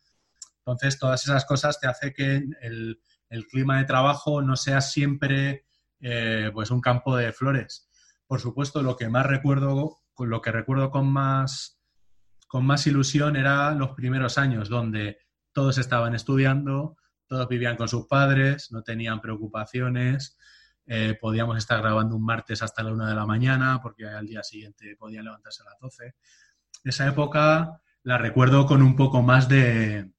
[0.67, 5.67] entonces, todas esas cosas te hace que el, el clima de trabajo no sea siempre
[6.01, 7.89] eh, pues un campo de flores.
[8.27, 11.81] Por supuesto, lo que más recuerdo, lo que recuerdo con más,
[12.49, 15.19] con más ilusión era los primeros años, donde
[15.53, 20.37] todos estaban estudiando, todos vivían con sus padres, no tenían preocupaciones,
[20.87, 24.43] eh, podíamos estar grabando un martes hasta la una de la mañana, porque al día
[24.43, 26.15] siguiente podían levantarse a las 12.
[26.85, 30.11] Esa época la recuerdo con un poco más de,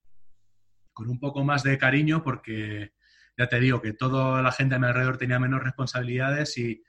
[0.93, 2.93] con un poco más de cariño porque
[3.37, 6.83] ya te digo que toda la gente a mi alrededor tenía menos responsabilidades y,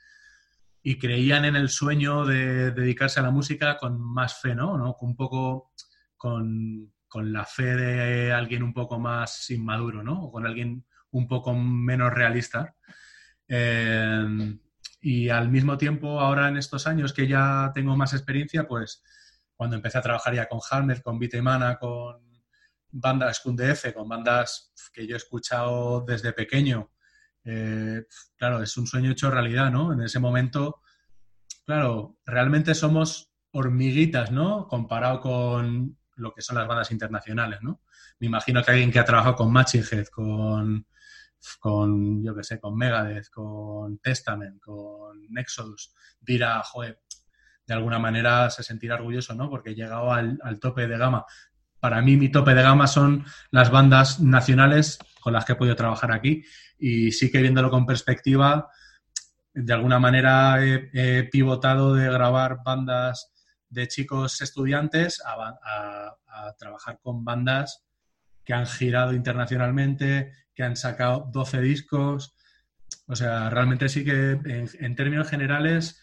[0.83, 4.77] y creían en el sueño de dedicarse a la música con más fe, ¿no?
[4.77, 4.97] ¿No?
[5.01, 5.73] Un poco
[6.17, 10.25] con, con la fe de alguien un poco más inmaduro, ¿no?
[10.25, 12.75] O con alguien un poco menos realista.
[13.49, 14.57] Eh,
[15.01, 19.03] y al mismo tiempo, ahora en estos años que ya tengo más experiencia, pues
[19.57, 22.23] cuando empecé a trabajar ya con Halmer, con Vitemana, con
[22.93, 26.92] bandas con DF, con bandas que yo he escuchado desde pequeño.
[27.45, 28.05] Eh,
[28.37, 29.93] claro, es un sueño hecho realidad, ¿no?
[29.93, 30.83] En ese momento,
[31.65, 34.67] claro, realmente somos hormiguitas, ¿no?
[34.69, 37.81] Comparado con lo que son las bandas internacionales, ¿no?
[38.21, 40.87] Me imagino que alguien que ha trabajado con Head, con,
[41.59, 47.01] con yo qué sé, con Megadeth, con Testament, con Exodus, dirá, joder,
[47.67, 49.51] de alguna manera se sentirá orgulloso, ¿no?
[49.51, 51.27] Porque he llegado al tope de gama
[51.83, 55.75] para mí mi tope de gama son las bandas nacionales con las que he podido
[55.75, 56.45] trabajar aquí
[56.83, 58.69] y sí que viéndolo con perspectiva,
[59.55, 63.31] de alguna manera he, pivotado de grabar bandas
[63.69, 66.17] de chicos estudiantes a,
[66.59, 67.85] trabajar con bandas
[68.45, 72.35] que han girado internacionalmente, que han sacado 12 discos.
[73.07, 76.01] O sea, realmente sí que en, en términos generales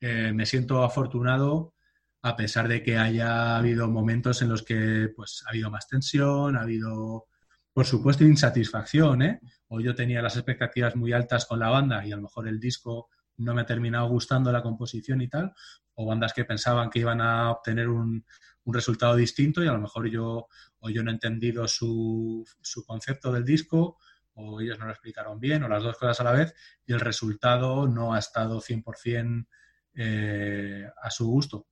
[0.00, 1.74] eh, me siento afortunado
[2.22, 6.56] a pesar de que haya habido momentos en los que pues, ha habido más tensión,
[6.56, 7.26] ha habido,
[7.72, 9.40] por supuesto, insatisfacción, ¿eh?
[9.68, 12.60] O yo tenía las expectativas muy altas con la banda y a lo mejor el
[12.60, 13.08] disco
[13.38, 15.54] no me ha terminado gustando la composición y tal,
[15.94, 18.24] o bandas que pensaban que iban a obtener un,
[18.64, 22.84] un resultado distinto y a lo mejor yo, o yo no he entendido su, su
[22.84, 23.98] concepto del disco,
[24.34, 26.54] o ellos no lo explicaron bien, o las dos cosas a la vez,
[26.86, 29.46] y el resultado no ha estado 100%
[29.94, 31.66] eh, a su gusto.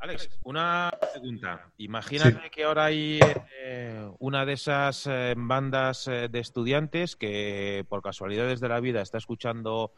[0.00, 1.72] Alex, una pregunta.
[1.78, 2.50] Imagínate Sí.
[2.50, 3.18] que ahora hay
[3.64, 9.02] eh, una de esas eh, bandas eh, de estudiantes que por casualidades de la vida
[9.02, 9.92] está escuchando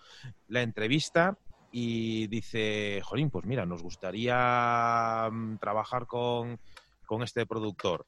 [0.49, 1.37] la entrevista
[1.71, 6.59] y dice, Jolín, pues mira, nos gustaría mm, trabajar con,
[7.05, 8.07] con este productor.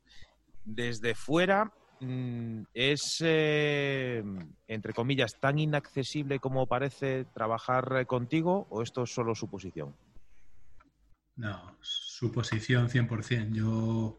[0.65, 9.13] Desde fuera, mm, ¿es, entre comillas, tan inaccesible como parece trabajar contigo o esto es
[9.13, 9.95] solo suposición?
[11.37, 13.53] No, su posición 100%.
[13.53, 14.19] Yo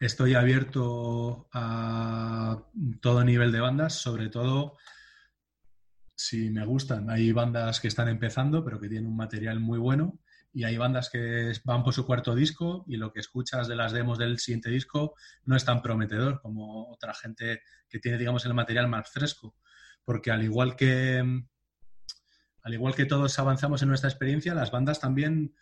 [0.00, 2.64] estoy abierto a
[3.00, 4.76] todo nivel de bandas, sobre todo
[6.16, 7.10] si me gustan.
[7.10, 10.18] Hay bandas que están empezando, pero que tienen un material muy bueno.
[10.52, 13.92] Y hay bandas que van por su cuarto disco y lo que escuchas de las
[13.92, 15.14] demos del siguiente disco
[15.44, 19.54] no es tan prometedor como otra gente que tiene, digamos, el material más fresco.
[20.04, 21.22] Porque al igual que,
[22.62, 25.54] al igual que todos avanzamos en nuestra experiencia, las bandas también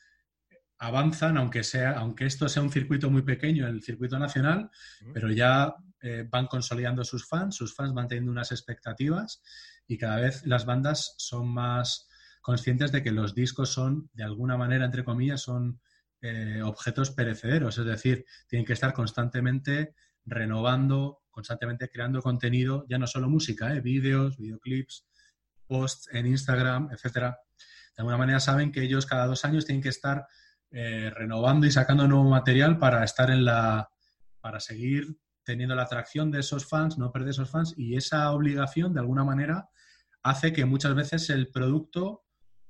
[0.79, 4.71] avanzan, aunque, sea, aunque esto sea un circuito muy pequeño, el circuito nacional,
[5.13, 9.43] pero ya eh, van consolidando sus fans, sus fans van teniendo unas expectativas
[9.87, 12.09] y cada vez las bandas son más
[12.43, 15.81] conscientes de que los discos son, de alguna manera, entre comillas, son
[16.21, 19.95] eh, objetos perecederos, es decir, tienen que estar constantemente
[20.25, 23.81] renovando, constantemente creando contenido, ya no solo música, ¿eh?
[23.81, 25.07] vídeos, videoclips,
[25.67, 27.39] posts en Instagram, etcétera.
[27.97, 30.27] De alguna manera saben que ellos cada dos años tienen que estar
[30.71, 33.91] eh, renovando y sacando nuevo material para estar en la.
[34.41, 38.93] para seguir teniendo la atracción de esos fans, no perder esos fans, y esa obligación,
[38.93, 39.69] de alguna manera,
[40.23, 42.27] hace que muchas veces el producto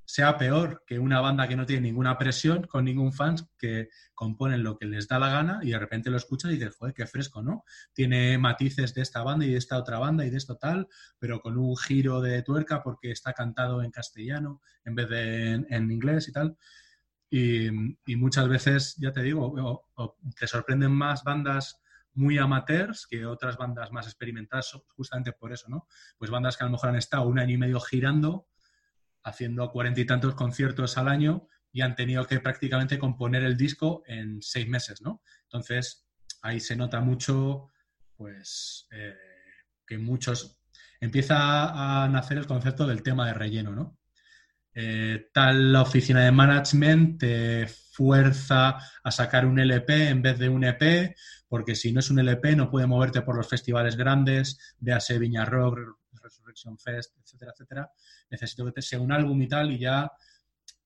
[0.06, 4.62] sea peor que una banda que no tiene ninguna presión, con ningún fans, que componen
[4.62, 7.06] lo que les da la gana y de repente lo escuchas y dices, joder, qué
[7.06, 7.64] fresco, ¿no?
[7.92, 10.86] Tiene matices de esta banda y de esta otra banda y de esto tal,
[11.18, 15.66] pero con un giro de tuerca porque está cantado en castellano en vez de en,
[15.70, 16.56] en inglés y tal.
[17.28, 17.70] Y,
[18.16, 19.84] muchas veces, ya te digo,
[20.38, 21.82] te sorprenden más bandas
[22.14, 25.86] muy amateurs que otras bandas más experimentadas, justamente por eso, ¿no?
[26.18, 28.48] Pues bandas que a lo mejor han estado un año y medio girando,
[29.22, 34.02] haciendo cuarenta y tantos conciertos al año y han tenido que prácticamente componer el disco
[34.06, 35.20] en seis meses, ¿no?
[35.42, 36.08] Entonces,
[36.40, 37.70] ahí se nota mucho,
[38.16, 39.14] pues, eh,
[39.86, 40.58] que muchos...
[40.98, 43.98] Empieza a nacer el concepto del tema de relleno, ¿no?
[44.78, 50.64] Eh, tal oficina de management te fuerza a sacar un LP en vez de un
[50.64, 51.16] EP,
[51.48, 55.46] porque si no es un LP no puede moverte por los festivales grandes, véase Viña
[55.46, 55.78] Rock,
[56.12, 57.90] Resurrection Fest, etcétera, etcétera.
[58.28, 60.12] Necesito que sea un álbum y tal, y ya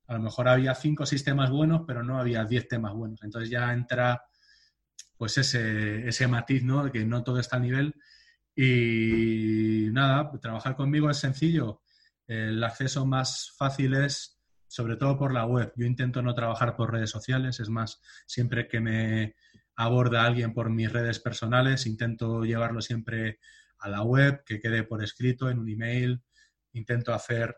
[0.06, 3.20] a lo mejor había cinco o seis temas buenos, pero no había diez temas buenos.
[3.24, 4.22] Entonces ya entra
[5.16, 6.84] pues ese, ese matiz, ¿no?
[6.84, 7.96] De que no todo está al nivel.
[8.54, 11.82] Y nada, trabajar conmigo es sencillo
[12.30, 15.72] el acceso más fácil es sobre todo por la web.
[15.74, 19.34] Yo intento no trabajar por redes sociales, es más, siempre que me
[19.74, 23.40] aborda alguien por mis redes personales, intento llevarlo siempre
[23.80, 26.22] a la web, que quede por escrito en un email,
[26.72, 27.56] intento hacer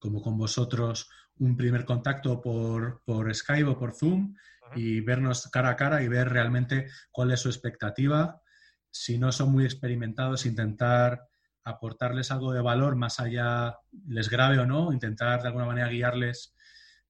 [0.00, 4.34] como con vosotros un primer contacto por, por Skype o por Zoom
[4.74, 8.42] y vernos cara a cara y ver realmente cuál es su expectativa.
[8.90, 11.29] Si no son muy experimentados, intentar
[11.64, 16.54] aportarles algo de valor más allá, les grave o no, intentar de alguna manera guiarles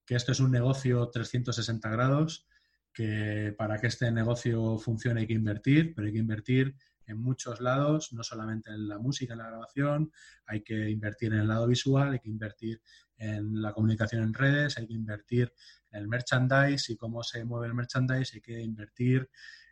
[0.04, 2.48] que esto es un negocio 360 grados,
[2.92, 6.74] que para que este negocio funcione hay que invertir, pero hay que invertir
[7.06, 10.12] en muchos lados, no solamente en la música, en la grabación,
[10.46, 12.80] hay que invertir en el lado visual, hay que invertir
[13.18, 15.52] en la comunicación en redes, hay que invertir
[15.90, 19.28] en el merchandise y cómo se mueve el merchandise, hay que invertir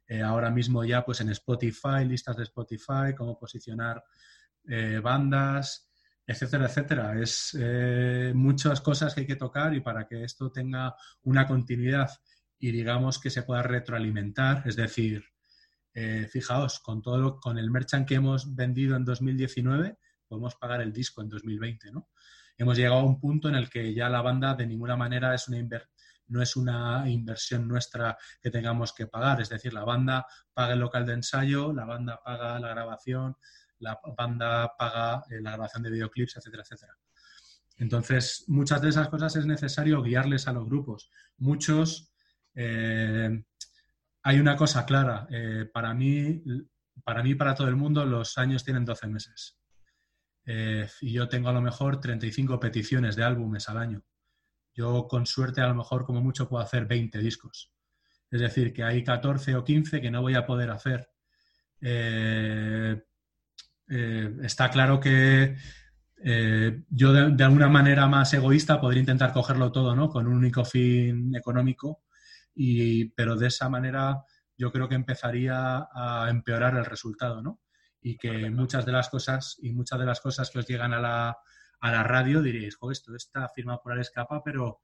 [0.07, 4.03] eh, ahora mismo ya pues en Spotify, listas de Spotify, cómo posicionar
[4.69, 5.91] eh, bandas,
[6.27, 7.21] etcétera, etcétera.
[7.21, 12.11] Es eh, muchas cosas que hay que tocar y para que esto tenga una continuidad
[12.59, 15.25] y digamos que se pueda retroalimentar, es decir,
[15.95, 19.97] eh, fijaos, con todo lo, con el merchant que hemos vendido en 2019,
[20.27, 22.11] podemos pagar el disco en 2020, ¿no?
[22.57, 25.49] Hemos llegado a un punto en el que ya la banda de ninguna manera es
[25.49, 25.59] una
[26.27, 30.81] no es una inversión nuestra que tengamos que pagar, es decir, la banda paga el
[30.81, 33.37] local de ensayo, la banda paga la grabación,
[33.81, 36.97] la banda paga eh, la grabación de videoclips, etcétera, etcétera.
[37.77, 41.11] Entonces, muchas de esas cosas es necesario guiarles a los grupos.
[41.37, 42.13] Muchos,
[42.55, 43.45] eh,
[44.23, 46.43] hay una cosa clara, eh, para mí,
[47.05, 49.55] para mí, para todo el mundo, los años tienen 12 meses.
[51.03, 54.03] Y yo tengo a lo mejor 35 peticiones de álbumes al año.
[54.73, 57.71] Yo con suerte a lo mejor como mucho puedo hacer 20 discos.
[58.31, 61.11] Es decir, que hay 14 o 15 que no voy a poder hacer.
[63.89, 65.57] Eh, está claro que
[66.25, 70.09] eh, yo de, de alguna manera más egoísta podría intentar cogerlo todo, ¿no?
[70.09, 72.03] Con un único fin económico,
[72.55, 74.25] y, pero de esa manera
[74.57, 77.61] yo creo que empezaría a empeorar el resultado, ¿no?
[78.01, 81.01] Y que muchas de las cosas, y muchas de las cosas que os llegan a
[81.01, 81.37] la,
[81.81, 84.81] a la radio diréis, jo, esto está firmado por escapa, pero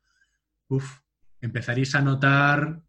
[0.69, 1.01] uf,
[1.41, 2.81] empezaréis a notar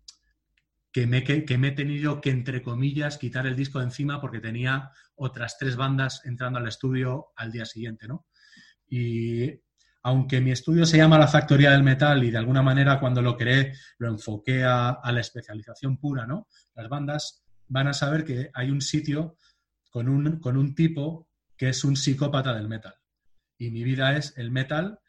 [0.96, 4.40] que me, que, me he tenido que, entre comillas, quitar el disco de encima porque
[4.40, 8.28] tenía otras tres bandas entrando al estudio al día siguiente, ¿no?
[8.88, 9.60] Y
[10.04, 13.36] aunque mi estudio se llama La Factoría del Metal y de alguna manera cuando lo
[13.36, 16.48] creé lo enfoqué a, a la especialización pura, ¿no?
[16.76, 19.36] Las bandas van a saber que hay un sitio
[19.90, 21.28] con un, con un tipo
[21.58, 22.96] que es un psicópata del metal.
[23.58, 25.02] Y mi vida es el metal,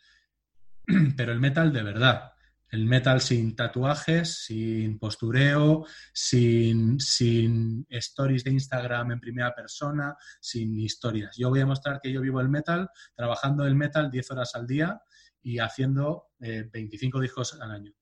[1.17, 2.33] pero el metal de verdad.
[2.69, 10.79] El metal sin tatuajes, sin postureo, sin, sin stories de Instagram en primera persona, sin
[10.79, 11.37] historias.
[11.37, 14.67] Yo voy a mostrar que yo vivo el metal, trabajando el metal 10 horas al
[14.67, 15.01] día
[15.43, 17.93] y haciendo eh, 25 discos al año.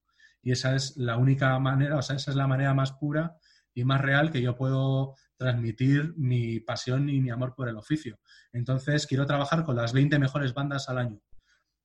[0.42, 3.36] Y esa es la única manera, o sea, esa es la manera más pura
[3.74, 8.18] y más real que yo puedo transmitir mi pasión y mi amor por el oficio.
[8.52, 11.20] Entonces, quiero trabajar con las 20 mejores bandas al año.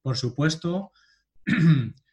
[0.01, 0.91] Por supuesto,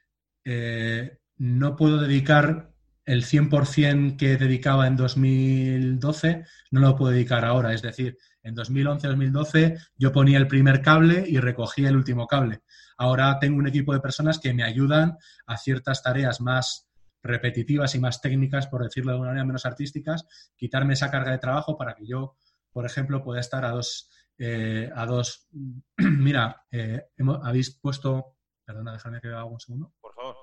[0.47, 2.73] eh, no puedo dedicar
[3.05, 7.73] el 100% que dedicaba en 2012, no lo puedo dedicar ahora.
[7.73, 12.63] Es decir, en 2011-2012 yo ponía el primer cable y recogía el último cable.
[12.97, 16.89] Ahora tengo un equipo de personas que me ayudan a ciertas tareas más
[17.23, 21.39] repetitivas y más técnicas, por decirlo de una manera menos artísticas, quitarme esa carga de
[21.39, 22.37] trabajo para que yo,
[22.73, 24.11] por ejemplo, pueda estar a dos...
[24.39, 25.49] Eh, a dos
[25.97, 27.09] mira, eh,
[27.43, 28.37] habéis puesto...
[28.65, 29.93] Perdona, déjame que haga un segundo.
[30.01, 30.37] Por favor.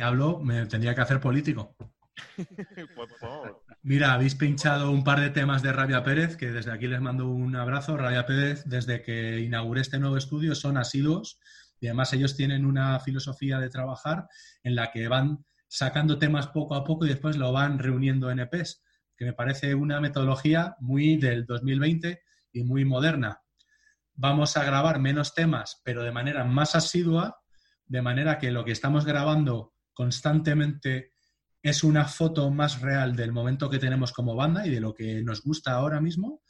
[0.00, 1.76] Que hablo, me tendría que hacer político.
[3.82, 7.28] Mira, habéis pinchado un par de temas de Rabia Pérez, que desde aquí les mando
[7.28, 7.98] un abrazo.
[7.98, 11.38] Rabia Pérez, desde que inauguré este nuevo estudio, son asiduos
[11.80, 14.26] y además ellos tienen una filosofía de trabajar
[14.62, 18.40] en la que van sacando temas poco a poco y después lo van reuniendo en
[18.40, 18.82] EPs,
[19.18, 22.22] que me parece una metodología muy del 2020
[22.54, 23.42] y muy moderna.
[24.14, 27.38] Vamos a grabar menos temas, pero de manera más asidua,
[27.84, 31.12] de manera que lo que estamos grabando constantemente
[31.62, 35.22] es una foto más real del momento que tenemos como banda y de lo que
[35.22, 36.40] nos gusta ahora mismo.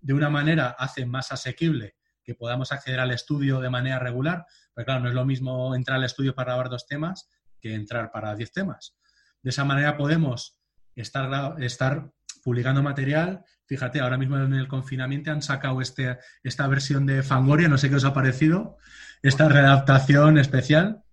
[0.00, 4.86] De una manera hace más asequible que podamos acceder al estudio de manera regular, pero
[4.86, 7.28] claro, no es lo mismo entrar al estudio para grabar dos temas
[7.60, 8.96] que entrar para diez temas.
[9.42, 10.58] De esa manera podemos
[10.96, 12.10] estar, estar
[12.42, 13.44] publicando material.
[13.66, 17.90] Fíjate, ahora mismo en el confinamiento han sacado este, esta versión de Fangoria, no sé
[17.90, 18.78] qué os ha parecido,
[19.20, 21.03] esta readaptación especial.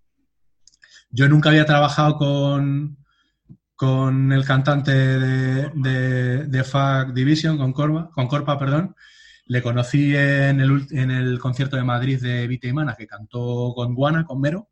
[1.11, 2.97] Yo nunca había trabajado con,
[3.75, 5.69] con el cantante de,
[6.45, 8.95] de, Division, con Corpa, con Corpa, perdón.
[9.45, 13.73] Le conocí en el, en el concierto de Madrid de Vita y Mana, que cantó
[13.75, 14.69] con Guana, con Mero.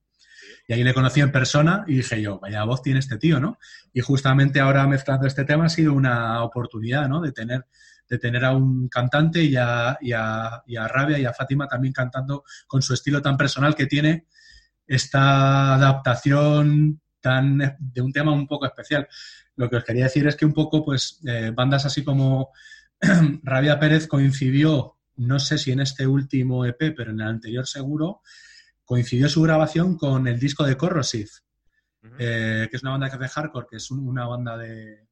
[0.66, 3.58] Y ahí le conocí en persona y dije yo, vaya voz tiene este tío, ¿no?
[3.92, 7.20] Y justamente ahora mezclando este tema ha sido una oportunidad, ¿no?
[7.20, 7.66] De tener,
[8.08, 11.68] de tener a un cantante y a, y, a, y a Rabia y a Fátima
[11.68, 14.28] también cantando con su estilo tan personal que tiene
[14.90, 19.08] esta adaptación tan de un tema un poco especial.
[19.56, 22.52] Lo que os quería decir es que un poco, pues, eh, bandas así como
[23.44, 28.22] Rabia Pérez coincidió, no sé si en este último EP, pero en el anterior seguro,
[28.84, 31.30] coincidió su grabación con el disco de Corrosive,
[32.18, 35.08] eh, que es una banda que hace hardcore, que es un- una banda de,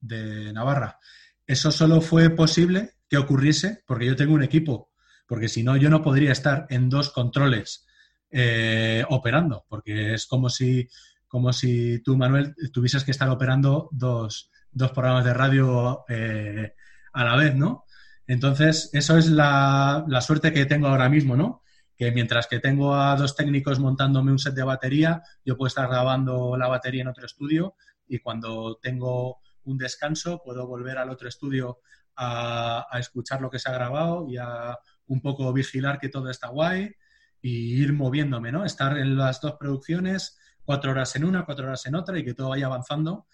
[0.00, 0.98] de Navarra.
[1.46, 4.90] Eso solo fue posible que ocurriese porque yo tengo un equipo,
[5.26, 7.86] porque si no yo no podría estar en dos controles
[8.34, 10.88] eh, operando, porque es como si,
[11.28, 16.74] como si tú, Manuel, tuvieses que estar operando dos, dos programas de radio eh,
[17.12, 17.84] a la vez, ¿no?
[18.26, 21.62] Entonces, eso es la, la suerte que tengo ahora mismo, ¿no?
[21.94, 25.88] Que mientras que tengo a dos técnicos montándome un set de batería, yo puedo estar
[25.88, 27.74] grabando la batería en otro estudio
[28.08, 31.80] y cuando tengo un descanso puedo volver al otro estudio
[32.16, 36.30] a, a escuchar lo que se ha grabado y a un poco vigilar que todo
[36.30, 36.94] está guay
[37.42, 38.64] y ir moviéndome, ¿no?
[38.64, 42.34] Estar en las dos producciones, cuatro horas en una, cuatro horas en otra y que
[42.34, 43.26] todo vaya avanzando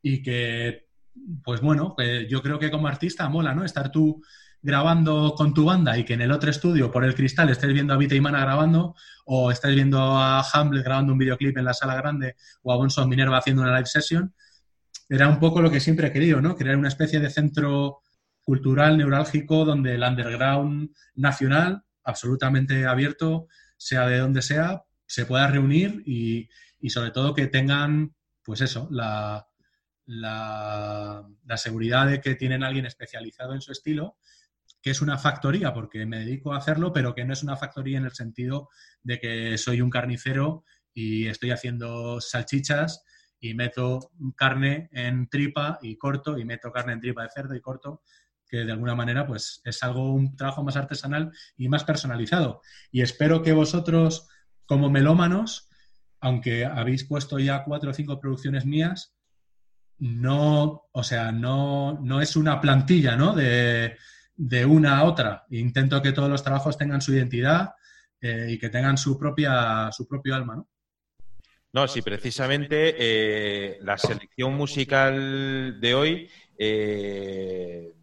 [0.00, 0.86] y que,
[1.42, 3.64] pues bueno, eh, yo creo que como artista mola, ¿no?
[3.64, 4.22] Estar tú
[4.62, 7.92] grabando con tu banda y que en el otro estudio, por el cristal, estés viendo
[7.92, 8.94] a Vita y Mana grabando
[9.24, 13.08] o estés viendo a Hamlet grabando un videoclip en la sala grande o a Bonson
[13.08, 14.32] Minerva haciendo una live session,
[15.08, 16.56] era un poco lo que siempre he querido, ¿no?
[16.56, 18.00] Crear una especie de centro
[18.42, 26.02] cultural neurálgico donde el underground nacional, absolutamente abierto, sea de donde sea, se pueda reunir
[26.06, 26.48] y,
[26.80, 29.46] y sobre todo que tengan, pues eso, la,
[30.06, 34.16] la, la seguridad de que tienen alguien especializado en su estilo
[34.86, 37.98] que es una factoría porque me dedico a hacerlo, pero que no es una factoría
[37.98, 38.68] en el sentido
[39.02, 40.64] de que soy un carnicero
[40.94, 43.02] y estoy haciendo salchichas
[43.40, 47.60] y meto carne en tripa y corto y meto carne en tripa de cerdo y
[47.60, 48.02] corto
[48.48, 52.60] que de alguna manera pues es algo un trabajo más artesanal y más personalizado.
[52.90, 54.28] Y espero que vosotros
[54.66, 55.68] como melómanos
[56.20, 59.14] aunque habéis puesto ya cuatro o cinco producciones mías
[59.98, 63.96] no o sea no no es una plantilla no de,
[64.34, 65.46] de una a otra.
[65.50, 67.74] Intento que todos los trabajos tengan su identidad
[68.20, 70.68] eh, y que tengan su propia su propio alma no
[71.72, 77.95] No, sí, precisamente eh, la selección musical de hoy eh,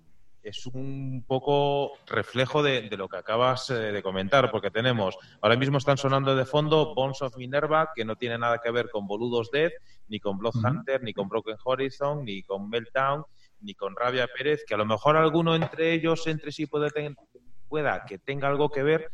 [0.43, 5.55] es un poco reflejo de, de lo que acabas eh, de comentar, porque tenemos, ahora
[5.55, 9.07] mismo están sonando de fondo Bones of Minerva, que no tiene nada que ver con
[9.07, 9.71] Boludos Death,
[10.09, 13.23] ni con Bloodhunter, ni con Broken Horizon, ni con Meltdown,
[13.61, 17.15] ni con Rabia Pérez, que a lo mejor alguno entre ellos, entre sí, puede ten-
[17.69, 19.09] pueda que tenga algo que ver,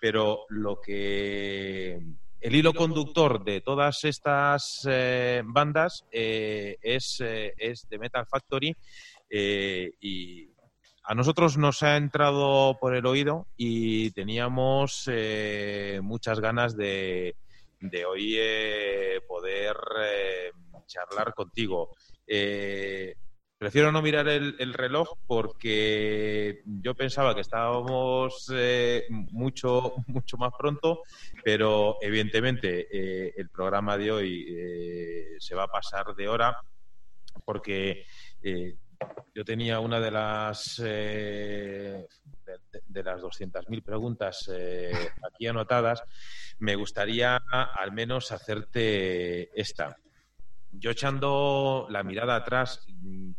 [0.00, 1.98] pero lo que
[2.40, 8.74] el hilo conductor de todas estas eh, bandas eh, es, eh, es de Metal Factory
[9.30, 10.51] eh, y
[11.04, 17.36] a nosotros nos ha entrado por el oído y teníamos eh, muchas ganas de,
[17.80, 19.76] de hoy eh, poder
[20.86, 21.94] charlar contigo.
[22.26, 23.14] Eh,
[23.62, 30.50] Prefiero no mirar el, el reloj porque yo pensaba que estábamos eh, mucho, mucho más
[30.58, 31.02] pronto,
[31.44, 36.56] pero evidentemente eh, el programa de hoy se va a pasar de hora
[37.44, 38.04] porque
[39.34, 42.06] yo tenía una de las eh,
[42.44, 44.92] de, de- las 200.000 preguntas eh,
[45.32, 46.02] aquí anotadas.
[46.58, 49.96] Me gustaría al menos hacerte esta.
[50.70, 52.86] Yo echando la mirada atrás,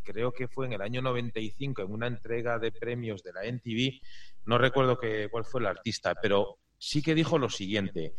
[0.04, 4.02] creo que fue en el año 95, en una entrega de premios de la NTV,
[4.46, 8.14] no recuerdo que, cuál fue el artista, pero sí que dijo lo siguiente.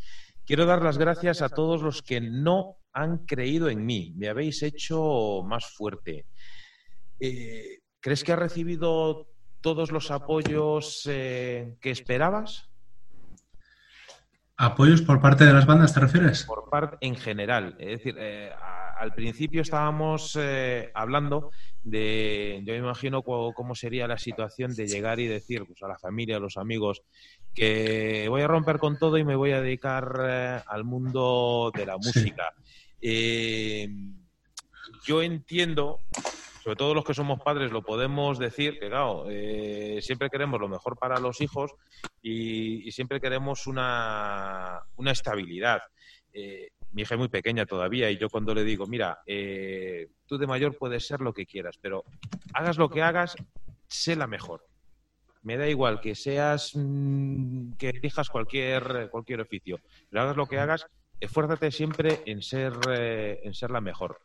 [0.45, 4.13] Quiero dar las gracias a todos los que no han creído en mí.
[4.17, 6.25] Me habéis hecho más fuerte.
[7.19, 9.27] Eh, ¿Crees que has recibido
[9.61, 12.69] todos los apoyos eh, que esperabas?
[14.57, 16.43] ¿Apoyos por parte de las bandas te refieres?
[16.43, 17.75] por parte en general.
[17.79, 21.51] Es decir, eh, a- al principio estábamos eh, hablando
[21.83, 25.97] de, yo me imagino cómo sería la situación de llegar y decir pues, a la
[25.99, 27.01] familia, a los amigos,
[27.53, 31.85] que voy a romper con todo y me voy a dedicar eh, al mundo de
[31.85, 32.53] la música.
[35.05, 35.99] Yo entiendo,
[36.65, 40.67] sobre todo los que somos padres lo podemos decir, que claro, eh, siempre queremos lo
[40.67, 41.75] mejor para los hijos
[42.23, 45.83] y, siempre queremos una, una estabilidad.
[46.33, 50.39] Eh, mi hija es muy pequeña todavía y yo cuando le digo, mira, eh, tú
[50.39, 52.03] de mayor puedes ser lo que quieras, pero
[52.55, 53.35] hagas lo que hagas,
[53.87, 54.65] sé la mejor.
[55.43, 59.79] Me da igual que seas, mm, que elijas cualquier, cualquier oficio,
[60.09, 60.87] pero hagas lo que hagas,
[61.19, 64.19] esfuérzate siempre en ser, en ser la mejor.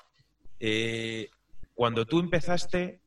[1.80, 3.00] Cuando tú empezaste,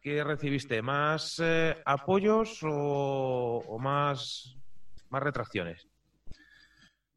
[0.00, 0.80] ¿qué recibiste?
[0.80, 4.56] ¿Más eh, apoyos o, más,
[5.10, 5.86] más retracciones?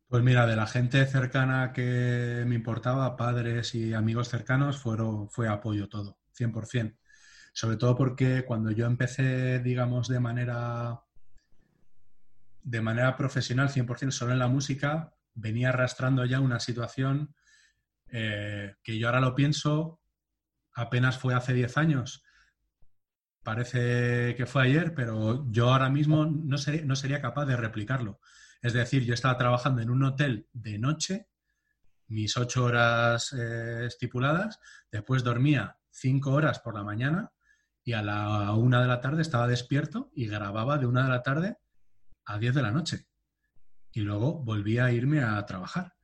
[0.10, 5.88] Pues mira, de la gente cercana que me importaba, padres y amigos cercanos, fue apoyo
[5.88, 6.98] todo, 100%.
[7.54, 11.04] Sobre todo porque cuando yo empecé, digamos, de manera,
[12.64, 17.34] de manera profesional, 100% solo en la música, venía arrastrando ya una situación
[18.10, 20.01] eh, que yo ahora lo pienso,
[20.74, 22.24] apenas fue hace 10 años.
[23.44, 28.20] Parece que fue ayer, pero yo ahora mismo no, no sería capaz de replicarlo.
[28.62, 31.28] Es decir, yo estaba trabajando en un hotel de noche,
[32.08, 34.60] mis ocho horas eh, estipuladas,
[34.92, 37.32] después dormía cinco horas por la mañana
[37.84, 41.24] y a la una de la tarde estaba despierto y grababa de una de la
[41.24, 41.58] tarde
[42.26, 43.08] a diez de la noche.
[43.94, 45.96] Y luego volvía a irme a trabajar.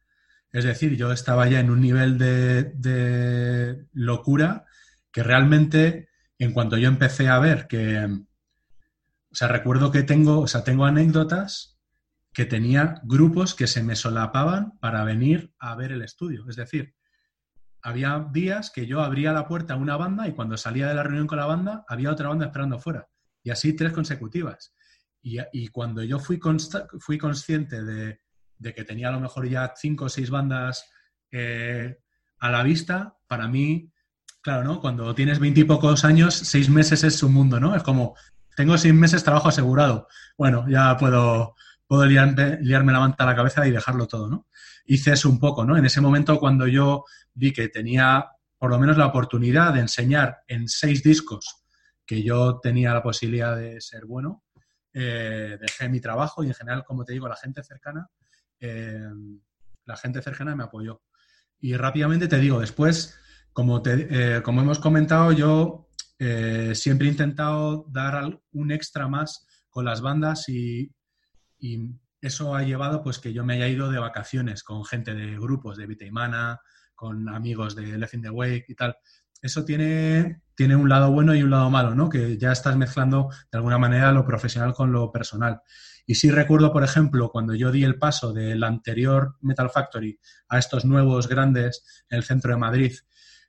[0.51, 4.65] Es decir, yo estaba ya en un nivel de, locura
[5.11, 6.09] que realmente,
[6.39, 10.85] en cuanto yo empecé a ver que, o sea, recuerdo que tengo, o sea, tengo
[10.85, 11.79] anécdotas
[12.33, 16.45] que tenía grupos que se me solapaban para venir a ver el estudio.
[16.49, 16.95] Es decir,
[17.81, 21.03] había días que yo abría la puerta a una banda y cuando salía de la
[21.03, 23.07] reunión con la banda había otra banda esperando afuera.
[23.43, 24.73] Y así tres consecutivas.
[25.21, 28.19] Y, y cuando yo fui, consta- fui consciente de,
[28.59, 30.89] de que tenía a lo mejor ya cinco o seis bandas
[31.31, 31.97] eh,
[32.39, 33.91] a la vista, para mí,
[34.41, 34.79] claro, ¿no?
[34.79, 37.75] Cuando tienes veintipocos años, seis meses es un mundo, ¿no?
[37.75, 38.15] Es como,
[38.55, 40.07] tengo seis meses trabajo asegurado.
[40.37, 41.55] Bueno, ya puedo,
[41.87, 44.47] puedo liarme, liarme la manta a la cabeza y dejarlo todo, ¿no?
[44.85, 45.77] Hice eso un poco, ¿no?
[45.77, 50.39] En ese momento cuando yo vi que tenía por lo menos la oportunidad de enseñar
[50.47, 51.63] en seis discos
[52.05, 54.43] que yo tenía la posibilidad de ser bueno,
[54.93, 58.09] eh, dejé mi trabajo y en general, como te digo, la gente cercana,
[58.59, 59.07] eh,
[59.85, 61.01] la gente cercana me apoyó.
[61.59, 63.17] Y rápidamente te digo, después,
[63.53, 65.89] como, te- eh, como hemos comentado, yo
[66.19, 70.91] eh, siempre he intentado dar un extra más con las bandas y,
[71.59, 75.37] y eso ha llevado pues que yo me haya ido de vacaciones con gente de
[75.37, 76.59] grupos de Vitaimana,
[76.95, 78.95] con amigos de Left in the Wake y tal.
[79.41, 82.09] Eso tiene, tiene un lado bueno y un lado malo, ¿no?
[82.09, 85.61] Que ya estás mezclando de alguna manera lo profesional con lo personal.
[86.05, 90.57] Y sí recuerdo, por ejemplo, cuando yo di el paso del anterior Metal Factory a
[90.57, 92.93] estos nuevos grandes en el centro de Madrid,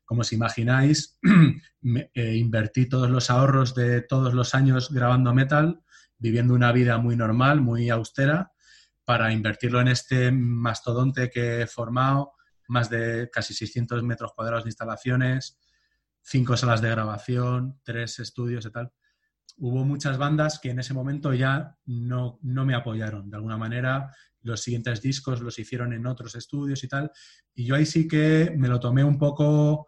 [0.05, 1.19] como os imagináis,
[2.15, 5.82] eh, invertí todos los ahorros de todos los años grabando metal,
[6.19, 8.52] viviendo una vida muy normal, muy austera,
[9.05, 12.32] para invertirlo en este mastodonte que he formado,
[12.66, 15.59] más de casi 600 metros cuadrados de instalaciones,
[16.22, 18.92] cinco salas de grabación, tres estudios y tal.
[19.56, 23.28] Hubo muchas bandas que en ese momento ya no, no me apoyaron.
[23.28, 24.10] De alguna manera,
[24.42, 27.10] los siguientes discos los hicieron en otros estudios y tal.
[27.54, 29.86] Y yo ahí sí que me lo tomé un poco,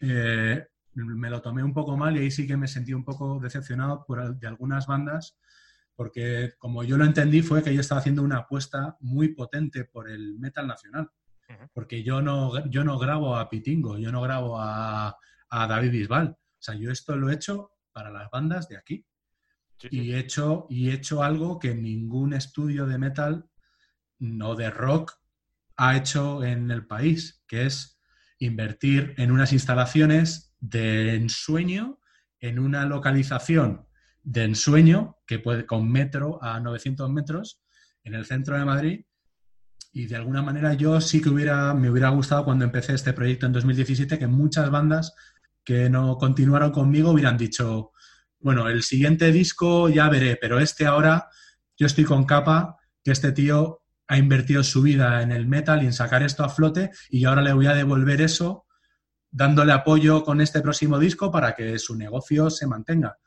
[0.00, 3.40] eh, me lo tomé un poco mal y ahí sí que me sentí un poco
[3.40, 5.38] decepcionado por, de algunas bandas,
[5.96, 10.10] porque como yo lo entendí fue que yo estaba haciendo una apuesta muy potente por
[10.10, 11.10] el metal nacional.
[11.74, 15.14] Porque yo no, yo no grabo a Pitingo, yo no grabo a,
[15.52, 16.28] a David Bisbal.
[16.28, 19.06] O sea, yo esto lo he hecho para las bandas de aquí
[19.78, 19.96] Sí, sí.
[20.00, 23.46] y he hecho, y he hecho algo que ningún estudio de metal
[24.42, 25.12] o de rock
[25.76, 27.98] ha hecho en el país, que es
[28.38, 31.98] invertir en unas instalaciones de ensueño,
[32.40, 33.86] en una localización
[34.22, 37.60] de ensueño, que puede con metro a 900 metros,
[38.04, 39.04] en el centro de Madrid.
[39.92, 43.46] Y de alguna manera yo sí que hubiera, me hubiera gustado cuando empecé este proyecto
[43.46, 45.14] en 2017 que muchas bandas
[45.64, 47.92] que no continuaron conmigo hubieran dicho,
[48.40, 51.28] bueno, el siguiente disco ya veré, pero este ahora
[51.76, 55.86] yo estoy con capa, que este tío ha invertido su vida en el metal y
[55.86, 58.66] en sacar esto a flote y ahora le voy a devolver eso
[59.30, 63.18] dándole apoyo con este próximo disco para que su negocio se mantenga.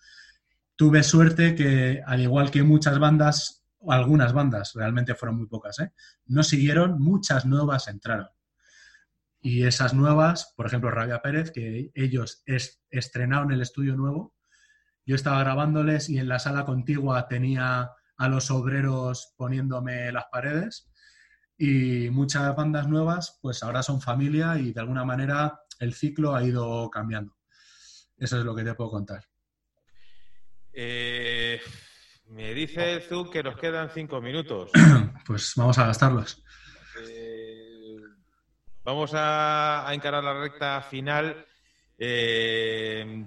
[0.75, 5.91] Tuve suerte que, al igual que muchas bandas, algunas bandas, realmente fueron muy pocas, ¿eh?
[6.27, 8.27] no siguieron, muchas nuevas entraron.
[9.45, 14.34] Y esas nuevas, por ejemplo, Rabia Pérez, que ellos es- estrenaron el estudio nuevo,
[15.05, 20.89] yo estaba grabándoles y en la sala contigua tenía a los obreros poniéndome las paredes
[21.59, 26.43] y muchas bandas nuevas pues ahora son familia y de alguna manera el ciclo ha
[26.43, 27.38] ido cambiando.
[28.17, 29.26] Eso es lo que te puedo contar.
[30.73, 31.61] Eh,
[32.30, 34.72] me dice Zug que nos quedan cinco minutos.
[35.27, 36.43] Pues vamos a gastarlos.
[38.85, 41.43] Vamos a, a encarar la recta final.
[41.97, 43.25] Eh,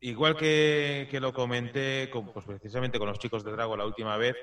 [0.00, 4.16] igual que, que lo comenté con, pues precisamente con los chicos de Drago la última
[4.16, 4.34] vez,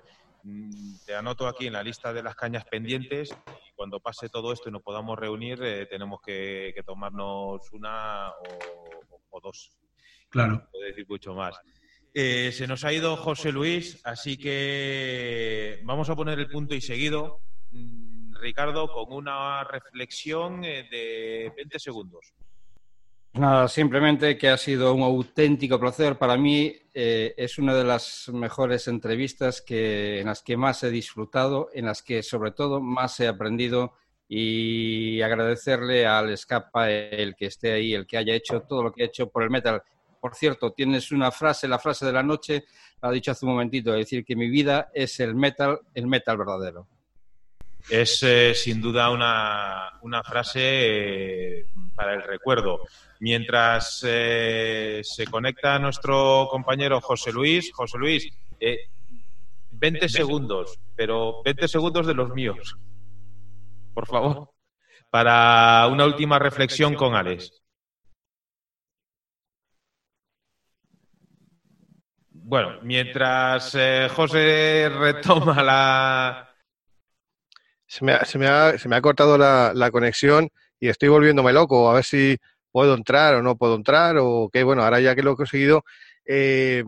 [0.44, 4.54] mm, te anoto aquí en la lista de las cañas pendientes y cuando pase todo
[4.54, 9.02] esto y nos podamos reunir eh, tenemos que, que tomarnos una o,
[9.32, 9.72] o dos
[10.30, 10.68] Claro.
[10.72, 11.58] puedo decir mucho más.
[12.14, 16.82] Eh, se nos ha ido José Luis, así que vamos a poner el punto y
[16.82, 17.42] seguido,
[17.72, 18.07] mm,
[18.38, 22.34] Ricardo, con una reflexión eh, de 20 segundos.
[23.34, 26.18] Nada, simplemente que ha sido un auténtico placer.
[26.18, 30.90] Para mí eh, es una de las mejores entrevistas que, en las que más he
[30.90, 33.94] disfrutado, en las que sobre todo más he aprendido
[34.28, 39.04] y agradecerle al Escapa el que esté ahí, el que haya hecho todo lo que
[39.04, 39.84] ha hecho por el metal.
[40.20, 42.66] Por cierto, tienes una frase, la frase de la noche,
[43.02, 46.38] la ha dicho hace un momentito, decir, que mi vida es el metal, el metal
[46.38, 46.88] verdadero.
[47.90, 50.60] Es eh, sin duda una, una frase
[51.60, 52.82] eh, para el recuerdo.
[53.20, 58.30] Mientras eh, se conecta nuestro compañero José Luis, José Luis,
[58.60, 58.90] eh,
[59.72, 62.78] 20 segundos, pero 20 segundos de los míos,
[63.94, 64.50] por favor,
[65.10, 67.64] para una última reflexión con Alex.
[72.30, 73.76] Bueno, mientras
[74.16, 76.47] José retoma la,
[77.88, 80.50] Se me ha, se me ha- se me ha cortado la, conexión
[80.80, 82.38] y estoy volviéndome loco, a ver si
[82.72, 85.84] puedo entrar o no puedo entrar, o qué, bueno, ahora ya que lo he conseguido.
[86.26, 86.84] eh,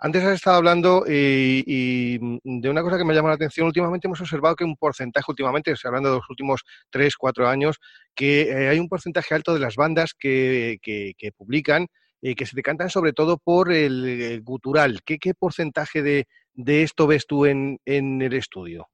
[0.00, 2.18] antes has estado hablando y, y
[2.60, 3.66] de una cosa que me llama la atención.
[3.68, 7.78] Últimamente hemos observado que un porcentaje, últimamente, estoy hablando de los últimos 3, 4 años,
[8.14, 11.86] que eh, hay un porcentaje alto de las bandas que, que- que publican
[12.20, 15.00] y que se decantan sobre todo por el, eh, gutural.
[15.04, 17.78] ¿Qué, porcentaje de, de esto ves tú en
[18.22, 18.88] el estudio?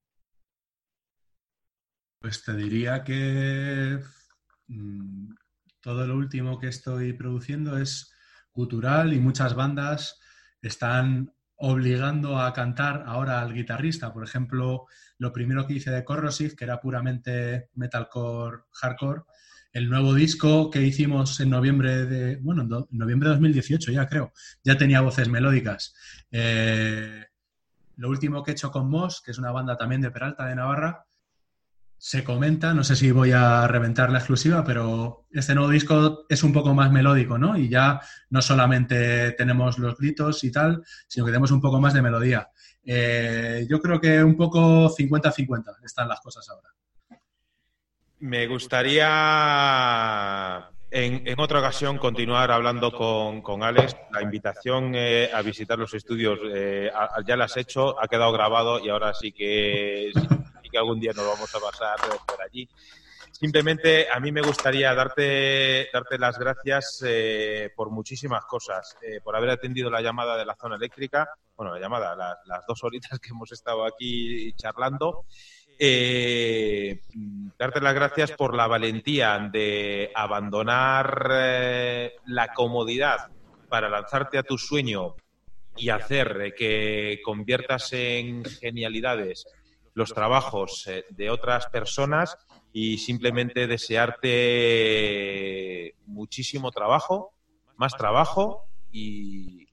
[2.20, 4.00] Pues te diría que
[4.66, 5.34] mm,
[5.80, 8.12] todo lo último que estoy produciendo es
[8.52, 10.18] gutural y muchas bandas
[10.60, 14.12] están obligando a cantar ahora al guitarrista.
[14.12, 14.86] Por ejemplo,
[15.18, 19.22] lo primero que hice de Corrosive, que era puramente metalcore, hardcore,
[19.72, 24.32] el nuevo disco que hicimos en noviembre de, bueno, noviembre de 2018 ya creo,
[24.64, 25.94] ya tenía voces melódicas.
[26.32, 27.26] Eh,
[27.96, 30.56] lo último que he hecho con Moss, que es una banda también de Peralta, de
[30.56, 31.07] Navarra,
[31.98, 36.44] se comenta, no sé si voy a reventar la exclusiva, pero este nuevo disco es
[36.44, 37.58] un poco más melódico, ¿no?
[37.58, 38.00] Y ya
[38.30, 42.50] no solamente tenemos los gritos y tal, sino que tenemos un poco más de melodía.
[42.84, 46.68] Eh, yo creo que un poco 50-50 están las cosas ahora.
[48.20, 49.08] Me gustaría
[50.90, 53.96] en, otra ocasión continuar hablando con, con Alex.
[54.12, 56.90] La invitación eh, a visitar los estudios eh,
[57.26, 60.26] ya la has hecho, ha quedado grabado y ahora sí que, sí,
[60.68, 61.96] que algún día nos vamos a pasar
[62.26, 62.68] por allí.
[63.30, 69.36] Simplemente a mí me gustaría darte, darte las gracias eh, por muchísimas cosas, eh, por
[69.36, 73.18] haber atendido la llamada de la zona eléctrica, bueno, la llamada, la- las dos horitas
[73.20, 75.24] que hemos estado aquí charlando.
[75.78, 77.00] Eh,
[77.56, 81.28] darte las gracias por la valentía de abandonar
[82.26, 83.30] la comodidad
[83.68, 85.14] para lanzarte a tu sueño
[85.76, 89.46] y hacer que conviertas en genialidades
[89.98, 92.38] los trabajos eh, de otras personas
[92.72, 94.28] y simplemente desearte
[96.06, 97.34] muchísimo trabajo,
[97.76, 99.68] más trabajo y,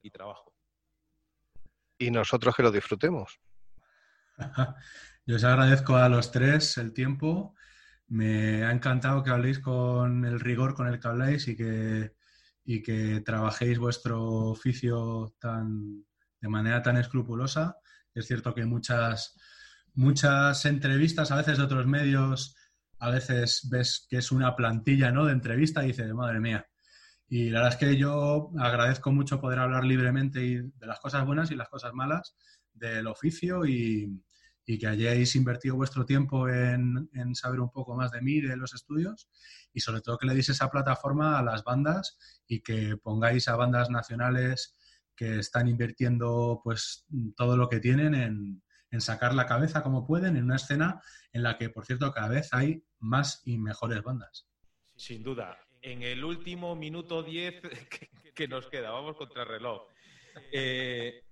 [0.00, 0.54] y trabajo.
[1.98, 3.38] Y nosotros que lo disfrutemos.
[5.26, 7.54] Yo os agradezco a los tres el tiempo.
[8.08, 12.14] Me ha encantado que habléis con el rigor con el que habláis y que,
[12.64, 16.06] y que trabajéis vuestro oficio tan,
[16.40, 17.76] de manera tan escrupulosa.
[18.14, 19.36] Es cierto que muchas,
[19.94, 22.56] muchas entrevistas, a veces de otros medios,
[22.98, 25.26] a veces ves que es una plantilla ¿no?
[25.26, 26.66] de entrevista y dices, madre mía.
[27.28, 31.24] Y la verdad es que yo agradezco mucho poder hablar libremente y de las cosas
[31.24, 32.36] buenas y las cosas malas
[32.72, 34.20] del oficio y,
[34.66, 38.56] y que hayáis invertido vuestro tiempo en, en saber un poco más de mí, de
[38.56, 39.28] los estudios,
[39.72, 43.56] y sobre todo que le deis esa plataforma a las bandas y que pongáis a
[43.56, 44.76] bandas nacionales
[45.20, 47.04] que están invirtiendo pues
[47.36, 51.02] todo lo que tienen en, en sacar la cabeza como pueden en una escena
[51.34, 54.48] en la que, por cierto, cada vez hay más y mejores bandas.
[54.96, 55.58] Sin duda.
[55.82, 57.60] En el último minuto 10
[57.90, 59.82] que, que nos queda, vamos contra el reloj.
[60.50, 61.22] Eh,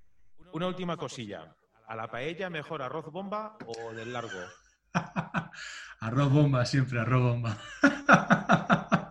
[0.52, 1.56] una última cosilla.
[1.86, 4.38] ¿A la paella mejor arroz bomba o del largo?
[6.00, 7.58] arroz bomba, siempre arroz bomba.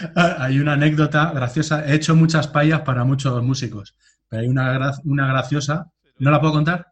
[0.16, 1.84] hay una anécdota graciosa.
[1.86, 3.94] He hecho muchas payas para muchos músicos,
[4.28, 5.90] pero hay una, gra- una graciosa.
[6.18, 6.86] ¿No la puedo contar?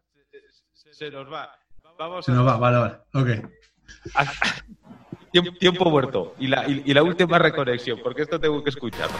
[0.73, 1.49] Se nos va.
[1.97, 2.95] Vamos Se a- nos va, vale, vale.
[3.13, 3.49] Ok.
[5.31, 6.33] Tiempo, tiempo muerto.
[6.39, 9.15] Y la, y, y la última reconexión, porque esto tengo que escucharlo.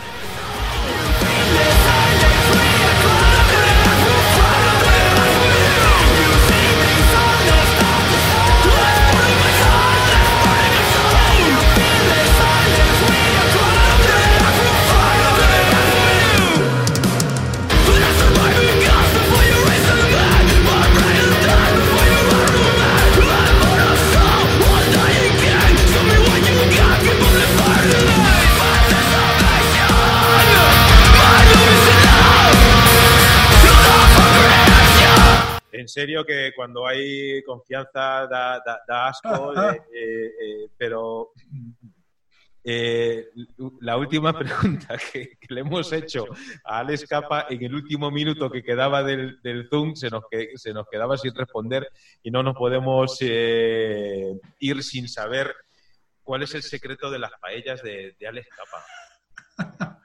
[35.89, 41.31] Serio que cuando hay confianza da, da- da asco, eh, eh, eh, pero
[42.63, 43.29] eh,
[43.81, 46.25] la última pregunta que, que le hemos hecho
[46.65, 50.51] a Alex Capa en el último minuto que quedaba del, del Zoom se nos, que-
[50.55, 51.89] se nos quedaba sin responder
[52.21, 55.53] y no nos podemos eh, ir sin saber
[56.21, 58.85] cuál es el secreto de las paellas de, de Alex Capa.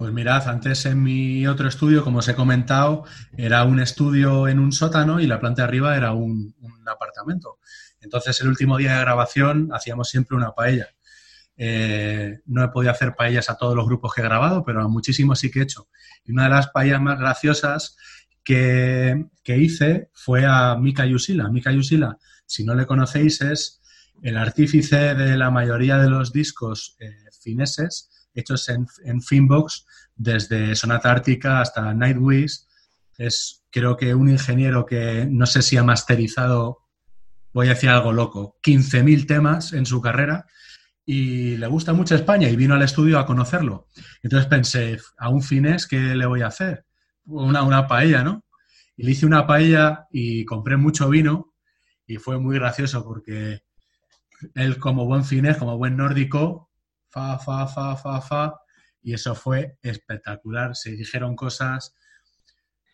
[0.00, 3.04] Pues mirad, antes en mi otro estudio, como os he comentado,
[3.36, 6.54] era un estudio en un sótano y la planta de arriba era un,
[6.86, 7.58] apartamento.
[8.00, 10.88] Entonces, el último día de grabación hacíamos siempre una paella.
[11.54, 14.88] Eh, no he podido hacer paellas a todos los grupos que he grabado, pero a
[14.88, 15.90] muchísimos sí que he hecho.
[16.24, 17.98] Y una de las paellas más graciosas
[18.42, 21.50] que, que hice fue a Mika Yusila.
[21.50, 22.16] Mika Yusila,
[22.46, 23.82] si no le conocéis, es
[24.22, 27.10] el artífice de la mayoría de los discos eh,
[27.42, 29.86] fineses hechos en, en Finbox,
[30.16, 32.66] desde Sonata Ártica hasta Nightwish.
[33.18, 36.78] Es, creo que, un ingeniero que no sé si ha masterizado,
[37.52, 40.46] voy a decir algo loco, 15.000 temas en su carrera
[41.04, 43.88] y le gusta mucho España y vino al estudio a conocerlo.
[44.22, 46.84] Entonces pensé, a un finés, ¿qué le voy a hacer?
[47.24, 48.44] Una, una paella, ¿no?
[48.96, 51.52] Y le hice una paella y compré mucho vino
[52.06, 53.62] y fue muy gracioso porque
[54.54, 56.69] él como buen finés, como buen nórdico,
[57.10, 58.60] fa, fa, fa, fa, fa,
[59.02, 60.74] y eso fue espectacular.
[60.76, 61.94] Se dijeron cosas,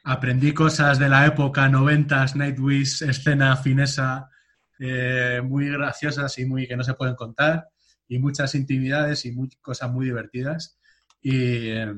[0.04, 4.30] aprendí cosas de la época, noventas, Nightwish, escena finesa,
[4.78, 7.68] eh, muy graciosas y muy que no se pueden contar,
[8.08, 10.78] y muchas intimidades y muy- cosas muy divertidas.
[11.20, 11.94] Y, eh,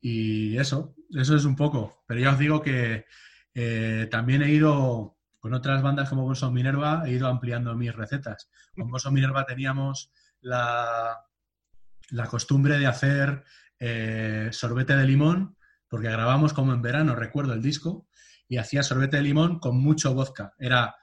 [0.00, 2.02] y eso, eso es un poco.
[2.06, 3.06] Pero ya os digo que
[3.54, 8.50] eh, también he ido con otras bandas como Bolso Minerva, he ido ampliando mis recetas.
[8.74, 11.26] Con Bolso Minerva teníamos la,
[12.28, 13.44] costumbre de hacer
[13.78, 15.56] eh, sorbete de limón,
[15.88, 18.08] porque grabamos como en verano, recuerdo el disco,
[18.48, 20.54] y hacía sorbete de limón con mucho vodka.
[20.58, 20.96] Era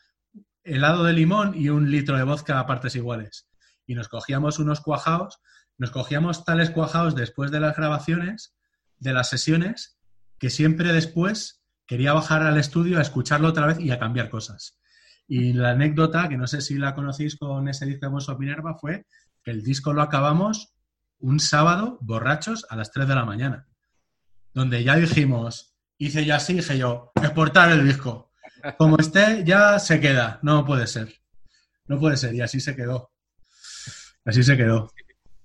[0.63, 3.49] helado de limón y un litro de vodka a partes iguales.
[3.85, 5.39] Y nos cogíamos unos cuajaos,
[5.77, 8.55] nos cogíamos tales cuajaos después de las grabaciones,
[8.97, 9.97] de las sesiones,
[10.39, 14.79] que siempre después quería bajar al estudio a escucharlo otra vez y a cambiar cosas.
[15.27, 18.77] Y la anécdota, que no sé si la conocéis con ese disco de Bonso Minerva,
[18.77, 19.05] fue
[19.47, 20.73] que el disco lo acabamos
[21.19, 23.65] un sábado borrachos a las 3 de la mañana.
[24.53, 28.33] Donde ya dijimos, hice yo así, dije yo, exportar el disco.
[28.77, 30.39] Como esté, ya se queda.
[30.41, 31.21] No puede ser.
[31.85, 32.35] No puede ser.
[32.35, 33.13] Y así se quedó.
[34.25, 34.91] Así se quedó.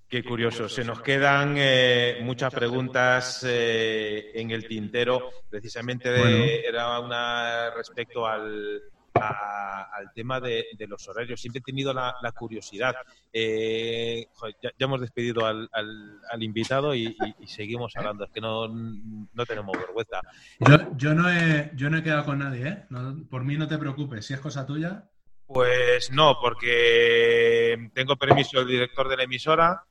[0.09, 0.69] Qué curioso.
[0.69, 5.31] Se nos quedan eh, muchas preguntas eh, en el tintero.
[5.49, 6.45] Precisamente de- Bueno.
[6.69, 8.83] era una respecto al,
[9.15, 11.41] a- al tema de, de los horarios.
[11.41, 12.95] Siempre he tenido la, la curiosidad.
[13.33, 14.27] Eh,
[14.63, 18.25] ya, ya hemos despedido al, al- al invitado y, y- y seguimos hablando.
[18.25, 20.21] Es que no, no tenemos vergüenza.
[20.61, 22.85] Yo, yo, no he, yo no he quedado con nadie, ¿eh?
[22.91, 24.27] No- por mí no te preocupes.
[24.27, 25.09] Si es cosa tuya,
[25.47, 29.85] Pues no, porque tengo permiso del director de la emisora,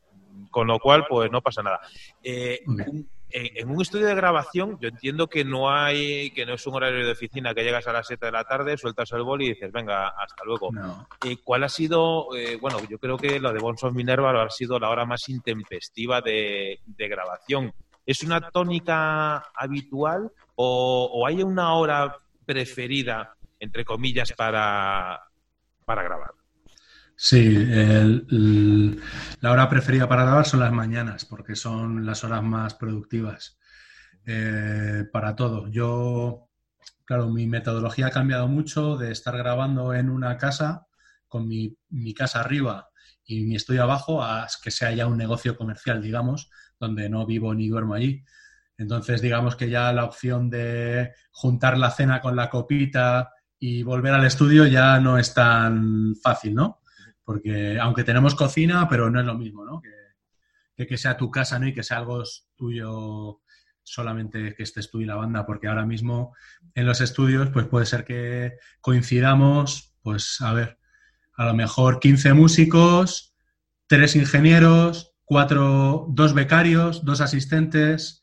[0.49, 1.79] con lo cual, pues no pasa nada.
[2.23, 6.53] Eh, un- en, en un estudio de grabación, yo entiendo que no hay, que no
[6.53, 9.23] es un horario de oficina que llegas a las 7 de la tarde, sueltas el
[9.23, 10.71] boli y dices, venga, hasta luego.
[10.71, 11.07] no.
[11.25, 14.79] Eh, ¿Cuál ha sido, eh, bueno, yo creo que lo de Bonson Minerva ha sido
[14.79, 17.73] la hora más intempestiva de, de grabación?
[18.05, 25.21] ¿Es una tónica habitual o, o hay una hora preferida, entre comillas, para,
[25.85, 26.40] para grabar?
[27.23, 27.47] Sí,
[29.41, 33.59] la hora preferida para grabar son las mañanas, porque son las horas más productivas
[34.25, 35.67] eh, para todo.
[35.67, 36.49] Yo,
[37.05, 40.87] claro, mi metodología ha cambiado mucho de estar grabando en una casa
[41.27, 42.89] con mi, mi casa arriba
[43.23, 46.49] y mi estudio abajo a que sea ya un negocio comercial, digamos,
[46.79, 48.25] donde no vivo ni duermo allí.
[48.79, 53.29] Entonces, digamos que ya la opción de juntar la cena con la copita
[53.59, 56.80] y volver al estudio ya no es tan fácil, ¿no?
[57.23, 59.81] Porque aunque tenemos cocina, pero no es lo mismo, ¿no?
[59.81, 61.67] Que, que, sea tu casa, ¿no?
[61.67, 62.23] Y que sea algo
[62.55, 63.41] tuyo
[63.83, 66.35] solamente que estés tú y la banda, porque ahora mismo
[66.75, 70.79] en los estudios, pues puede ser que coincidamos, pues a ver,
[71.35, 73.35] a lo mejor 15 músicos,
[73.87, 78.21] tres ingenieros, cuatro, dos becarios, dos asistentes,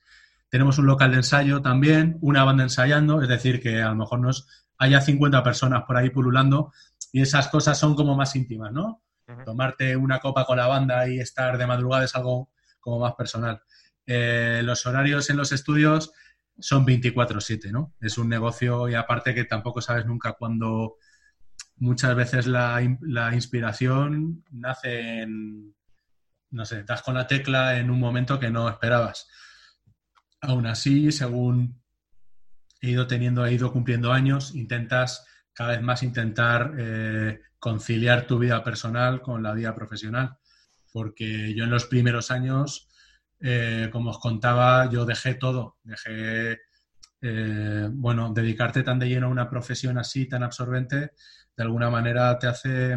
[0.48, 4.20] tenemos un local de ensayo también, una banda ensayando, es decir, que a lo mejor
[4.20, 4.46] nos
[4.78, 6.72] haya 50 personas por ahí pululando
[7.12, 9.02] y esas cosas son como más íntimas, ¿no?
[9.44, 12.50] Tomarte una copa con la banda y estar de madrugada es algo
[12.80, 13.60] como más personal.
[14.06, 16.12] Eh, los horarios en los estudios
[16.58, 17.94] son 24/7, ¿no?
[18.00, 20.96] Es un negocio y aparte que tampoco sabes nunca cuándo
[21.76, 25.74] muchas veces la, la inspiración nace en,
[26.50, 29.28] no sé, das con la tecla en un momento que no esperabas.
[30.40, 31.82] Aún así, según
[32.80, 38.38] he ido teniendo, he ido cumpliendo años, intentas cada vez más intentar eh, conciliar tu
[38.38, 40.36] vida personal con la vida profesional.
[40.92, 42.88] Porque yo en los primeros años,
[43.40, 45.78] eh, como os contaba, yo dejé todo.
[45.82, 46.58] Dejé,
[47.20, 51.10] eh, bueno, dedicarte tan de lleno a una profesión así, tan absorbente,
[51.56, 52.96] de alguna manera te hace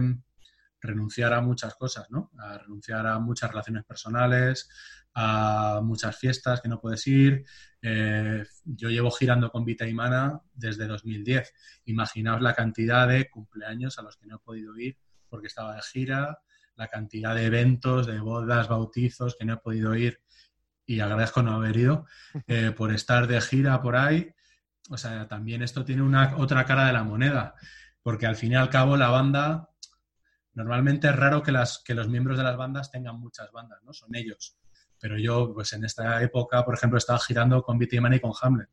[0.80, 2.32] renunciar a muchas cosas, ¿no?
[2.40, 4.70] A renunciar a muchas relaciones personales,
[5.14, 7.44] a muchas fiestas que no puedes ir.
[7.82, 11.54] Eh, yo llevo girando con Vita y Mana desde 2010.
[11.86, 14.98] Imaginaos la cantidad de cumpleaños a los que no he podido ir
[15.30, 16.40] porque estaba de gira,
[16.76, 20.22] la cantidad de eventos, de bodas, bautizos que no he podido ir
[20.86, 22.06] y agradezco no haber ido
[22.48, 24.34] eh, por estar de gira por ahí.
[24.90, 27.56] O sea, también esto tiene una otra cara de la moneda,
[28.02, 29.70] porque al fin y al cabo la banda,
[30.54, 33.94] normalmente es raro que, las, que los miembros de las bandas tengan muchas bandas, ¿no?
[33.94, 34.58] Son ellos.
[35.02, 38.70] Pero yo, pues en esta época, por ejemplo, estaba girando con Man y con Hamlet.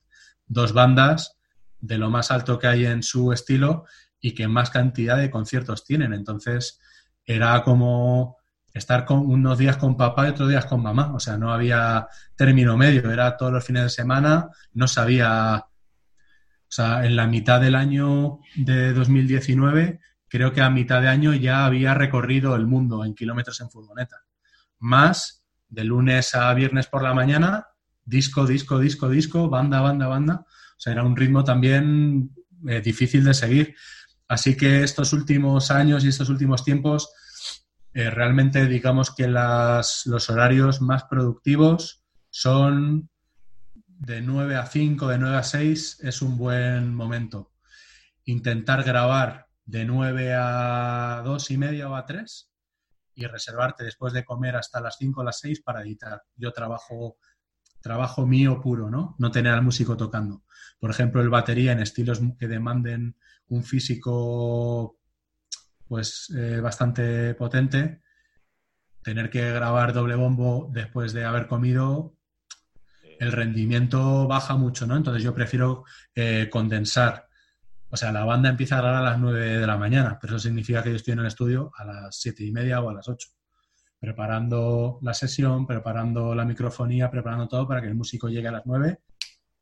[0.47, 1.39] Dos bandas
[1.81, 3.87] de lo más alto que hay en su estilo
[4.21, 6.13] y que más cantidad de conciertos tienen.
[6.13, 6.81] Entonces,
[7.25, 8.37] era como
[8.75, 11.15] estar con unos días con papá y otros días con mamá.
[11.15, 12.07] O sea, no había
[12.37, 13.11] término medio.
[13.11, 14.51] Era todos los fines de semana.
[14.75, 15.57] No sabía...
[15.61, 21.33] O sea, en la mitad del año de 2019, creo que a mitad de año
[21.33, 24.17] ya había recorrido el mundo en kilómetros en furgoneta.
[24.79, 27.69] Más de lunes a viernes por la mañana,
[28.05, 30.45] disco, disco, disco, disco, banda, banda, banda.
[30.47, 32.31] O sea, era un ritmo también
[32.67, 33.75] eh, difícil de seguir.
[34.29, 37.11] Así que estos últimos años y estos últimos tiempos,
[37.95, 43.11] eh, realmente digamos que las, los horarios más productivos son
[43.87, 47.53] de 9 a 5, de 9 a 6, es un buen momento.
[48.25, 52.49] Intentar grabar de 9 a 2 y media o a 3
[53.19, 56.23] y reservarte después de comer hasta las 5 o las 6 para editar.
[56.37, 57.19] Yo trabajo,
[57.81, 59.17] trabajo mío puro, ¿no?
[59.19, 60.45] No tener al músico tocando.
[60.79, 63.17] Por ejemplo, el batería en estilos que demanden
[63.49, 65.01] un físico
[65.89, 68.03] pues eh, bastante potente,
[69.03, 72.15] tener que grabar doble bombo después de haber comido,
[73.19, 74.97] el rendimiento baja mucho, ¿no?
[74.97, 77.28] Entonces yo prefiero eh, condensar.
[77.91, 80.47] O sea, la banda empieza a grabar a las 9 de la mañana, pero eso
[80.47, 83.09] significa que yo estoy en el estudio a las 7 y media o a las
[83.09, 83.29] 8,
[83.99, 88.67] preparando la sesión, preparando la microfonía, preparando todo para que el músico llegue a las
[88.67, 89.01] 9,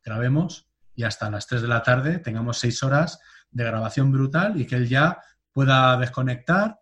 [0.05, 4.67] grabemos y hasta las 3 de la tarde tengamos 6 horas de grabación brutal y
[4.67, 5.21] que él ya
[5.53, 6.81] pueda desconectar,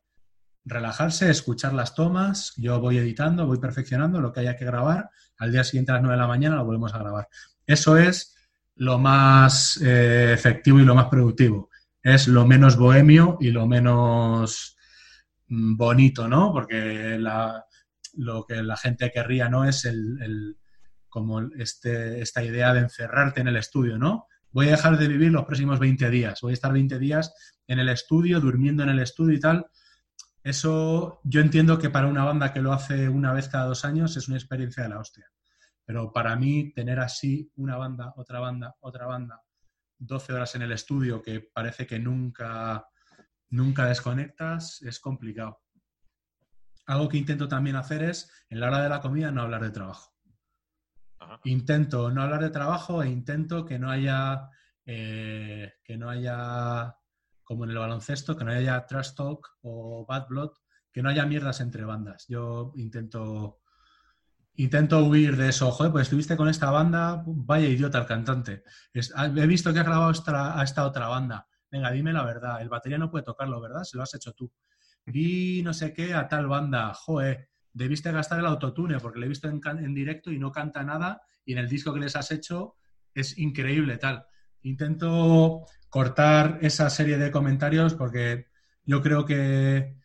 [0.64, 5.52] relajarse, escuchar las tomas, yo voy editando, voy perfeccionando lo que haya que grabar, al
[5.52, 7.28] día siguiente a las 9 de la mañana lo volvemos a grabar.
[7.66, 8.33] Eso es
[8.76, 11.70] lo más eh, efectivo y lo más productivo.
[12.02, 14.76] Es lo menos bohemio y lo menos
[15.48, 16.52] mm, bonito, ¿no?
[16.52, 17.64] Porque la-
[18.16, 20.56] lo que la gente querría no es el, el-
[21.08, 24.26] como este, esta idea de encerrarte en el estudio, ¿no?
[24.50, 27.32] Voy a dejar de vivir los próximos 20 días, voy a estar 20 días
[27.66, 29.66] en el estudio, durmiendo en el estudio y tal.
[30.42, 34.16] Eso yo entiendo que para una banda que lo hace una vez cada dos años
[34.16, 35.26] es una experiencia de la hostia.
[35.84, 39.42] Pero para mí tener así una banda, otra banda, otra banda,
[39.98, 42.86] 12 horas en el estudio que parece que nunca,
[43.50, 45.60] nunca desconectas, es complicado.
[46.86, 49.70] Algo que intento también hacer es, en la hora de la comida, no hablar de
[49.70, 50.12] trabajo.
[51.18, 51.40] Ajá.
[51.44, 54.50] Intento no hablar de trabajo e intento que no haya,
[54.84, 56.94] eh, que no haya,
[57.42, 60.50] como en el baloncesto, que no haya trash talk o bad blood,
[60.92, 62.26] que no haya mierdas entre bandas.
[62.28, 63.62] Yo intento,
[64.56, 65.70] intento huir de eso.
[65.70, 68.62] Joder, pues estuviste con esta banda, vaya idiota el cantante.
[68.92, 71.46] Es- ah, he visto que has grabado esta, a esta otra banda.
[71.70, 72.60] Venga, dime la verdad.
[72.62, 73.82] El batería no puede tocarlo, ¿verdad?
[73.84, 74.52] Se lo has hecho tú.
[75.06, 76.94] Vi no sé qué a tal banda.
[76.94, 80.82] Joder, debiste gastar el autotune porque le he visto en, en directo y no canta
[80.84, 82.76] nada y en el disco que les has hecho
[83.12, 84.24] es increíble tal.
[84.62, 88.46] Intento cortar esa serie de comentarios porque
[88.84, 89.96] yo creo que,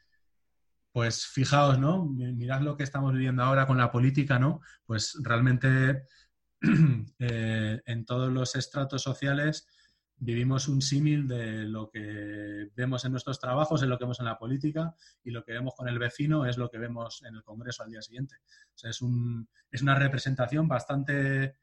[0.91, 2.05] pues fijaos, ¿no?
[2.05, 4.61] Mi- Mirad lo que estamos viviendo ahora con la política, ¿no?
[4.85, 6.03] Pues realmente
[7.19, 9.67] eh, en todos los estratos sociales
[10.21, 14.25] vivimos un símil de lo que vemos en nuestros trabajos, en lo que vemos en
[14.25, 14.93] la política
[15.23, 17.89] y lo que vemos con el vecino es lo que vemos en el Congreso al
[17.91, 18.35] día siguiente.
[18.75, 21.55] O sea, es, un, es una representación bastante,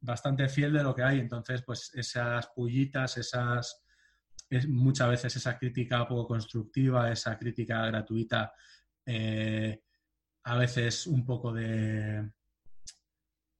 [0.00, 1.18] bastante fiel de lo que hay.
[1.18, 3.84] Entonces, pues esas pullitas, esas,
[4.50, 8.52] es, muchas veces esa crítica poco constructiva, esa crítica gratuita,
[9.04, 9.82] eh,
[10.44, 12.30] a veces un poco de...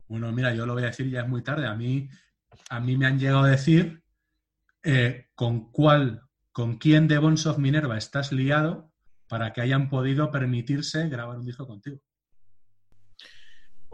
[0.08, 1.66] Bueno, mira, yo lo voy a decir ya es muy tarde.
[1.66, 2.08] A mí,
[2.70, 4.02] a mí me han llegado a decir
[4.84, 6.22] eh, con cuál,
[6.52, 8.92] con quién de Bones of Minerva estás liado
[9.28, 12.00] para que hayan podido permitirse grabar un disco contigo.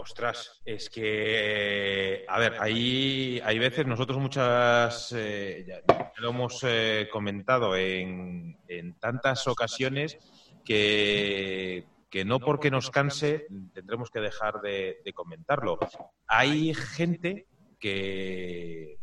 [0.02, 7.08] Ostras, es que, a ver, hay, hay veces, nosotros muchas, eh, ya, lo hemos eh,
[7.12, 10.18] comentado en, en tantas ocasiones
[10.64, 15.78] que, que no porque nos canse tendremos que dejar de, comentarlo.
[16.26, 17.47] Hay gente
[17.78, 18.98] que,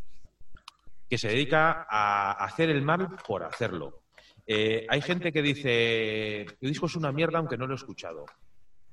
[1.09, 4.03] que se dedica a hacer el mal por hacerlo.
[4.45, 8.25] Eh, hay gente que dice, el disco es una mierda aunque no lo he escuchado.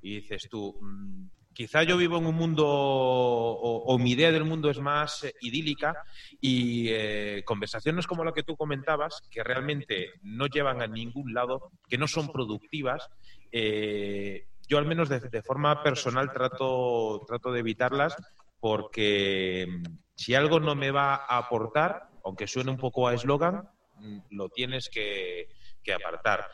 [0.01, 4.69] Y dices tú, mm, quizá yo vivo en un mundo, o, mi idea del mundo
[4.69, 5.97] es más eh, idílica,
[6.39, 11.71] y eh, conversaciones como la que tú comentabas, que realmente no llevan a ningún lado,
[11.89, 13.09] que no son productivas,
[13.51, 18.15] eh, yo al menos de, de forma personal trato, trato de evitarlas
[18.61, 23.67] porque mm, si algo no me va a aportar, aunque suene un poco a eslogan,
[23.95, 25.49] mm, lo tienes que,
[25.83, 26.51] que apartar.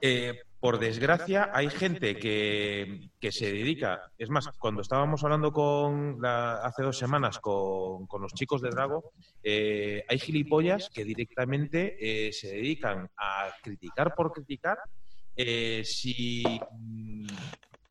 [0.00, 4.10] Eh, por desgracia, hay gente que, que, se dedica.
[4.16, 8.70] Es más, cuando estábamos hablando con la, hace dos semanas con, con, los chicos de
[8.70, 9.12] Drago,
[9.42, 14.78] eh, hay gilipollas que directamente eh, se dedican a criticar por criticar
[15.36, 16.42] eh, si,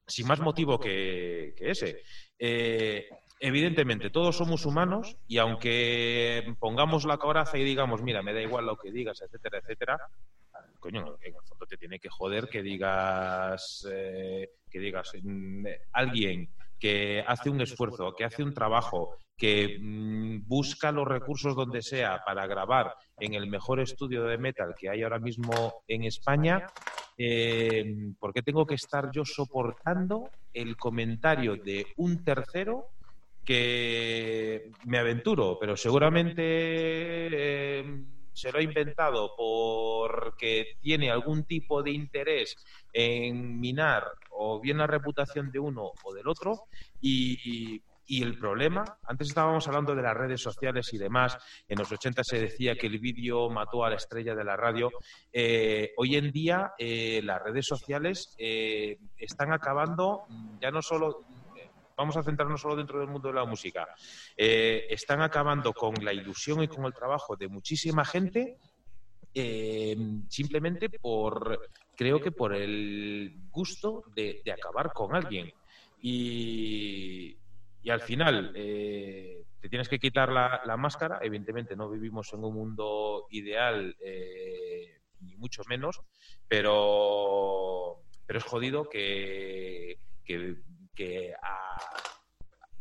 [0.07, 2.01] sin más motivo que, que ese.
[3.39, 8.65] Evidentemente, todos somos humanos y aunque pongamos la coraza y digamos, mira, me da igual
[8.65, 9.99] lo que digas, etcétera, etcétera,
[10.83, 16.53] coño, en el fondo te tiene que joder que digas, eh, que digas, mm, alguien
[16.77, 22.21] que hace un esfuerzo, que hace un trabajo, que mm, busca los recursos donde sea
[22.25, 26.67] para grabar en el mejor estudio de metal que hay ahora mismo en España,
[27.17, 32.89] eh, ¿por qué tengo que estar yo soportando el comentario de un tercero
[33.45, 38.03] que me aventuro, pero seguramente eh,
[38.33, 42.55] se lo ha inventado porque tiene algún tipo de interés
[42.91, 46.63] en minar o bien la reputación de uno o del otro
[47.01, 51.35] y, el problema, antes estábamos hablando de las redes sociales y demás,
[51.67, 54.91] en los 80 se decía que el vídeo mató a la estrella de la radio,
[55.31, 60.25] eh, hoy en día eh, las redes sociales eh, están acabando
[60.61, 61.25] ya no solo
[61.95, 63.87] vamos a centrarnos solo dentro del mundo de la música,
[64.35, 68.57] eh, están acabando con la ilusión y con el trabajo de muchísima gente
[69.35, 69.97] eh,
[70.29, 75.51] simplemente por, creo que por el gusto de, acabar con alguien.
[76.01, 77.37] Y,
[77.89, 81.19] al final eh, te tienes que quitar la, máscara.
[81.21, 83.95] Evidentemente no vivimos en un mundo ideal,
[85.19, 85.99] ni mucho menos,
[86.47, 89.97] pero, pero es jodido que
[90.93, 91.33] que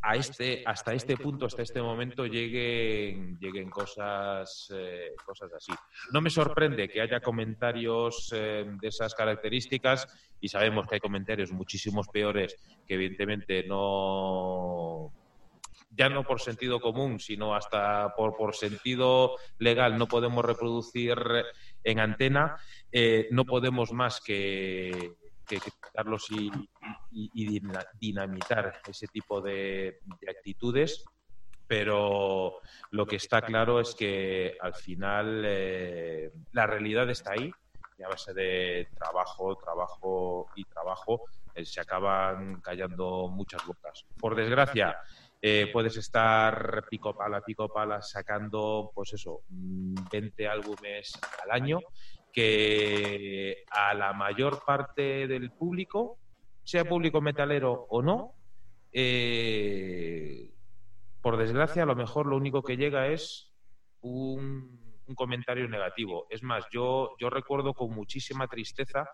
[0.02, 5.72] a, este, hasta este punto, hasta este momento, lleguen, lleguen cosas, eh, cosas así.
[6.12, 10.08] No me sorprende que haya comentarios eh, de esas características
[10.40, 15.12] y sabemos que hay comentarios muchísimos peores que evidentemente no
[15.94, 21.16] ya no por sentido común, sino hasta por, por sentido legal no podemos reproducir
[21.84, 22.56] en antena,
[22.90, 25.12] eh, no podemos más que,
[25.46, 26.50] que quitarlos y,
[27.10, 27.62] y, y,
[28.00, 31.04] dinamitar ese tipo de, de, actitudes,
[31.66, 37.50] pero lo que está claro es que al final eh, la realidad está ahí
[37.98, 44.04] y a base de trabajo, trabajo y trabajo eh, se acaban callando muchas bocas.
[44.18, 44.98] Por desgracia,
[45.40, 51.80] eh, puedes estar pico pala, pico pala, sacando, pues eso, 20 álbumes al año
[52.32, 56.18] que a la mayor parte del público,
[56.64, 58.34] sea público metalero o no,
[58.92, 60.50] eh,
[61.20, 63.52] por desgracia, a lo mejor lo único que llega es
[64.00, 64.80] un,
[65.14, 66.26] comentario negativo.
[66.30, 69.10] Es más, yo, yo recuerdo con muchísima tristeza,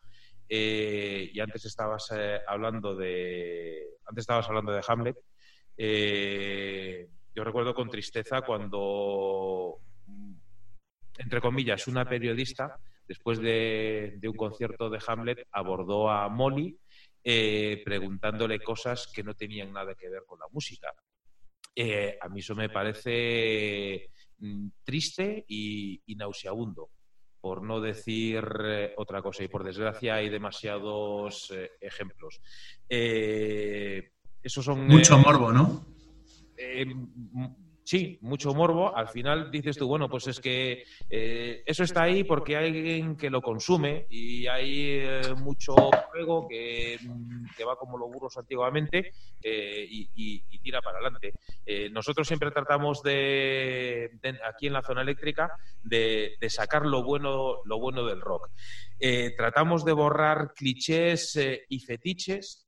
[0.49, 3.97] eh, y antes estabas eh, hablando de.
[4.07, 5.17] Antes estabas hablando de Hamlet.
[7.35, 9.79] Yo recuerdo con tristeza cuando,
[11.19, 16.79] entre comillas, una periodista después de, de, un concierto de Hamlet, abordó a Molly
[17.25, 20.95] eh, preguntándole cosas que no tenían nada que ver con la música.
[21.75, 26.91] Eh, a mí eso me parece mm, triste y, y, nauseabundo,
[27.41, 29.43] por no decir eh, otra cosa.
[29.43, 32.41] Y por desgracia hay demasiados ejemplos.
[32.89, 35.87] Esos son, Mucho morbo, ¿no?
[37.89, 42.23] Sí, mucho morbo, al final dices tú, bueno, pues es que eh, eso está ahí
[42.23, 45.75] porque hay alguien que lo consume y hay eh, mucho
[46.11, 46.99] juego que,
[47.57, 51.33] que, va como los burros antiguamente eh, y, tira para adelante.
[51.91, 54.11] Nosotros siempre tratamos de,
[54.47, 55.51] aquí en la zona eléctrica,
[55.83, 58.51] de, de, sacar lo bueno, lo bueno del rock.
[59.35, 61.39] Tratamos de borrar clichés
[61.71, 62.68] y fetiches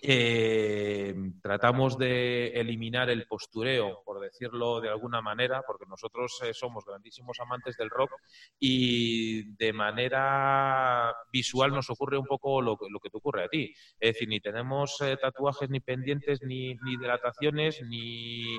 [0.00, 6.84] eh, tratamos de eliminar el postureo, por decirlo de alguna manera, porque nosotros eh, somos
[6.84, 8.12] grandísimos amantes del rock
[8.58, 13.74] y de manera visual nos ocurre un poco lo, lo que te ocurre a ti.
[14.00, 18.58] Es decir, ni tenemos eh, tatuajes, ni pendientes, ni, ni dilataciones, ni...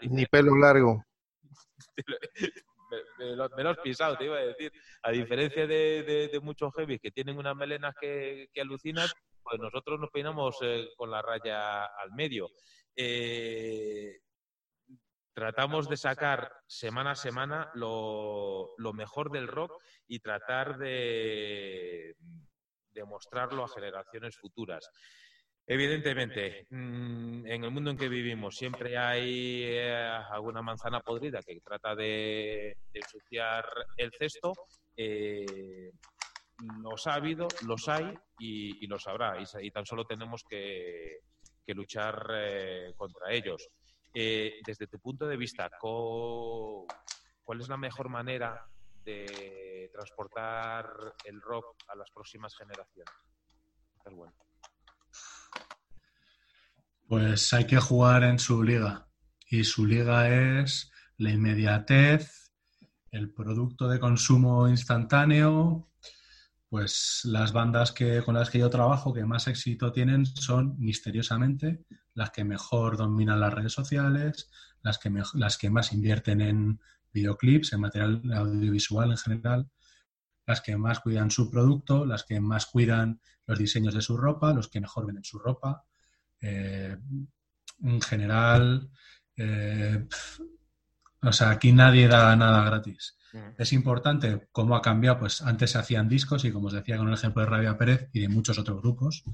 [0.00, 1.04] Ni, ni pelo largo.
[2.90, 4.72] Me, me, lo, me, lo, has pisado, te iba a decir.
[5.02, 9.14] A diferencia de, de, de muchos heavies que tienen unas melenas que, que alucinas,
[9.48, 12.50] pues nosotros nos peinamos eh, con la raya al medio.
[12.94, 14.20] Eh,
[15.32, 19.72] tratamos de sacar semana a semana lo, mejor del rock
[20.06, 22.14] y tratar de,
[23.06, 24.90] mostrarlo a generaciones futuras.
[25.66, 29.94] Evidentemente, mm, en el mundo en que vivimos siempre hay eh,
[30.30, 33.64] alguna manzana podrida que trata de, ensuciar
[33.96, 34.52] el cesto.
[36.82, 39.36] Los ha habido, los hay y, los habrá.
[39.60, 41.20] Y, tan solo tenemos que,
[41.68, 43.68] luchar eh, contra ellos.
[44.14, 48.66] Eh, desde tu punto de vista, ¿cuál es la mejor manera
[49.04, 53.14] de transportar el rock a las próximas generaciones?
[54.04, 54.34] Es bueno.
[57.06, 59.08] Pues hay que jugar en su liga.
[59.50, 62.52] Y su liga es la inmediatez,
[63.10, 65.88] el producto de consumo instantáneo,
[66.68, 71.84] pues las bandas que, con las que yo trabajo que más éxito tienen son misteriosamente
[72.14, 74.50] las que mejor dominan las redes sociales,
[74.82, 76.80] las que, las que más invierten en
[77.12, 79.70] videoclips, en material audiovisual en general,
[80.46, 84.52] las que más cuidan su producto, las que más cuidan los diseños de su ropa,
[84.52, 85.84] los que mejor venden su ropa.
[86.40, 86.96] Eh,
[87.82, 88.90] en general,
[89.36, 90.06] eh,
[91.22, 93.17] o sea, aquí nadie da nada gratis.
[93.58, 97.08] Es importante cómo ha cambiado, pues antes se hacían discos y como os decía con
[97.08, 99.24] el ejemplo de Rabia Pérez y de muchos otros grupos,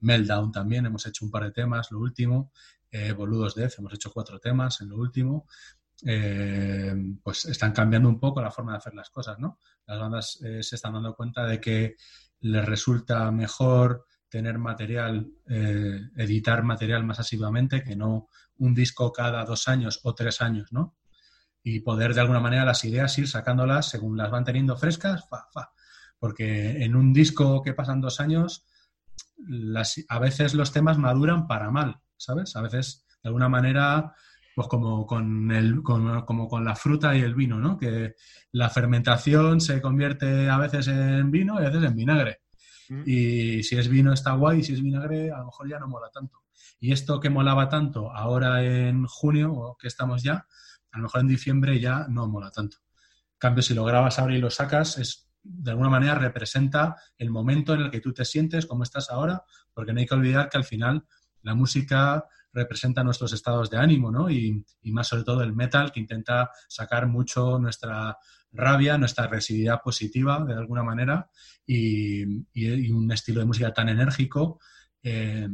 [0.00, 2.52] Meltdown también, hemos hecho un par de temas, lo último,
[2.90, 5.46] eh, Boludos Death, hemos hecho cuatro temas en lo último,
[6.04, 9.58] eh, pues están cambiando un poco la forma de hacer las cosas, ¿no?
[9.86, 11.96] Las bandas eh, se están dando cuenta de que
[12.40, 18.28] les resulta mejor tener material, editar material más asiduamente que no
[18.58, 20.97] un disco cada dos años o tres años, ¿no?
[21.70, 25.46] Y poder de alguna manera las ideas ir sacándolas según las van teniendo frescas, fa,
[25.52, 25.72] fa.
[26.18, 28.64] porque en un disco que pasan dos años,
[29.36, 32.56] las, a veces los temas maduran para mal, ¿sabes?
[32.56, 34.14] A veces, de alguna manera,
[34.54, 37.76] pues como con, el, como con la fruta y el vino, ¿no?
[37.76, 38.14] Que
[38.52, 42.40] la fermentación se convierte a veces en vino y a veces en vinagre.
[42.88, 43.02] Mm.
[43.04, 45.86] Y si es vino está guay, y si es vinagre a lo mejor ya no
[45.86, 46.38] mola tanto.
[46.80, 50.46] Y esto que molaba tanto ahora en junio, o que estamos ya,
[50.92, 52.78] a lo mejor en diciembre ya no mola tanto.
[53.32, 57.30] En cambio, si lo grabas ahora y lo sacas, es de alguna manera representa el
[57.30, 60.48] momento en el que tú te sientes, como estás ahora, porque no hay que olvidar
[60.48, 61.04] que al final
[61.42, 64.30] la música representa nuestros estados de ánimo, ¿no?
[64.30, 68.16] Y, más sobre todo el metal, que intenta sacar mucho nuestra
[68.52, 71.30] rabia, nuestra agresividad positiva, de alguna manera,
[71.66, 72.24] y,
[72.90, 74.60] un estilo de música tan enérgico.
[75.02, 75.48] Eh,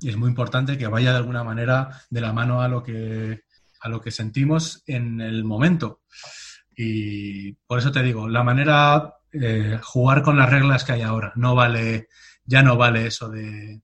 [0.00, 3.42] y es muy importante que vaya de alguna manera de la mano a lo que
[3.80, 6.02] a lo que sentimos en el momento.
[6.76, 11.32] Y por eso te digo, la manera, eh, jugar con las reglas que hay ahora,
[11.34, 12.08] no vale,
[12.44, 13.82] ya no vale eso de...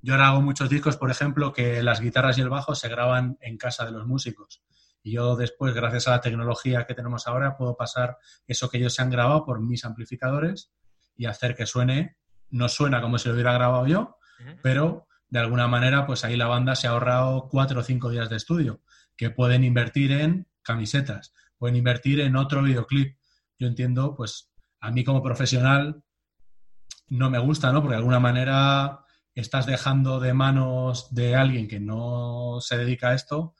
[0.00, 3.38] Yo ahora hago muchos discos, por ejemplo, que las guitarras y el bajo se graban
[3.40, 4.64] en casa de los músicos.
[5.00, 8.94] Y yo después, gracias a la tecnología que tenemos ahora, puedo pasar eso que ellos
[8.94, 10.72] se han grabado por mis amplificadores
[11.16, 12.16] y hacer que suene,
[12.50, 14.16] no suena como si lo hubiera grabado yo,
[14.60, 18.28] pero de alguna manera, pues ahí la banda se ha ahorrado cuatro o cinco días
[18.28, 18.82] de estudio
[19.16, 23.16] que pueden invertir en camisetas, pueden invertir en otro videoclip.
[23.58, 24.50] Yo entiendo, pues
[24.80, 26.02] a mí como profesional
[27.08, 27.80] no me gusta, ¿no?
[27.80, 33.14] Porque de alguna manera estás dejando de manos de alguien que no se dedica a
[33.14, 33.54] esto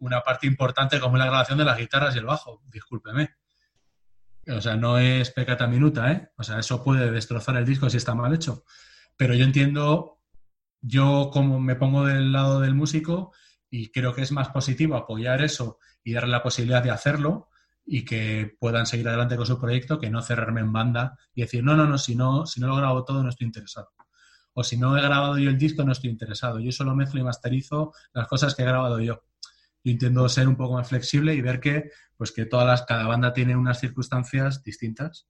[0.00, 3.30] una parte importante como es la grabación de las guitarras y el bajo, discúlpeme.
[4.48, 6.30] O sea, no es pecata minuta, ¿eh?
[6.36, 8.64] O sea, eso puede destrozar el disco si está mal hecho.
[9.16, 10.20] Pero yo entiendo,
[10.80, 13.32] yo como me pongo del lado del músico,
[13.70, 17.48] y creo que es más positivo apoyar eso y darle la posibilidad de hacerlo
[17.84, 21.64] y que puedan seguir adelante con su proyecto que no cerrarme en banda y decir,
[21.64, 23.90] no, no, no, si no, si no lo grabo todo no estoy interesado.
[24.52, 26.60] O si no he grabado yo el disco no estoy interesado.
[26.60, 29.24] Yo solo mezclo y masterizo las cosas que he grabado yo.
[29.84, 33.06] Yo intento ser un poco más flexible y ver que, pues que todas las, cada
[33.06, 35.28] banda tiene unas circunstancias distintas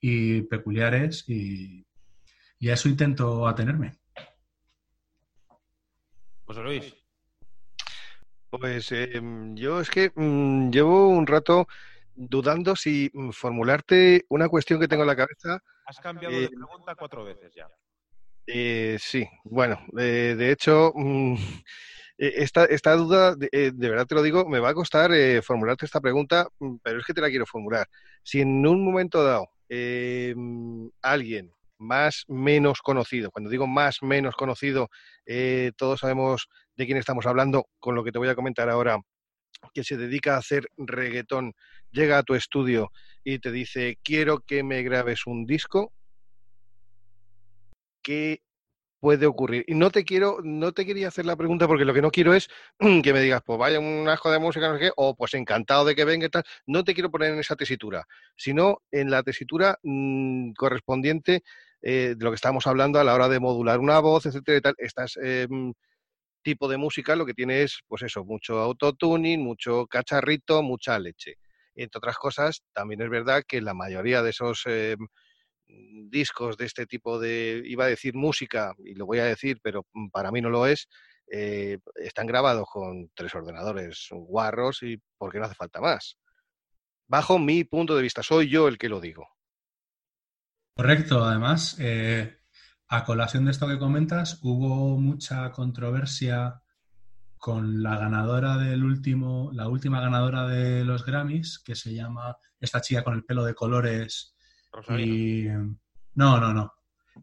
[0.00, 1.86] y peculiares y,
[2.58, 3.98] y a eso intento atenerme.
[6.44, 7.01] José Luis.
[8.60, 11.66] Pues em, yo es que mm, llevo un rato
[12.14, 15.58] dudando si mm, formularte una cuestión que tengo en la cabeza.
[15.86, 17.66] Has cambiado de eh, pregunta cuatro veces ya.
[18.46, 21.34] Eh, sí, bueno, eh, de hecho, mm,
[22.18, 26.46] esta, esta, duda, de, verdad te lo digo, me va a costar formularte esta pregunta,
[26.82, 27.86] pero es que te la quiero formular.
[28.22, 34.90] Si en un momento dado em, alguien más menos conocido, cuando digo más menos conocido,
[35.76, 38.98] todos sabemos de quién estamos hablando con lo que te voy a comentar ahora,
[39.74, 41.52] que se dedica a hacer reggaetón,
[41.90, 42.90] llega a tu estudio
[43.24, 45.92] y te dice, quiero que me grabes un disco,
[48.02, 48.42] ¿qué
[49.02, 49.64] puede ocurrir?
[49.66, 52.34] Y no te quiero, no te quería hacer la pregunta porque lo que no quiero
[52.34, 52.48] es
[53.02, 55.84] que me digas, pues vaya un asco de música, no sé qué, o pues encantado
[55.84, 56.44] de que venga y tal.
[56.66, 61.42] No te quiero poner en esa tesitura, sino en la tesitura mm, correspondiente
[61.82, 64.60] eh, de lo que estábamos hablando a la hora de modular una voz, etcétera y
[64.60, 64.74] tal.
[64.78, 65.72] Estás em,
[66.42, 71.36] tipo de música lo que tiene es, pues eso, mucho autotuning, mucho cacharrito, mucha leche.
[71.74, 74.96] Entre otras cosas, también es verdad que la mayoría de esos eh,
[75.66, 79.86] discos de este tipo de, iba a decir música, y lo voy a decir, pero
[79.92, 80.88] mm, para mí no lo es,
[81.30, 86.18] eh, están grabados con tres ordenadores guarros y porque no hace falta más.
[87.08, 89.28] Bajo mi punto de vista, soy yo el que lo digo.
[90.74, 92.38] Correcto, además, eh,
[92.94, 96.60] a colación de esto que comentas, hubo mucha controversia
[97.38, 102.80] con la ganadora del último, la última ganadora de los Grammys, que se llama esta
[102.82, 104.36] chica con el pelo de colores
[104.70, 105.06] Rosalía.
[105.06, 105.48] y
[106.14, 106.72] no, no, no,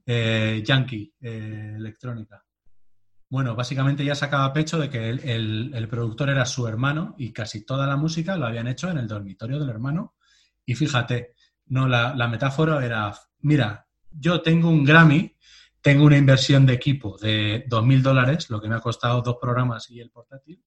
[0.06, 2.44] Eh, Yankee, eh, electrónica.
[3.30, 7.32] Bueno, básicamente ya sacaba pecho de que el, el- el productor era su hermano y
[7.32, 10.16] casi toda la música lo habían hecho en el dormitorio del hermano.
[10.66, 11.34] Y fíjate,
[11.68, 15.36] no, la, la metáfora era, mira, yo tengo un Grammy,
[15.82, 19.90] tengo una inversión de equipo de 2.000 dólares, lo que me ha costado dos programas
[19.90, 20.64] y el portátil,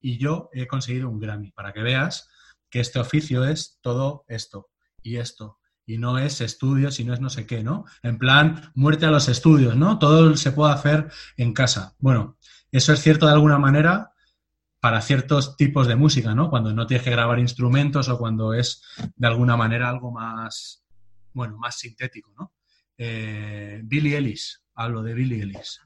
[0.00, 2.28] y yo he conseguido un Grammy, para que veas
[2.68, 4.70] que este oficio es todo esto
[5.02, 7.84] y esto, y no es estudios y no es no sé qué, ¿no?
[8.02, 9.98] En plan, muerte a los estudios, ¿no?
[9.98, 11.94] Todo se puede hacer en casa.
[11.98, 12.36] Bueno,
[12.70, 14.12] eso es cierto de alguna manera
[14.80, 16.50] para ciertos tipos de música, ¿no?
[16.50, 18.82] Cuando no tienes que grabar instrumentos o cuando es
[19.14, 20.84] de alguna manera algo más,
[21.32, 22.52] bueno, más sintético, ¿no?
[23.04, 25.80] Eh, Billie Ellis, hablo de Billie Ellis.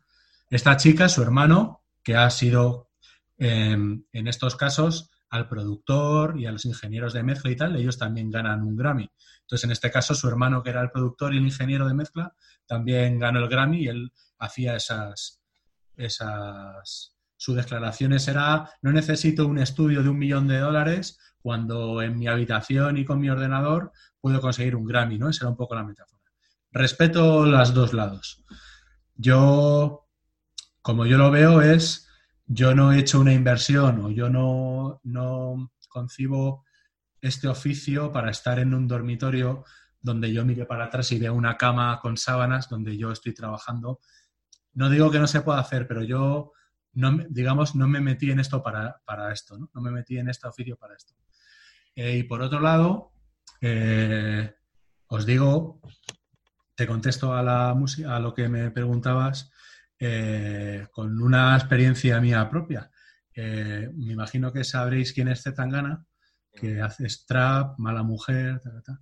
[0.50, 2.90] Esta chica, su hermano, que ha sido
[3.38, 7.96] eh, en estos casos al productor y a los ingenieros de mezcla y tal, ellos
[7.96, 9.10] también ganan un Grammy.
[9.40, 12.34] Entonces, en este caso, su hermano, que era el productor y el ingeniero de mezcla,
[12.66, 15.40] también ganó el Grammy y él hacía esas,
[15.96, 17.14] esas...
[17.38, 22.28] Sus declaraciones era, no necesito un estudio de un millón de dólares cuando en mi
[22.28, 25.30] habitación y con mi ordenador puedo conseguir un Grammy, ¿no?
[25.30, 26.15] Esa era un poco la metáfora.
[26.76, 28.44] Respeto los dos lados.
[29.14, 30.10] Yo,
[30.82, 32.06] como yo lo veo, es,
[32.44, 36.66] yo no he hecho una inversión o yo no, no concibo
[37.22, 39.64] este oficio para estar en un dormitorio
[40.02, 44.00] donde yo mire para atrás y vea una cama con sábanas donde yo estoy trabajando.
[44.74, 46.52] No digo que no se pueda hacer, pero yo,
[46.92, 49.70] no, digamos, no me metí en esto para, para esto, ¿no?
[49.72, 51.14] No me metí en este oficio para esto.
[51.94, 53.12] Eh, y por otro lado,
[53.62, 54.54] eh,
[55.06, 55.80] os digo,
[56.76, 59.50] te contesto a la a lo que me preguntabas,
[59.98, 62.90] eh, con una experiencia mía propia.
[63.34, 66.04] Eh, me imagino que sabréis quién es Zetangana,
[66.52, 69.00] que hace trap, mala mujer, ta, ta, ta.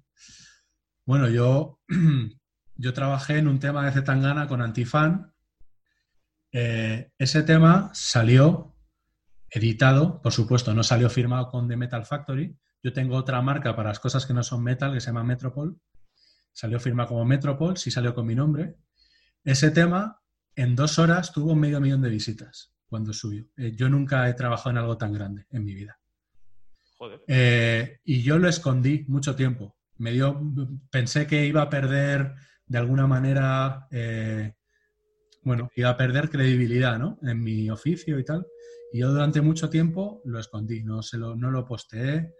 [1.04, 1.80] Bueno, yo,
[2.76, 5.32] yo trabajé en un tema de Zetangana con Antifan.
[6.52, 8.76] Eh, ese tema salió
[9.50, 12.56] editado, por supuesto, no salió firmado con The Metal Factory.
[12.82, 15.80] Yo tengo otra marca para las cosas que no son metal, que se llama Metropol.
[16.54, 18.76] Salió firmado como Metropol, sí salió con mi nombre.
[19.44, 20.22] Ese tema
[20.54, 23.46] en dos horas tuvo medio millón de visitas cuando subió.
[23.56, 25.98] Eh, yo nunca he trabajado en algo tan grande en mi vida.
[26.96, 27.20] Joder.
[27.26, 29.76] Eh, y yo lo escondí mucho tiempo.
[29.98, 30.40] Me dio,
[30.90, 32.34] pensé que iba a perder
[32.66, 34.54] de alguna manera, eh,
[35.42, 37.18] bueno, iba a perder credibilidad, ¿no?
[37.22, 38.46] En mi oficio y tal.
[38.92, 42.32] Y yo durante mucho tiempo lo escondí, no, se lo, no lo posteé,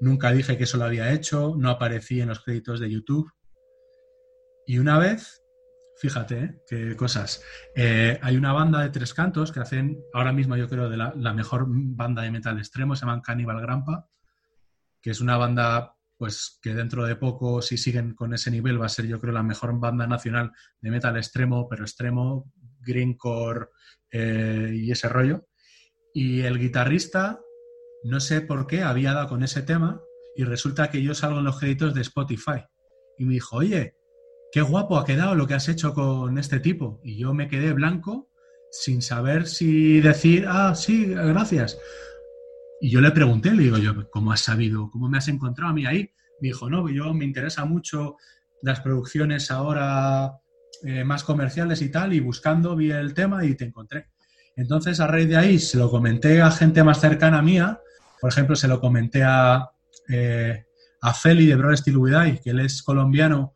[0.00, 3.30] nunca dije que eso lo había hecho, no aparecí en los créditos de YouTube.
[4.68, 5.42] Y una vez,
[5.96, 6.62] fíjate, ¿eh?
[6.68, 7.42] qué cosas.
[7.74, 11.32] Eh, hay una banda de tres cantos que hacen, ahora mismo yo creo, de la,
[11.32, 14.10] mejor banda de metal extremo, se llaman Cannibal Grampa,
[15.00, 18.84] que es una banda, pues que dentro de poco, si siguen con ese nivel, va
[18.84, 23.68] a ser yo creo la mejor banda nacional de metal extremo, pero extremo, greencore
[24.10, 25.46] eh, y ese rollo.
[26.12, 27.40] Y el guitarrista,
[28.04, 29.98] no sé por qué, había dado con ese tema
[30.36, 32.66] y resulta que yo salgo en los créditos de Spotify.
[33.16, 33.94] Y me dijo, oye,
[34.52, 37.00] qué guapo ha quedado lo que has hecho con este tipo.
[37.04, 38.28] Y yo me quedé blanco
[38.70, 41.78] sin saber si decir, ah, sí, gracias.
[42.80, 44.90] Y yo le pregunté, le digo yo, ¿cómo has sabido?
[44.90, 46.10] ¿Cómo me has encontrado a mí ahí?
[46.40, 48.16] Me dijo, no, yo me interesa mucho
[48.62, 50.32] las producciones ahora
[50.84, 54.08] eh, más comerciales y tal, y buscando vi el tema y te encontré.
[54.56, 57.80] Entonces, a raíz de ahí, se lo comenté a gente más cercana mía.
[58.20, 59.70] Por ejemplo, se lo comenté a,
[60.08, 60.64] eh,
[61.00, 63.54] a Feli de Brother Die, que él es colombiano,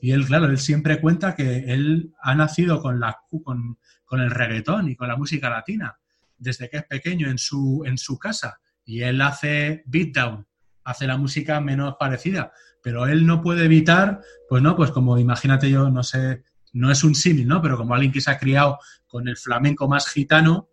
[0.00, 4.30] y él, claro, él siempre cuenta que él ha nacido con, la, con, con el
[4.30, 5.98] reggaetón y con la música latina
[6.38, 8.60] desde que es pequeño en su, en su casa.
[8.84, 10.46] Y él hace beatdown,
[10.84, 12.52] hace la música menos parecida,
[12.82, 17.04] pero él no puede evitar, pues no, pues como imagínate yo, no sé, no es
[17.04, 17.60] un símil, ¿no?
[17.60, 20.70] Pero como alguien que se ha criado con el flamenco más gitano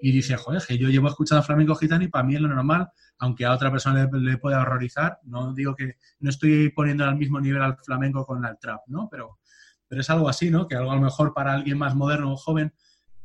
[0.00, 2.88] y dice, joder, que yo llevo escuchando flamenco gitano y para mí es lo normal,
[3.18, 7.16] aunque a otra persona le, le pueda horrorizar, no digo que no estoy poniendo al
[7.16, 9.08] mismo nivel al flamenco con el trap, ¿no?
[9.10, 9.38] Pero,
[9.86, 10.66] pero es algo así, ¿no?
[10.66, 12.72] Que algo a lo mejor para alguien más moderno o joven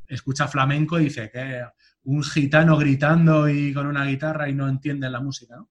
[0.08, 1.64] escucha flamenco y dice que
[2.04, 5.64] un gitano gritando y con una guitarra y no entiende la música.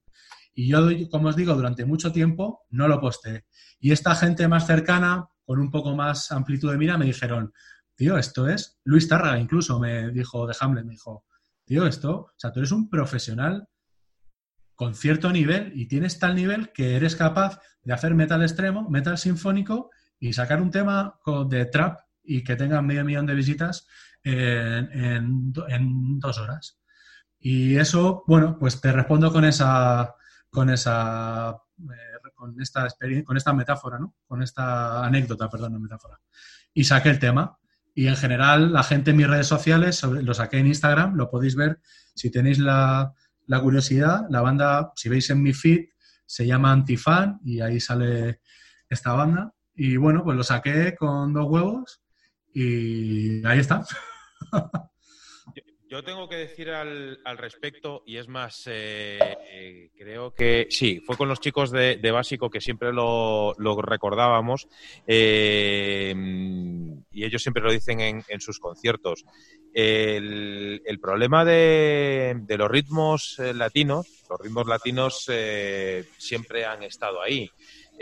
[0.55, 3.47] Y yo, como os digo, durante mucho tiempo no lo posteé.
[3.81, 7.53] Y esta gente más cercana, con un poco más amplitud de mira, me dijeron,
[7.95, 11.25] tío, esto es Luis Tárraga, incluso me dijo de Hamlet, me dijo,
[11.65, 13.69] tío, esto, o sea, tú eres un profesional
[14.75, 19.19] con cierto nivel y tienes tal nivel que eres capaz de hacer metal extremo, metal
[19.19, 21.19] sinfónico y sacar un tema
[21.49, 23.87] de trap y que tenga medio millón de visitas
[24.23, 26.79] en, en en dos horas.
[27.45, 30.15] Y eso, bueno, pues te respondo con esa,
[30.49, 34.15] con esa, eh, con esta experiencia, con esta metáfora, ¿no?
[34.29, 36.21] Con esta anécdota, perdón, metáfora.
[36.73, 37.59] Y saqué el tema.
[37.95, 41.57] Y en general, la gente en mis redes sociales, lo saqué en Instagram, lo podéis
[41.57, 41.81] ver
[42.15, 43.13] si tenéis la,
[43.53, 44.25] la curiosidad.
[44.31, 45.91] La banda, si veis en mi feed,
[46.25, 48.41] se llama Antifan y ahí sale
[48.89, 49.53] esta banda.
[49.75, 52.03] Y bueno, pues lo saqué con dos huevos
[52.55, 53.85] y ahí está.
[55.93, 61.29] Yo tengo que decir al, respecto, y es más, eh, creo que sí, fue con
[61.29, 64.69] los chicos de, Básico que siempre lo, recordábamos,
[65.07, 66.15] eh,
[67.11, 69.27] y ellos siempre lo dicen en, en sus conciertos.
[69.75, 77.21] El, problema de, de los ritmos eh, latinos, los ritmos latinos eh, siempre han estado
[77.21, 77.51] ahí.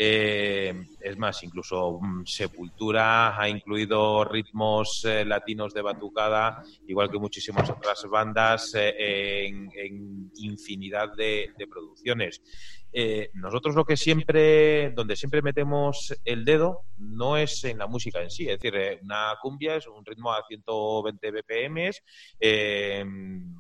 [0.03, 7.19] Eh, es más, incluso mm, Sepultura ha incluido ritmos eh, latinos de batucada, igual que
[7.19, 12.41] muchísimas otras bandas, eh, en, infinidad de, de producciones.
[13.35, 18.31] Nosotros lo que siempre, donde siempre metemos el dedo, no es en la música en
[18.31, 21.91] sí, es decir, una cumbia es un ritmo a 120 BPM,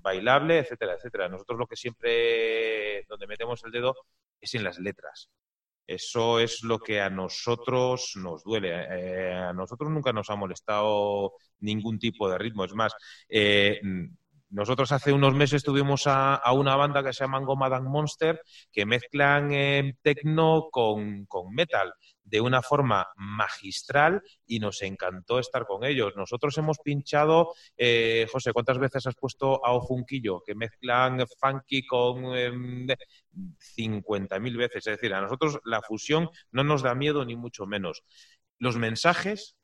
[0.02, 1.28] bailable, etcétera, etcétera.
[1.28, 3.94] Nosotros lo que siempre, donde metemos el dedo,
[4.40, 5.28] es en las letras.
[5.90, 8.70] Eso es lo que a nosotros nos duele.
[8.70, 12.64] Eh, a nosotros nunca nos ha molestado ningún tipo de ritmo.
[12.64, 12.92] Es más,
[13.28, 13.80] eh,
[14.50, 19.52] nosotros hace unos meses tuvimos a, una banda que se llama Gomadan Monster que mezclan
[19.52, 21.94] eh, techno con, con metal
[22.30, 26.14] de una forma magistral y nos encantó estar con ellos.
[26.16, 30.42] Nosotros hemos pinchado, eh, José, ¿cuántas veces has puesto a Ofunquillo?
[30.44, 34.86] Que mezclan funky con eh, 50.000 veces.
[34.86, 38.04] Es decir, a nosotros la fusión no nos da miedo ni mucho menos.
[38.58, 39.56] Los mensajes,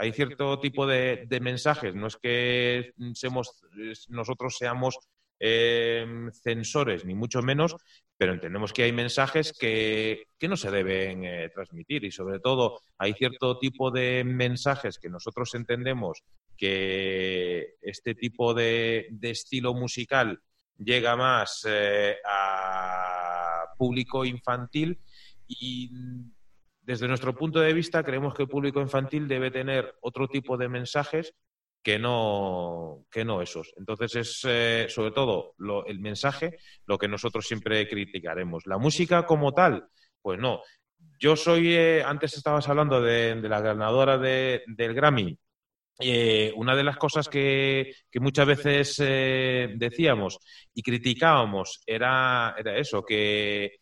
[0.00, 3.62] hay cierto tipo de, de mensajes, no es que seamos,
[4.08, 4.98] nosotros seamos
[5.38, 6.06] eh,
[6.42, 7.76] censores, ni mucho menos,
[8.16, 12.04] pero entendemos que hay mensajes que, que no se deben eh, transmitir.
[12.04, 16.24] Y sobre todo hay cierto tipo de mensajes que nosotros entendemos
[16.56, 20.40] que este tipo de, de estilo musical
[20.78, 24.98] llega más eh, a público infantil
[25.46, 25.90] y
[26.90, 30.68] desde nuestro punto de vista creemos que el público infantil debe tener otro tipo de
[30.68, 31.36] mensajes
[31.84, 33.72] que no, que no esos.
[33.76, 35.54] Entonces es eh, sobre todo
[35.86, 38.66] el mensaje lo que nosotros siempre criticaremos.
[38.66, 39.86] La música como tal,
[40.20, 40.62] pues no.
[41.20, 45.38] Yo soy, eh, antes estabas hablando de, la ganadora de- del Grammy.
[46.00, 50.40] Eh, una de las cosas que, muchas veces eh, decíamos
[50.74, 53.78] y criticábamos era, eso, que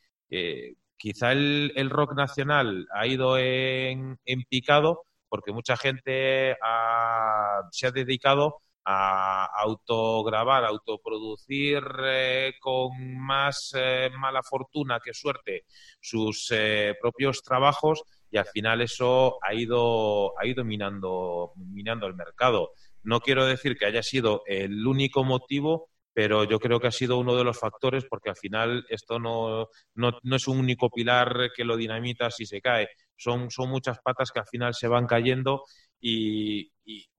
[0.98, 4.18] quizá el, el rock nacional ha ido en,
[4.48, 14.10] picado porque mucha gente ha- se ha dedicado a autograbar, autoproducir eh, con más eh,
[14.18, 15.64] mala fortuna que suerte
[16.00, 22.14] sus eh, propios trabajos y al final eso ha ido, ha ido minando, minando el
[22.14, 22.72] mercado.
[23.02, 27.16] No quiero decir que haya sido el único motivo, pero yo creo que ha sido
[27.16, 31.52] uno de los factores porque al final esto no, no, no es un único pilar
[31.54, 32.88] que lo dinamita si se cae.
[33.14, 35.62] Son, son muchas patas que al final se van cayendo
[36.00, 36.72] y,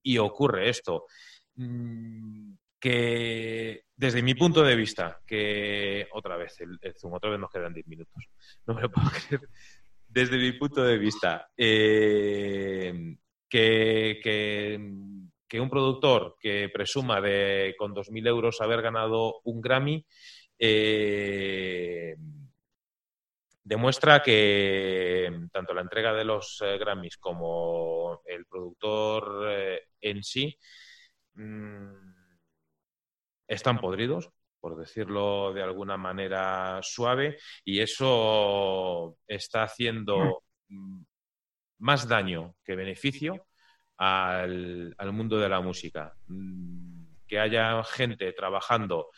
[0.03, 1.05] y- ocurre esto.
[1.55, 7.39] Mm, Que desde mi punto de vista, que otra vez, el, el Zoom, otra vez
[7.39, 8.21] nos quedan 10 minutos.
[8.67, 9.47] No me lo puedo creer.
[10.09, 13.15] Desde mi punto de vista, eh,
[13.47, 14.77] que, que,
[15.49, 20.05] que un productor que presuma de con 2.000 euros haber ganado un Grammy,
[20.59, 22.15] eh,
[23.63, 30.57] demuestra que tanto la entrega de los eh, Grammys como el productor eh, en sí
[31.33, 32.13] mm,
[33.47, 34.29] están podridos,
[34.59, 41.01] por decirlo de alguna manera suave, y eso está haciendo mm,
[41.79, 43.48] más daño que beneficio
[43.99, 46.13] al, al mundo de la música.
[46.27, 49.09] Mm, Que haya gente trabajando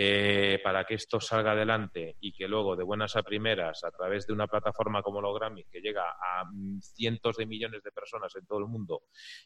[0.00, 4.28] eh, para que esto salga adelante y que luego de buenas a primeras, a través
[4.28, 8.32] de una plataforma como los Grammy, que llega a mm, cientos de millones de personas
[8.36, 9.02] en todo el mundo,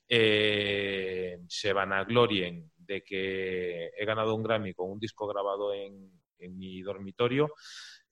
[0.06, 6.82] eh, se vanaglorien de que he ganado un Grammy con un disco grabado en, mi
[6.82, 7.54] dormitorio,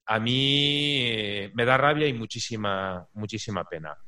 [0.06, 3.98] a mí eh, me da rabia y muchísima, muchísima pena.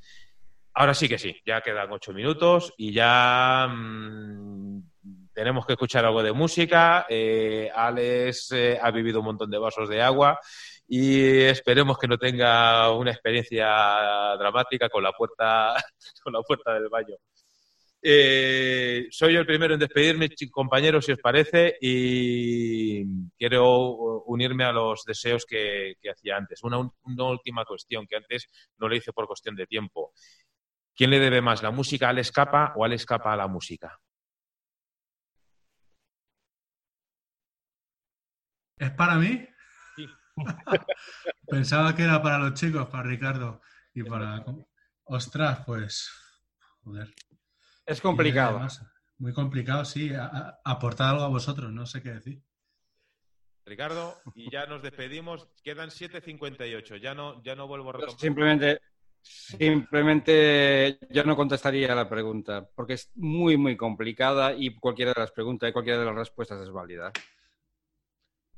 [0.75, 4.83] Ahora sí que sí, ya quedan ocho minutos y ya mm,
[5.35, 7.05] tenemos que escuchar algo de música.
[7.09, 10.39] Eh, Alex eh, ha bebido un montón de vasos de agua
[10.89, 13.67] y esperemos que no tenga una experiencia
[14.39, 15.75] dramática con la puerta,
[16.25, 17.17] con la puerta del baño.
[18.05, 23.05] Eh, soy yo el primero en despedirme, compañeros, si os parece, y
[23.39, 26.63] quiero unirme a los deseos que, que hacía antes.
[26.65, 30.13] Una, un- una última cuestión que antes no le hice por cuestión de tiempo.
[30.95, 33.99] ¿Quién le debe más, la música al escapa o al escapa a la música?
[38.77, 39.47] ¿Es para mí?
[39.97, 40.09] Sí.
[41.47, 43.61] Pensaba que era para los chicos, para Ricardo
[43.95, 44.45] y para...
[45.05, 46.11] Ostras, pues...
[46.85, 47.15] Joder.
[47.87, 48.51] Es complicado.
[48.57, 48.85] además,
[49.19, 50.13] Muy complicado, sí.
[50.15, 52.43] A- a- aportar algo a vosotros, no sé qué decir.
[53.65, 55.49] Ricardo, y ya nos despedimos.
[55.63, 56.97] Quedan 7.58.
[56.97, 58.19] Ya no, ya no vuelvo a retomar.
[58.19, 58.81] Simplemente,
[59.23, 65.21] simplemente yo no contestaría a la pregunta, porque es muy, muy complicada y cualquiera de
[65.21, 67.13] las preguntas y cualquiera de las respuestas es válida.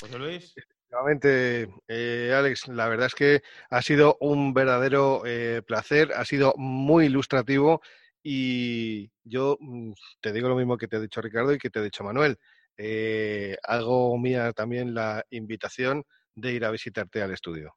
[0.00, 0.52] José Luis.
[0.56, 6.54] Efectivamente, eh, Alex, la verdad es que ha sido un verdadero eh, placer, ha sido
[6.56, 7.80] muy ilustrativo
[8.22, 11.78] y yo mm, te digo lo mismo que te ha dicho Ricardo y que te
[11.78, 12.38] ha dicho Manuel.
[12.76, 17.76] Eh, hago mía también la invitación de ir a visitarte al estudio.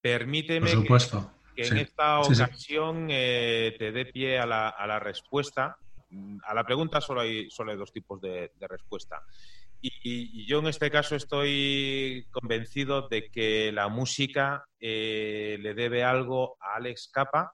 [0.00, 1.32] Permíteme Por supuesto.
[1.42, 1.70] que sí.
[1.72, 2.42] en esta Sí, sí.
[2.42, 5.76] ocasión eh, te dé pie a la, a la respuesta.
[6.44, 9.22] A la pregunta solo hay, solo hay dos tipos de, de respuesta.
[9.80, 16.56] Y yo en este caso estoy convencido de que la música eh, le debe algo
[16.60, 17.52] a Alex Capa,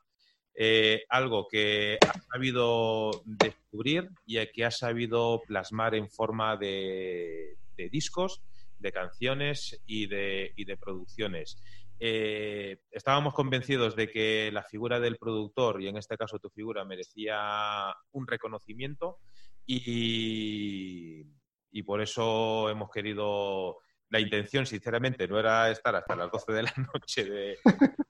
[0.55, 7.89] eh, algo que ha sabido descubrir y que ha sabido plasmar en forma de, de
[7.91, 8.41] discos,
[8.79, 11.59] de canciones y de, y de producciones.
[12.05, 16.85] Eh, estábamos convencidos de que la figura del productor, y en este caso tu figura,
[16.85, 19.21] merecía un reconocimiento
[19.65, 21.25] y,
[21.71, 23.79] y por eso hemos querido...
[24.09, 27.59] La intención, sinceramente, no era estar hasta las 12 de la noche de,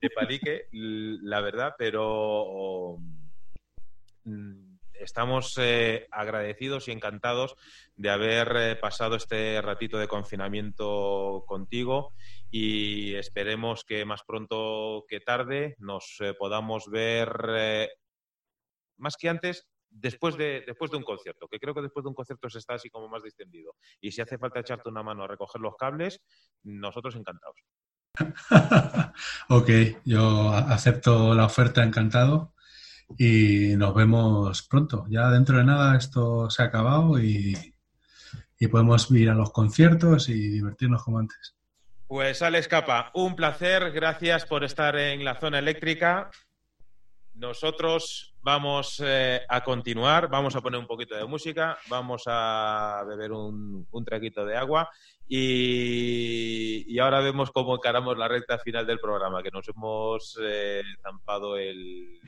[0.01, 2.97] de Palique, la verdad, pero
[4.25, 4.72] mm,
[5.03, 7.57] estamos eh, agradecidos y encantados
[7.97, 12.15] de haber eh, pasado este ratito de confinamiento contigo
[12.51, 17.91] y esperemos que más pronto que tarde nos eh, podamos ver
[18.97, 22.15] más que antes después de, después de un concierto, que creo que después de un
[22.15, 23.77] concierto se está así como más distendido.
[24.01, 26.23] Y si hace falta echarte una mano a recoger los cables,
[26.63, 27.57] nosotros encantados.
[29.49, 29.71] ok,
[30.05, 32.55] yo acepto la oferta encantado
[33.19, 35.05] y nos vemos pronto.
[35.09, 37.75] Ya dentro de nada esto se ha acabado y,
[38.59, 41.57] y podemos ir a los conciertos y divertirnos como antes.
[42.07, 46.31] Pues Alex Capa, un placer, gracias por estar en la zona eléctrica.
[47.35, 53.33] Nosotros vamos eh, a continuar, vamos a poner un poquito de música, vamos a beber
[53.33, 54.91] un, un traguito de agua
[55.27, 60.83] y, y ahora vemos cómo encaramos la recta final del programa, que nos hemos eh,
[61.03, 62.21] zampado el,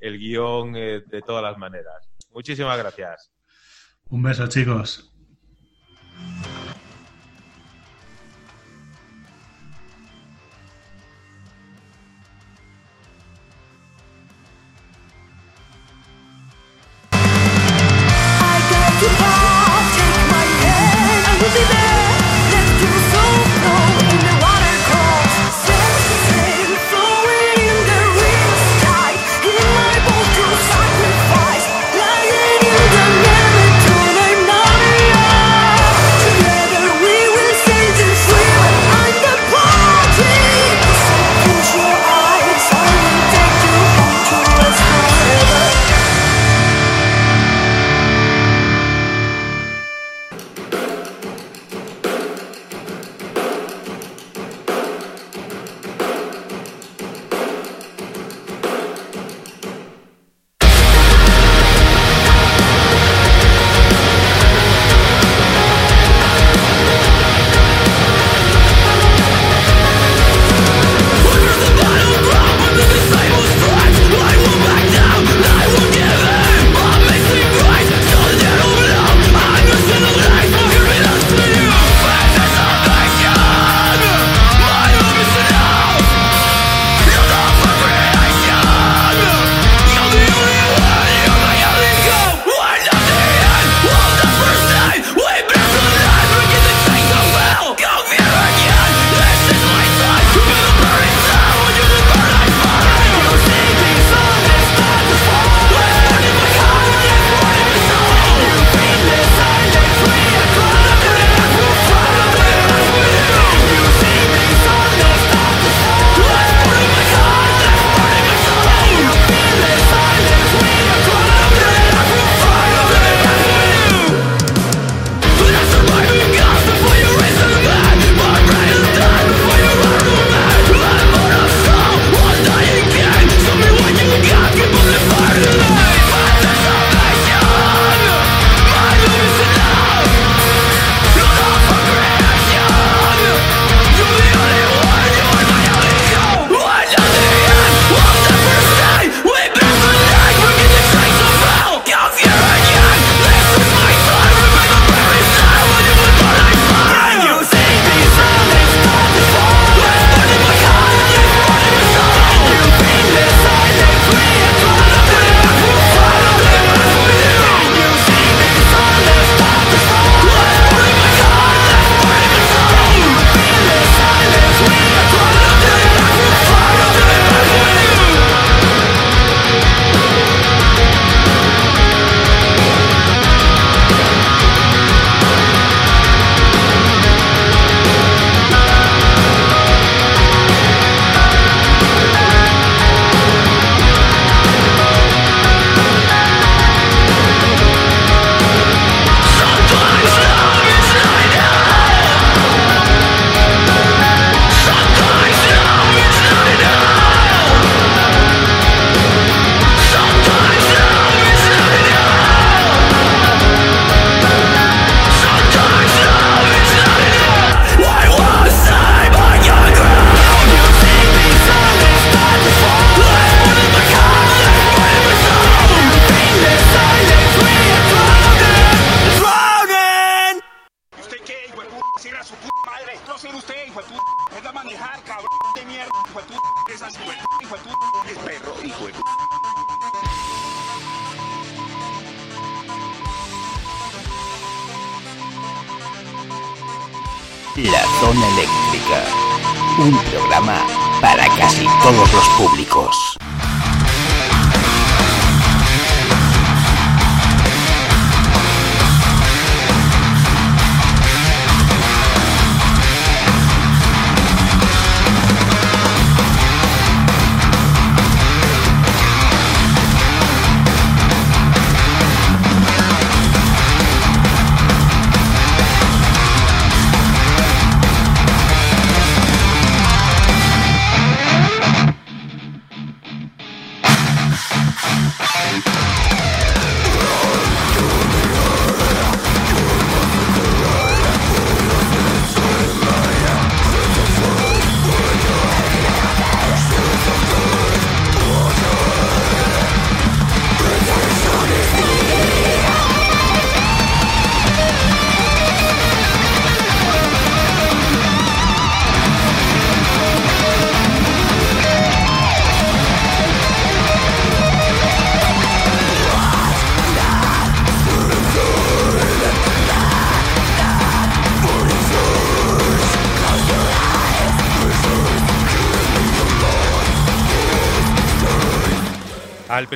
[0.00, 2.08] el guion eh, de todas las maneras.
[2.32, 3.30] Muchísimas gracias.
[4.10, 5.12] Un beso, chicos.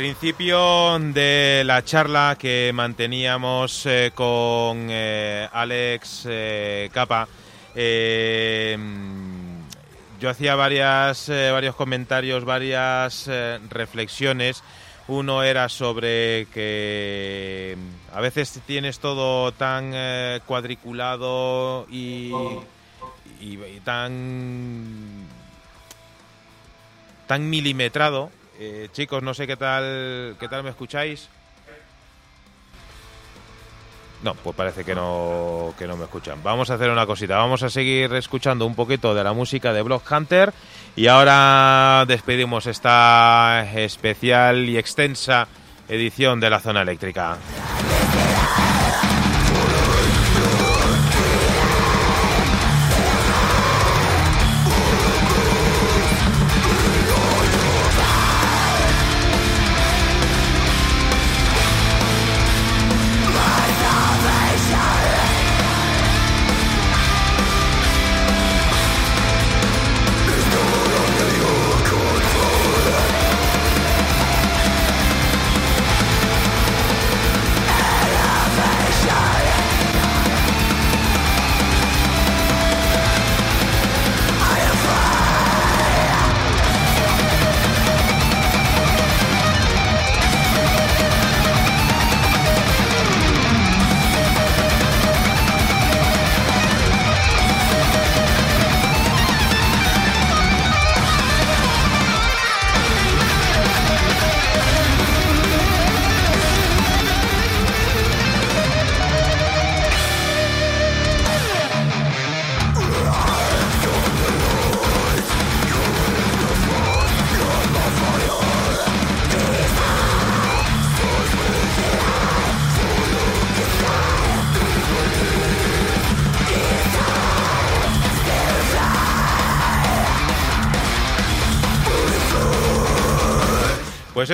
[0.07, 7.29] Principio de la charla que manteníamos eh, con eh, Alex eh, Capa,
[10.21, 13.31] yo hacía varias, varios comentarios, varias
[13.71, 14.65] reflexiones.
[15.07, 17.77] Uno era sobre que
[18.13, 19.93] a veces tienes todo tan
[20.47, 22.33] cuadriculado y,
[23.41, 25.29] y- y tan
[27.29, 28.31] tan milimetrado.
[28.65, 31.29] Eh, chicos, no sé qué tal qué tal me escucháis.
[34.23, 36.41] No, pues parece que no, que no me escuchan.
[36.45, 37.39] Vamos a hacer una cosita.
[37.39, 40.55] Vamos a seguir escuchando un poquito de la música de Block Hunter.
[40.95, 45.49] Y ahora despedimos esta especial y extensa
[45.89, 47.39] edición de la zona eléctrica.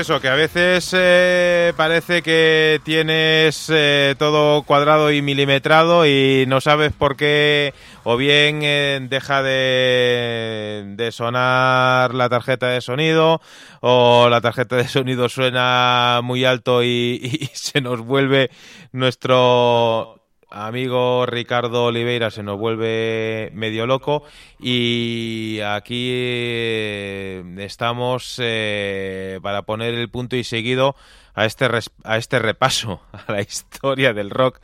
[0.09, 6.63] Eso, que a veces eh, parece que tienes eh, todo cuadrado y milimetrado y no
[6.63, 13.43] sabes por qué o bien eh, deja de, de sonar la tarjeta de sonido
[13.83, 18.51] o la tarjeta de sonido suena muy alto y, y se nos vuelve
[18.93, 20.18] nuestro
[20.51, 24.23] amigo Ricardo Oliveira se nos vuelve medio loco
[24.59, 30.97] y aquí eh, estamos eh, para poner el punto y seguido
[31.35, 31.69] a este,
[32.05, 34.61] a este repaso a la historia del rock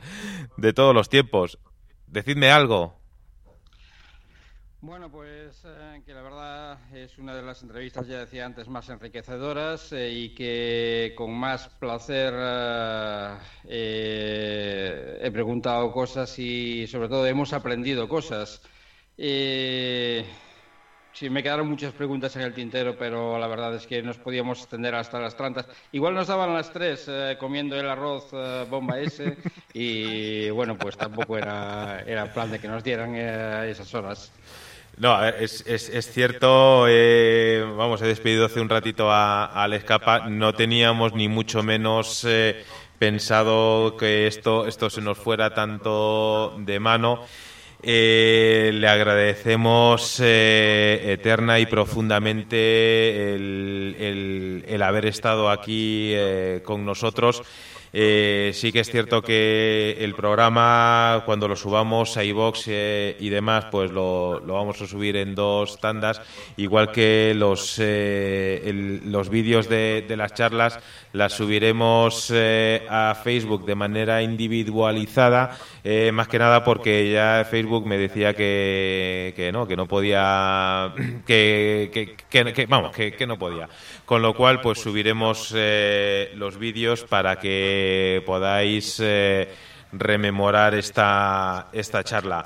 [0.57, 1.59] de todos los tiempos.
[2.07, 2.95] Decidme algo.
[4.81, 5.44] Bueno, pues
[6.93, 11.69] es una de las entrevistas, ya decía antes, más enriquecedoras eh, y que con más
[11.69, 18.61] placer eh, eh, he preguntado cosas y sobre todo hemos aprendido cosas.
[19.17, 20.25] Eh,
[21.13, 24.59] sí, me quedaron muchas preguntas en el tintero, pero la verdad es que nos podíamos
[24.59, 25.67] extender hasta las trantas.
[25.91, 28.31] Igual nos daban las tres comiendo el arroz
[28.69, 29.37] bomba ese
[29.73, 34.31] y bueno, pues tampoco era, era plan de que nos dieran esas horas.
[34.97, 39.83] No, es, es- es cierto, eh, vamos, he despedido hace un ratito a, a Alex
[40.29, 42.63] no teníamos ni mucho menos eh,
[42.97, 47.25] pensado que esto, esto se nos fuera tanto de mano.
[47.87, 50.19] Eh, le agradecemos
[51.11, 56.13] eterna y profundamente el, el- haber estado aquí
[56.63, 57.43] con nosotros.
[57.97, 63.29] Eh, sí que es cierto que el programa, cuando lo subamos a iVox eh, y
[63.29, 66.21] demás, pues lo, vamos a subir en dos tandas,
[66.57, 70.77] igual que los, eh, los vídeos de, de las charlas
[71.15, 75.57] las subiremos eh, a Facebook de manera individualizada,
[75.87, 80.91] eh, más que nada porque ya Facebook me decía que, que no, que no podía,
[81.27, 83.69] que, que- que- que- vamos, que, no podía.
[84.03, 89.47] Con lo cual, pues subiremos eh, los vídeos para que podáis eh,
[89.91, 92.45] rememorar esta, esta charla.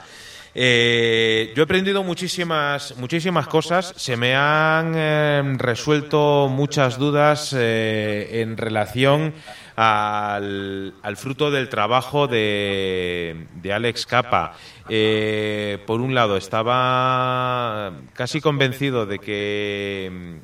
[0.53, 3.93] Yo he aprendido muchísimas, muchísimas cosas.
[3.95, 9.34] Se me han resuelto muchas dudas en relación
[9.82, 14.53] al, al fruto del trabajo de, de Alex Capa.
[14.90, 20.41] Eh, por un lado, estaba casi convencido de que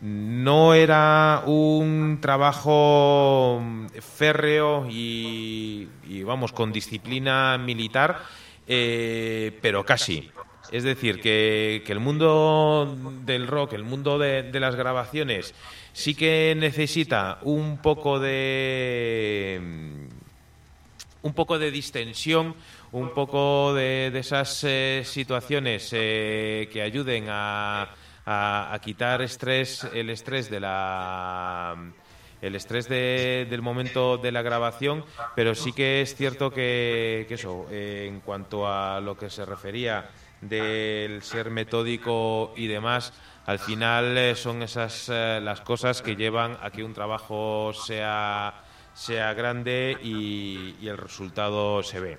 [0.00, 3.62] mm, no era un trabajo
[4.00, 8.20] férreo y, y, vamos, con disciplina militar,
[8.66, 10.32] eh, pero casi.
[10.72, 15.54] Es decir, que, que el mundo del rock, el mundo de las grabaciones,
[15.96, 20.06] sí que necesita un poco de mm,
[21.22, 22.54] un poco de distensión,
[22.92, 27.88] un poco de, de esas eh, situaciones eh, que ayuden a,
[28.26, 31.74] a- quitar estrés, el estrés de la
[32.42, 35.02] el estrés de- del momento de la grabación,
[35.34, 40.08] pero sí que es cierto que, eso, en cuanto a lo que se refería
[40.40, 43.12] del ser metódico y demás,
[43.46, 48.62] al final eh, son esas eh, las cosas que llevan a que un trabajo sea
[48.96, 52.18] sea grande y, el resultado se ve.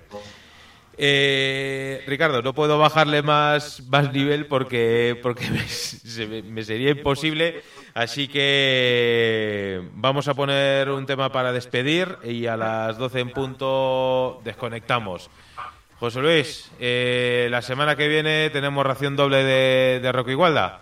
[0.96, 5.48] Eh, Ricardo, no puedo bajarle más, más nivel porque, porque
[6.44, 7.62] me sería imposible,
[7.94, 14.40] así que vamos a poner un tema para despedir y a las 12 en punto
[14.44, 15.30] desconectamos.
[15.98, 20.80] José Luis, eh, la semana que viene tenemos ración doble de, de Rock Igualda.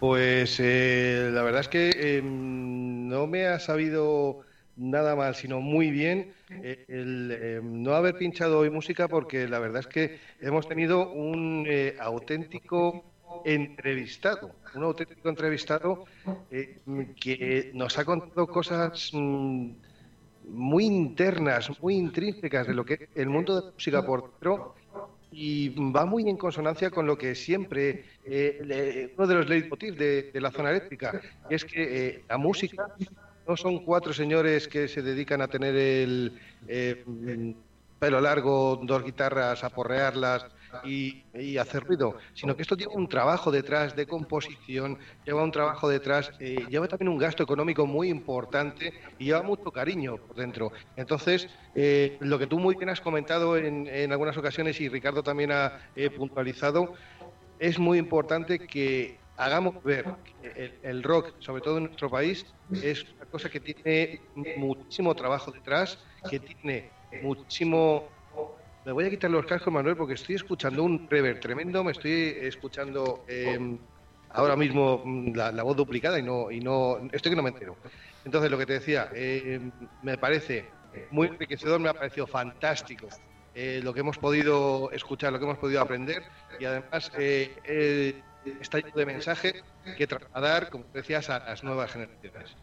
[0.00, 4.40] Pues eh, la verdad es que eh, no me ha sabido
[4.76, 9.80] nada mal, sino muy bien eh, eh, no haber pinchado hoy música porque la verdad
[9.80, 13.04] es que hemos tenido un eh, auténtico
[13.44, 16.04] entrevistado, un auténtico entrevistado
[16.50, 16.78] eh,
[17.20, 19.70] que nos ha contado cosas mm,
[20.46, 24.74] muy internas, muy intrínsecas de lo que es el mundo de la música por dentro
[25.30, 29.96] y va muy en consonancia con lo que siempre, eh, le- uno de los leitmotiv
[29.96, 32.86] de, la zona eléctrica, es que eh, la música
[33.46, 37.04] no son cuatro señores que se dedican a tener el eh,
[37.98, 40.46] pelo largo, dos guitarras, a porrearlas
[40.84, 41.22] y,
[41.58, 46.32] hacer ruido, sino que esto lleva un trabajo detrás de composición, lleva un trabajo detrás,
[46.40, 50.72] eh, lleva también un gasto económico muy importante y lleva mucho cariño por dentro.
[50.96, 55.22] Entonces, eh, lo que tú muy bien has comentado en, en algunas ocasiones y Ricardo
[55.22, 55.80] también ha
[56.16, 56.94] puntualizado,
[57.58, 60.06] es muy importante que hagamos ver
[60.40, 62.46] que el rock, sobre todo en nuestro país,
[62.82, 64.20] es una cosa que tiene
[64.56, 66.90] muchísimo trabajo detrás, que tiene
[67.22, 68.08] muchísimo...
[68.84, 72.36] Me voy a quitar los cascos, Manuel, porque estoy escuchando un reverb tremendo, me estoy
[72.40, 73.78] escuchando eh,
[74.30, 77.76] ahora mismo mm, la, voz duplicada y no, y no, estoy que no me entero.
[78.24, 79.60] Entonces, lo que te decía, eh,
[80.02, 80.68] me parece
[81.10, 83.08] muy enriquecedor, me ha parecido fantástico
[83.54, 86.24] eh, lo que hemos podido escuchar, lo que hemos podido aprender
[86.58, 88.20] y además eh, eh,
[88.60, 89.62] está lleno de mensaje
[89.96, 92.56] que trasladar, como decías, a las nuevas generaciones.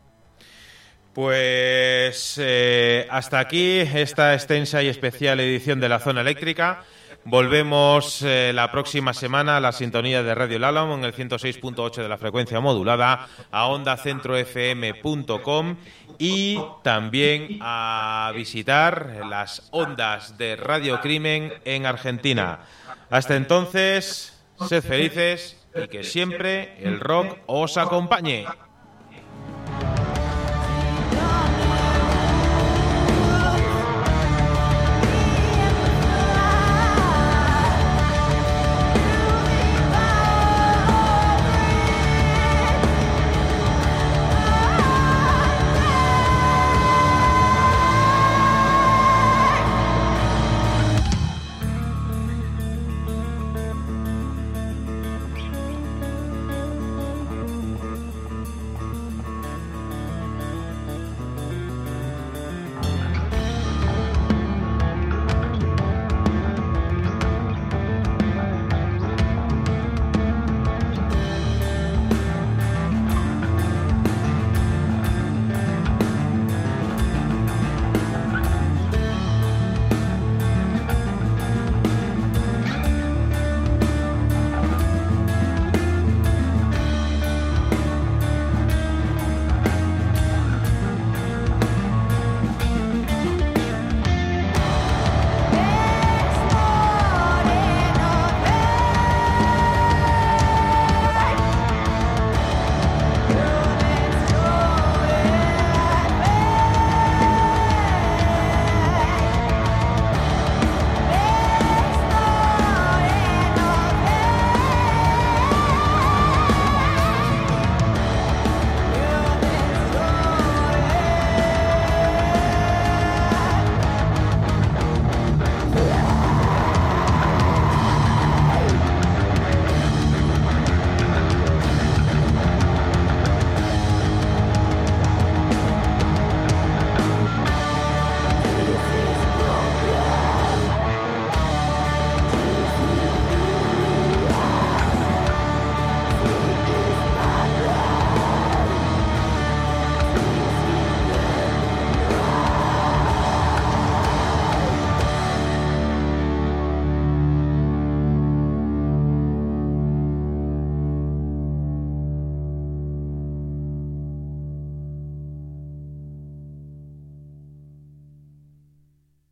[1.14, 6.86] Pues eh, hasta aquí esta extensa y especial edición de la zona eléctrica.
[7.26, 12.10] Volvemos eh, la próxima semana a la sintonía de Radio Lálamo en el 106.8 de
[12.10, 15.76] la frecuencia modulada, a ondacentrofm.com
[16.18, 22.62] y también a visitar las ondas de Radio Crimen en Argentina.
[23.10, 28.46] Hasta entonces, sed felices y que siempre el rock os acompañe.